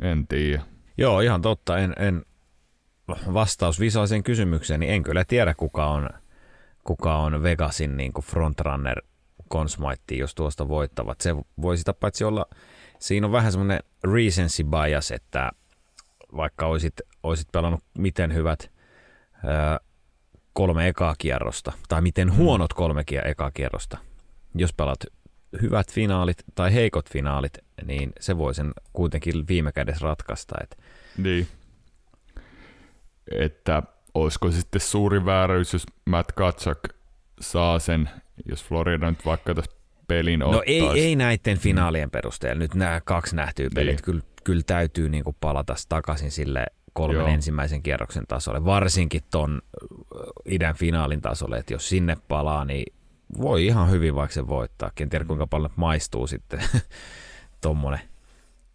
en 0.00 0.26
tiedä. 0.26 0.62
Joo, 0.98 1.20
ihan 1.20 1.42
totta. 1.42 1.78
En, 1.78 1.92
en 1.98 2.24
vastaus 3.08 3.80
visaiseen 3.80 4.22
kysymykseen, 4.22 4.80
niin 4.80 4.92
en 4.92 5.02
kyllä 5.02 5.24
tiedä, 5.24 5.54
kuka 5.54 5.86
on, 5.86 6.10
kuka 6.86 7.16
on 7.16 7.42
Vegasin 7.42 7.96
niin 7.96 8.12
kuin 8.12 8.24
frontrunner 8.24 9.02
Consmite, 9.50 10.14
jos 10.14 10.34
tuosta 10.34 10.68
voittavat. 10.68 11.20
Se 11.20 11.36
voi 11.62 11.76
sitä 11.76 11.92
paitsi 11.92 12.24
olla, 12.24 12.46
siinä 12.98 13.26
on 13.26 13.32
vähän 13.32 13.52
semmoinen 13.52 13.80
recency 14.04 14.64
bias, 14.64 15.10
että 15.10 15.50
vaikka 16.36 16.66
olisit, 16.66 16.94
olisit 17.22 17.48
pelannut 17.52 17.84
miten 17.98 18.34
hyvät 18.34 18.70
ää, 19.44 19.80
kolme 20.52 20.88
ekaa 20.88 21.14
kierrosta, 21.18 21.72
tai 21.88 22.02
miten 22.02 22.28
mm. 22.28 22.36
huonot 22.36 22.72
kolme 22.72 23.04
ekaa 23.24 23.50
kierrosta, 23.50 23.98
jos 24.54 24.72
pelat 24.72 25.04
hyvät 25.62 25.92
finaalit 25.92 26.44
tai 26.54 26.74
heikot 26.74 27.10
finaalit, 27.10 27.58
niin 27.84 28.12
se 28.20 28.38
voi 28.38 28.54
sen 28.54 28.72
kuitenkin 28.92 29.48
viime 29.48 29.72
kädessä 29.72 30.04
ratkaista. 30.04 30.54
Et. 30.62 30.78
Niin. 31.18 31.48
Että 33.30 33.82
olisiko 34.16 34.50
sitten 34.50 34.80
suuri 34.80 35.24
vääryys, 35.24 35.72
jos 35.72 35.86
Matt 36.04 36.32
Katsak 36.32 36.78
saa 37.40 37.78
sen, 37.78 38.10
jos 38.44 38.64
Florida 38.64 39.10
nyt 39.10 39.26
vaikka 39.26 39.54
tässä 39.54 39.76
pelin 40.08 40.40
No 40.40 40.62
ei, 40.66 40.86
ei 40.94 41.16
näiden 41.16 41.58
finaalien 41.58 42.10
perusteella. 42.10 42.58
Nyt 42.58 42.74
nämä 42.74 43.00
kaksi 43.04 43.36
nähtyä 43.36 43.68
pelit, 43.74 43.96
niin. 43.96 44.04
kyllä, 44.04 44.22
kyllä 44.44 44.62
täytyy 44.66 45.08
niinku 45.08 45.36
palata 45.40 45.74
takaisin 45.88 46.30
sille 46.30 46.66
kolmen 46.92 47.18
Joo. 47.18 47.28
ensimmäisen 47.28 47.82
kierroksen 47.82 48.26
tasolle, 48.28 48.64
varsinkin 48.64 49.22
ton 49.30 49.62
idän 50.44 50.74
finaalin 50.74 51.20
tasolle, 51.20 51.58
että 51.58 51.74
jos 51.74 51.88
sinne 51.88 52.16
palaa, 52.28 52.64
niin 52.64 52.92
voi 53.40 53.66
ihan 53.66 53.90
hyvin 53.90 54.14
vaikka 54.14 54.34
se 54.34 54.48
voittaa. 54.48 54.90
En 55.00 55.08
tiedä 55.08 55.24
kuinka 55.24 55.46
paljon 55.46 55.72
maistuu 55.76 56.26
sitten 56.26 56.60
tuommoinen 57.62 58.00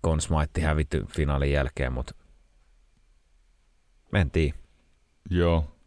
konsmaitti 0.01 0.61
hävitty 0.61 1.05
finaalin 1.09 1.51
jälkeen, 1.51 1.93
mutta 1.93 2.13
mentiin. 4.11 4.60
Joo. 5.29 5.77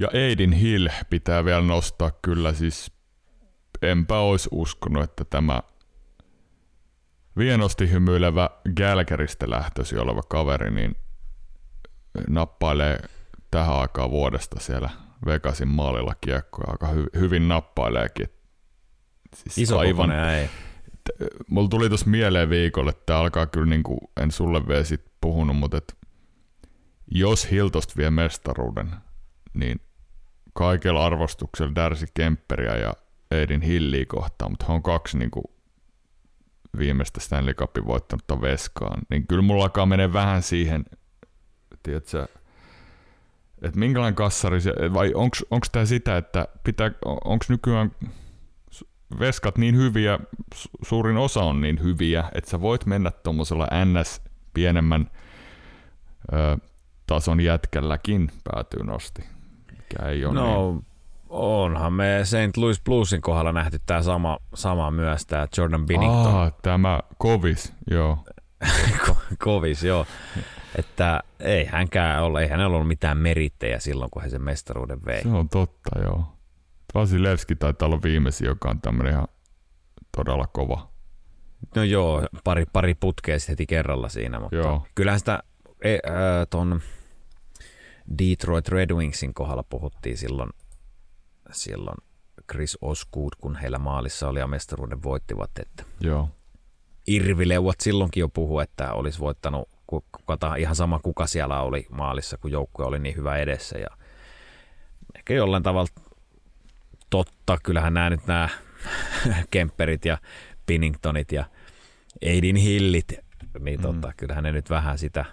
Ja 0.00 0.08
Aidin 0.14 0.52
Hill 0.52 0.88
pitää 1.10 1.44
vielä 1.44 1.60
nostaa 1.62 2.10
kyllä, 2.22 2.52
siis 2.52 2.92
enpä 3.82 4.18
olisi 4.18 4.48
uskonut, 4.52 5.02
että 5.02 5.24
tämä 5.24 5.62
vienosti 7.38 7.90
hymyilevä 7.90 8.50
Gälkäristä 8.76 9.50
lähtösi 9.50 9.98
oleva 9.98 10.22
kaveri, 10.22 10.70
niin 10.70 10.96
nappailee 12.28 12.98
tähän 13.50 13.74
aikaan 13.74 14.10
vuodesta 14.10 14.60
siellä 14.60 14.90
Vegasin 15.26 15.68
maalilla 15.68 16.14
kiekkoja 16.20 16.70
aika 16.70 16.86
hy- 16.86 17.20
hyvin 17.20 17.48
nappaileekin. 17.48 18.28
Siis 19.34 19.58
Iso 19.58 19.78
aivan, 19.78 20.10
ei. 20.10 20.48
Mulla 21.48 21.68
tuli 21.68 21.88
tuossa 21.88 22.10
mieleen 22.10 22.50
viikolle, 22.50 22.90
että 22.90 23.18
alkaa 23.18 23.46
kyllä, 23.46 23.66
niin 23.66 23.82
kuin, 23.82 23.98
en 24.22 24.30
sulle 24.32 24.68
vielä 24.68 24.84
sit 24.84 25.04
puhunut, 25.20 25.56
mutta 25.56 25.76
et, 25.76 25.96
jos 27.10 27.50
Hiltost 27.50 27.96
vie 27.96 28.10
mestaruuden, 28.10 28.90
niin 29.54 29.80
kaikella 30.52 31.06
arvostuksella 31.06 31.74
Darcy 31.74 32.06
Kemperiä 32.14 32.76
ja 32.76 32.92
Eidin 33.30 33.62
Hilliä 33.62 34.04
kohtaan, 34.08 34.52
mutta 34.52 34.64
hän 34.68 34.74
on 34.74 34.82
kaksi 34.82 35.18
niin 35.18 35.30
kuin, 35.30 35.44
viimeistä 36.78 37.20
Stanley 37.20 37.54
Cupin 37.54 37.86
voittanutta 37.86 38.40
veskaan, 38.40 39.02
niin 39.10 39.26
kyllä 39.26 39.42
mulla 39.42 39.62
alkaa 39.62 39.86
menee 39.86 40.12
vähän 40.12 40.42
siihen, 40.42 40.84
tiedätkö, 41.82 42.28
että 43.62 43.78
minkälainen 43.78 44.14
kassari 44.14 44.60
se, 44.60 44.72
vai 44.94 45.12
onko 45.50 45.66
tämä 45.72 45.84
sitä, 45.84 46.16
että 46.16 46.48
pitää, 46.64 46.90
onko 47.04 47.44
nykyään 47.48 47.90
veskat 49.18 49.58
niin 49.58 49.76
hyviä, 49.76 50.18
suurin 50.82 51.16
osa 51.16 51.42
on 51.42 51.60
niin 51.60 51.82
hyviä, 51.82 52.24
että 52.34 52.50
sä 52.50 52.60
voit 52.60 52.86
mennä 52.86 53.10
tuommoisella 53.10 53.68
NS 53.84 54.22
pienemmän 54.54 55.10
ö, 56.32 56.58
tason 57.06 57.40
jätkälläkin 57.40 58.30
päätyyn 58.52 58.90
asti. 58.90 59.24
Mikä 59.70 60.08
ei 60.08 60.24
ole 60.24 60.34
no, 60.34 60.72
niin. 60.72 60.86
onhan 61.28 61.92
me 61.92 62.20
St. 62.24 62.56
Louis 62.56 62.80
Bluesin 62.80 63.20
kohdalla 63.20 63.52
nähty 63.52 63.80
tämä 63.86 64.02
sama, 64.02 64.38
sama 64.54 64.90
myös, 64.90 65.26
tämä 65.26 65.46
Jordan 65.56 65.86
Binnington. 65.86 66.34
Ah, 66.34 66.52
tämä 66.62 67.00
Kovis, 67.18 67.72
joo. 67.90 68.18
Kovis, 69.44 69.82
joo. 69.82 70.06
Että 70.78 71.20
ei 71.40 71.64
hänkään 71.64 72.22
ole, 72.22 72.42
ei 72.42 72.48
hänellä 72.48 72.76
ollut 72.76 72.88
mitään 72.88 73.18
merittejä 73.18 73.78
silloin, 73.78 74.10
kun 74.10 74.22
hän 74.22 74.30
sen 74.30 74.42
mestaruuden 74.42 74.98
vei. 75.06 75.22
Se 75.22 75.28
on 75.28 75.48
totta, 75.48 76.00
joo. 76.02 76.24
Vasilevski 76.94 77.54
taitaa 77.56 77.86
olla 77.86 78.02
viimeisin, 78.02 78.46
joka 78.46 78.70
on 78.70 78.80
tämmöinen 78.80 79.12
ihan 79.12 79.28
todella 80.16 80.46
kova. 80.46 80.88
No 81.76 81.82
joo, 81.82 82.26
pari, 82.44 82.66
pari 82.72 82.94
putkea 82.94 83.36
heti 83.48 83.66
kerralla 83.66 84.08
siinä, 84.08 84.40
mutta 84.40 84.56
joo. 84.56 84.86
kyllähän 84.94 85.18
sitä 85.18 85.42
e, 85.84 85.94
äh, 85.94 86.46
ton 86.50 86.80
Detroit 88.18 88.68
Red 88.68 88.90
Wingsin 88.90 89.34
kohdalla 89.34 89.62
puhuttiin 89.62 90.18
silloin, 90.18 90.50
silloin 91.52 91.96
Chris 92.52 92.78
Osgood, 92.80 93.32
kun 93.40 93.56
heillä 93.56 93.78
maalissa 93.78 94.28
oli 94.28 94.38
ja 94.38 94.46
mestaruuden 94.46 95.02
voittivat, 95.02 95.50
että 95.58 95.84
joo. 96.00 96.28
Irvileuvat 97.06 97.80
silloinkin 97.80 98.20
jo 98.20 98.28
puhu, 98.28 98.58
että 98.58 98.92
olisi 98.92 99.18
voittanut 99.18 99.68
kuka, 99.86 100.56
ihan 100.58 100.76
sama 100.76 100.98
kuka 100.98 101.26
siellä 101.26 101.60
oli 101.60 101.86
maalissa, 101.90 102.36
kun 102.36 102.50
joukkue 102.50 102.84
oli 102.86 102.98
niin 102.98 103.16
hyvä 103.16 103.36
edessä. 103.36 103.78
Ja 103.78 103.88
ehkä 105.14 105.34
jollain 105.34 105.62
tavalla 105.62 106.02
totta, 107.10 107.58
kyllähän 107.62 107.94
nämä 107.94 108.10
nyt 108.10 108.26
nämä 108.26 108.48
Kemperit 109.50 110.04
ja 110.04 110.18
Pinningtonit 110.66 111.32
ja 111.32 111.44
Aidin 112.26 112.56
Hillit, 112.56 113.12
niin 113.60 113.80
totta, 113.80 114.08
mm. 114.08 114.14
kyllähän 114.16 114.44
ne 114.44 114.52
nyt 114.52 114.70
vähän 114.70 114.98
sitä, 114.98 115.24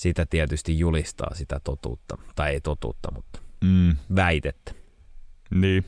sitä 0.00 0.26
tietysti 0.26 0.78
julistaa, 0.78 1.34
sitä 1.34 1.60
totuutta, 1.64 2.18
tai 2.34 2.50
ei 2.50 2.60
totuutta, 2.60 3.08
mutta 3.14 3.40
mm. 3.64 3.96
väitettä. 4.16 4.72
Niin, 5.50 5.84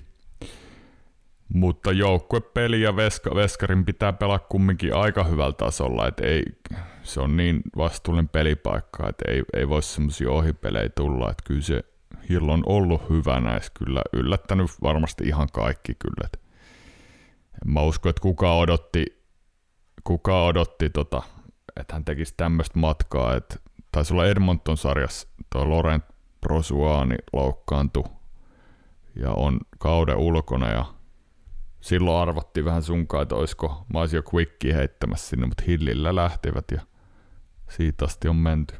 mutta 1.48 1.92
joukkuepeli 1.92 2.80
ja 2.80 2.96
veska, 2.96 3.34
veskarin 3.34 3.84
pitää 3.84 4.12
pelaa 4.12 4.38
kumminkin 4.38 4.94
aika 4.94 5.24
hyvällä 5.24 5.52
tasolla, 5.52 6.08
että 6.08 6.26
ei, 6.26 6.42
se 7.02 7.20
on 7.20 7.36
niin 7.36 7.62
vastuullinen 7.76 8.28
pelipaikka, 8.28 9.08
että 9.08 9.24
ei, 9.28 9.42
ei 9.52 9.68
voi 9.68 9.82
semmoisia 9.82 10.30
ohipelejä 10.30 10.88
tulla, 10.88 11.30
että 11.30 11.42
kyllä 11.46 11.62
se 11.62 11.84
Hill 12.28 12.48
on 12.48 12.62
ollut 12.66 13.10
hyvä 13.10 13.40
näissä 13.40 13.72
kyllä, 13.74 14.02
yllättänyt 14.12 14.70
varmasti 14.82 15.24
ihan 15.24 15.48
kaikki 15.52 15.94
kyllä. 15.94 16.24
Et 16.24 16.40
mä 17.64 17.82
uskon, 17.82 18.10
että 18.10 18.22
kuka 18.22 18.56
odotti, 18.56 19.22
kuka 20.04 20.44
odotti 20.44 20.90
tota 20.90 21.22
että 21.76 21.94
hän 21.94 22.04
tekisi 22.04 22.34
tämmöistä 22.36 22.78
matkaa, 22.78 23.36
että 23.36 23.56
taisi 23.92 24.14
olla 24.14 24.26
Edmonton-sarjassa 24.26 25.28
tuo 25.52 25.70
Laurent 25.70 26.04
Prosuani 26.40 27.16
loukkaantui 27.32 28.04
ja 29.16 29.30
on 29.30 29.60
kauden 29.78 30.16
ulkona 30.16 30.70
ja 30.70 30.84
silloin 31.80 32.22
arvottiin 32.22 32.64
vähän 32.64 32.82
sunkaan, 32.82 33.22
että 33.22 33.34
olisiko, 33.34 33.86
jo 34.12 34.22
quickia 34.34 34.76
heittämässä 34.76 35.28
sinne, 35.28 35.46
mutta 35.46 35.62
Hillillä 35.66 36.14
lähtivät 36.14 36.64
ja 36.70 36.80
siitä 37.68 38.04
asti 38.04 38.28
on 38.28 38.36
menty. 38.36 38.74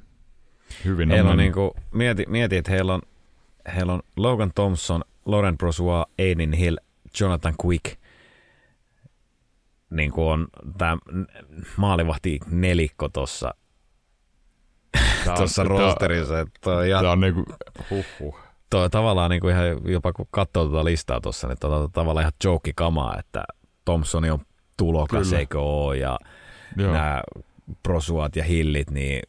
Hyvin 0.85 1.11
heillä 1.11 1.29
on, 1.29 1.33
on 1.33 1.39
niin 1.39 1.53
kuin, 1.53 1.71
mieti, 1.93 2.25
mieti, 2.29 2.57
että 2.57 2.71
heillä 2.71 2.95
on, 2.95 3.03
heillä 3.75 3.93
on 3.93 4.03
Logan 4.17 4.53
Thompson, 4.55 5.05
Laurent 5.27 5.59
Brossois, 5.59 6.07
Aiden 6.19 6.53
Hill, 6.53 6.77
Jonathan 7.21 7.55
Quick. 7.65 7.99
Niin 9.91 10.11
kuin 10.11 10.27
on 10.27 10.49
tämä 10.79 10.99
maalivahti 11.77 12.41
nelikko 12.51 13.09
tuossa 13.09 13.55
tuossa 15.37 15.65
rosterissa. 15.65 16.35
Tämä 16.61 16.85
ja, 16.85 16.99
on 17.11 17.21
niinku, 17.21 17.45
huh, 17.91 18.05
huh. 18.21 18.37
Toi 18.71 18.91
tavallaan 18.91 19.31
niinku 19.31 19.49
ihan, 19.49 19.65
jopa 19.85 20.13
kun 20.13 20.27
katsoo 20.31 20.65
tuota 20.65 20.85
listaa 20.85 21.21
tuossa, 21.21 21.49
niin 21.49 21.59
tuota, 21.61 21.89
tavallaan 21.93 22.23
ihan 22.23 22.33
joke 22.45 22.73
kamaa, 22.75 23.19
että 23.19 23.45
Thompson 23.85 24.31
on 24.31 24.39
tulokas, 24.77 25.27
Kyllä. 25.27 25.39
eikö 25.39 25.61
ole, 25.61 25.97
ja 25.97 26.19
nämä 26.77 27.23
prosuat 27.83 28.37
ja 28.37 28.45
hillit, 28.45 28.91
niin 28.91 29.23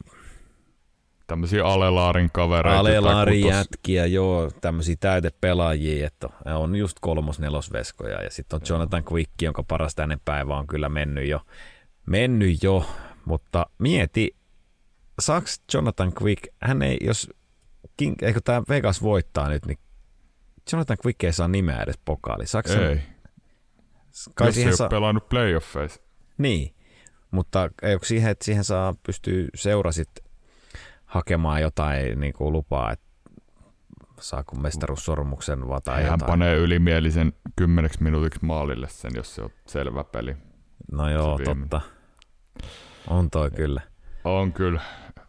tämmöisiä 1.28 1.66
Alelaarin 1.66 2.30
kavereita. 2.34 2.80
Alelaarin 2.80 3.48
jätkiä, 3.48 4.06
joo, 4.06 4.52
tämmöisiä 4.62 4.96
täytepelaajia, 5.00 6.08
että 6.08 6.30
on 6.46 6.76
just 6.76 6.98
kolmos 7.02 7.40
nelosveskoja 7.40 8.24
ja 8.24 8.30
sitten 8.32 8.58
on 8.58 8.62
Jonathan 8.70 9.04
Quick, 9.12 9.32
jonka 9.42 9.64
parasta 9.64 10.04
ennen 10.04 10.22
päivää 10.26 10.58
on 10.58 10.68
kyllä 10.68 10.90
mennyt 10.90 11.28
jo, 11.28 11.42
mennyt 12.06 12.64
jo, 12.64 12.86
mutta 13.26 13.66
mieti, 13.80 14.36
saaks 15.20 15.62
Jonathan 15.74 16.12
Quick, 16.22 16.44
hän 16.62 16.82
ei, 16.82 16.98
jos 17.02 17.30
King, 17.98 18.16
eikö 18.22 18.42
tämä 18.44 18.64
Vegas 18.70 19.02
voittaa 19.02 19.50
nyt, 19.50 19.66
niin 19.66 19.80
Jonathan 20.72 20.98
Quick 21.06 21.24
ei 21.24 21.34
saa 21.34 21.48
nimeä 21.48 21.82
edes 21.82 22.00
pokaali. 22.06 22.48
Saaks 22.48 22.72
ei. 22.72 23.02
Kai 24.36 24.48
jos 24.48 24.58
ei 24.58 24.66
ole 24.66 24.76
saa... 24.76 24.90
pelannut 24.90 25.30
playoffeissa. 25.30 26.02
Niin, 26.38 26.76
mutta 27.32 27.70
eikö 27.82 28.06
siihen, 28.06 28.32
että 28.32 28.46
siihen 28.46 28.64
saa 28.64 28.96
pystyy 29.06 29.50
seura 29.56 29.92
sit 29.92 30.10
hakemaan 31.06 31.62
jotain 31.62 32.20
niin 32.20 32.34
kuin 32.34 32.54
lupaa, 32.54 32.92
että 32.92 33.06
saako 34.20 34.56
mestaruussormuksen 34.56 35.68
vai 35.68 35.82
tai 35.82 36.04
Hän 36.04 36.12
jotain. 36.12 36.30
panee 36.30 36.56
ylimielisen 36.56 37.34
kymmeneksi 37.56 38.04
minuutiksi 38.04 38.40
maalille 38.46 38.90
sen, 38.90 39.12
jos 39.16 39.36
se 39.36 39.42
on 39.42 39.50
selvä 39.68 40.04
peli. 40.04 40.38
No 40.92 41.10
joo, 41.10 41.40
totta. 41.44 41.82
On 43.08 43.30
toi 43.30 43.52
kyllä. 43.52 43.82
On 44.24 44.54
kyllä. 44.54 44.82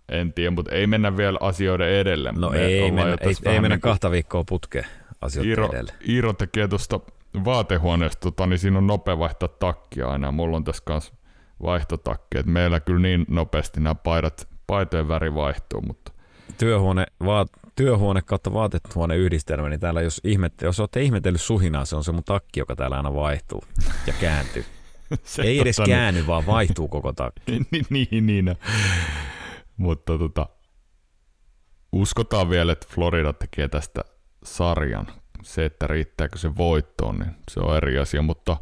En 0.08 0.32
tiedä, 0.32 0.50
mutta 0.50 0.72
ei 0.72 0.86
mennä 0.86 1.16
vielä 1.16 1.38
asioiden 1.40 1.88
edelle. 1.88 2.32
No 2.32 2.50
Me 2.50 2.58
ei 2.58 2.90
mennä, 2.90 3.16
ei, 3.20 3.34
ei 3.44 3.60
mennä 3.60 3.68
niin 3.68 3.80
kahta 3.80 4.10
viikkoa 4.10 4.44
putkeen 4.48 4.86
asioiden 5.20 5.50
Iiro, 5.50 5.68
edelle. 5.72 5.92
Iiro 6.08 6.32
tekee 6.32 6.68
tuosta 6.68 7.00
vaatehuoneesta, 7.44 8.20
tota, 8.20 8.46
niin 8.46 8.58
siinä 8.58 8.78
on 8.78 8.86
nopea 8.86 9.18
vaihtaa 9.18 9.48
takkia 9.48 10.08
aina. 10.08 10.32
Mulla 10.32 10.56
on 10.56 10.64
tässä 10.64 10.82
kanssa 10.86 11.14
vaihtotakki. 11.62 12.38
Et 12.38 12.46
meillä 12.46 12.80
kyllä 12.80 13.00
niin 13.00 13.24
nopeasti 13.28 13.80
nämä 13.80 13.94
paidat, 13.94 14.48
paitojen 14.66 15.08
väri 15.08 15.34
vaihtuu, 15.34 15.80
mutta 15.80 16.12
työhuone, 16.58 17.06
vaat, 17.24 17.48
työhuone 17.76 18.22
kautta 18.22 18.52
vaatehuone 18.52 19.16
yhdistelmä, 19.16 19.68
niin 19.68 19.80
täällä 19.80 20.02
jos, 20.02 20.20
ihmette, 20.24 20.66
jos 20.66 20.80
olette 20.80 21.02
ihmetellyt 21.02 21.40
suhinaa, 21.40 21.84
se 21.84 21.96
on 21.96 22.04
se 22.04 22.12
mun 22.12 22.24
takki, 22.24 22.60
joka 22.60 22.76
täällä 22.76 22.96
aina 22.96 23.14
vaihtuu 23.14 23.64
ja 24.06 24.12
kääntyy. 24.20 24.64
se 25.24 25.42
Ei 25.42 25.60
edes 25.60 25.76
tota, 25.76 25.88
käänny, 25.88 26.20
niin. 26.20 26.26
vaan 26.26 26.46
vaihtuu 26.46 26.88
koko 26.88 27.12
takki. 27.12 27.42
niin, 27.90 28.08
niin, 28.10 28.26
niin. 28.26 28.56
Mutta 29.76 30.18
tota, 30.18 30.48
uskotaan 31.92 32.50
vielä, 32.50 32.72
että 32.72 32.86
Florida 32.90 33.32
tekee 33.32 33.68
tästä 33.68 34.00
sarjan. 34.44 35.06
Se, 35.42 35.64
että 35.64 35.86
riittääkö 35.86 36.38
se 36.38 36.56
voittoon, 36.56 37.18
niin 37.18 37.36
se 37.50 37.60
on 37.60 37.76
eri 37.76 37.98
asia, 37.98 38.22
mutta 38.22 38.56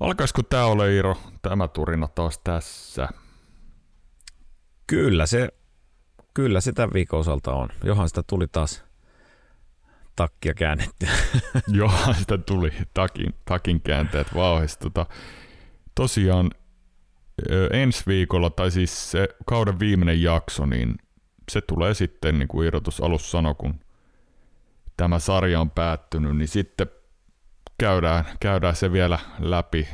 alkaisiko 0.00 0.42
tämä 0.42 0.64
ole 0.64 0.92
Iiro, 0.92 1.16
tämä 1.42 1.68
turina 1.68 2.08
taas 2.08 2.40
tässä? 2.44 3.08
Kyllä 4.86 5.26
se, 5.26 5.48
kyllä 6.34 6.60
se 6.60 6.72
tämän 6.72 6.92
viikon 6.92 7.20
osalta 7.20 7.52
on. 7.52 7.68
Johan 7.84 8.08
sitä 8.08 8.22
tuli 8.22 8.48
taas 8.48 8.84
takkia 10.16 10.54
käännetty. 10.54 11.06
Johan 11.68 12.14
sitä 12.14 12.38
tuli 12.38 12.72
takin, 12.94 13.34
takin 13.44 13.80
käänteet 13.80 14.34
vauhista. 14.34 14.82
Tota, 14.82 15.06
tosiaan 15.94 16.50
ensi 17.72 18.02
viikolla, 18.06 18.50
tai 18.50 18.70
siis 18.70 19.10
se 19.10 19.28
kauden 19.46 19.78
viimeinen 19.78 20.22
jakso, 20.22 20.66
niin 20.66 20.94
se 21.50 21.60
tulee 21.60 21.94
sitten, 21.94 22.38
niin 22.38 22.48
kuin 22.48 22.66
Irrotus 22.66 23.00
alussa 23.00 23.30
sanoi, 23.30 23.54
kun 23.54 23.80
tämä 24.96 25.18
sarja 25.18 25.60
on 25.60 25.70
päättynyt, 25.70 26.36
niin 26.36 26.48
sitten 26.48 26.86
käydään, 27.78 28.24
käydään 28.40 28.76
se 28.76 28.92
vielä 28.92 29.18
läpi, 29.38 29.88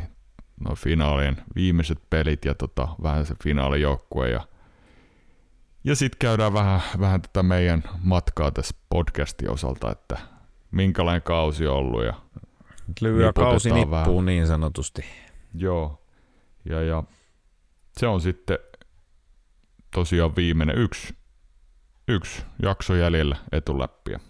no 0.61 0.75
finaalien 0.75 1.37
viimeiset 1.55 1.99
pelit 2.11 2.45
ja 2.45 2.55
tota, 2.55 2.89
vähän 3.03 3.27
se 3.27 3.35
finaalijoukkue 3.45 4.31
ja 4.31 4.41
ja 5.85 5.97
sitten 5.97 6.19
käydään 6.19 6.53
vähän, 6.53 6.81
vähän 7.01 7.23
tätä 7.23 7.43
meidän 7.43 7.83
matkaa 8.03 8.51
tässä 8.51 8.75
podcastin 8.89 9.51
osalta, 9.51 9.93
että 9.93 10.19
minkälainen 10.71 11.23
kausi 11.23 11.67
on 11.67 11.77
ollut. 11.77 12.05
Ja 12.05 12.15
Lyhyä 13.01 13.33
kausi 13.33 13.71
nippuun 13.71 13.91
vähän. 14.07 14.27
niin 14.27 14.47
sanotusti. 14.47 15.05
Joo. 15.55 16.03
Ja, 16.65 16.83
ja 16.83 17.03
se 17.99 18.07
on 18.07 18.21
sitten 18.21 18.59
tosiaan 19.95 20.37
viimeinen 20.37 20.79
yksi, 20.79 21.15
yksi 22.09 22.43
jakso 22.63 22.95
jäljellä 22.95 23.37
etuläppiä 23.53 24.21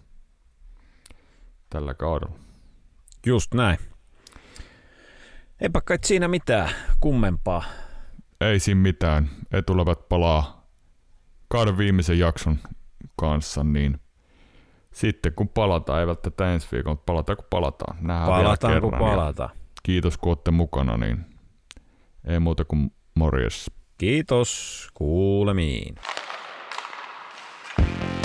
tällä 1.70 1.94
kaudella. 1.94 2.38
Just 3.26 3.54
näin. 3.54 3.78
Eipä 5.60 5.80
kai 5.80 5.98
siinä 6.04 6.28
mitään 6.28 6.70
kummempaa. 7.00 7.64
Ei 8.40 8.58
siinä 8.58 8.80
mitään. 8.80 9.30
Etulävät 9.52 10.08
palaa 10.08 10.68
kauden 11.48 11.78
viimeisen 11.78 12.18
jakson 12.18 12.58
kanssa, 13.16 13.64
niin 13.64 14.00
sitten 14.92 15.32
kun 15.32 15.48
palataan, 15.48 16.00
ei 16.00 16.06
välttämättä 16.06 16.54
ensi 16.54 16.68
viikolla, 16.72 16.94
mutta 16.94 17.12
palataan 17.12 17.36
kun 17.36 17.46
palataan. 17.50 17.96
Nähdään 18.00 18.26
palataan 18.28 18.70
vielä 18.72 18.80
kerran, 18.80 19.00
kun 19.00 19.08
palataan. 19.08 19.50
Kiitos 19.82 20.18
kun 20.18 20.30
olette 20.30 20.50
mukana, 20.50 20.96
niin 20.96 21.24
ei 22.24 22.40
muuta 22.40 22.64
kuin 22.64 22.92
morjes. 23.18 23.70
Kiitos, 23.98 24.88
kuulemiin. 24.94 25.94
thank 27.76 28.02
you 28.02 28.17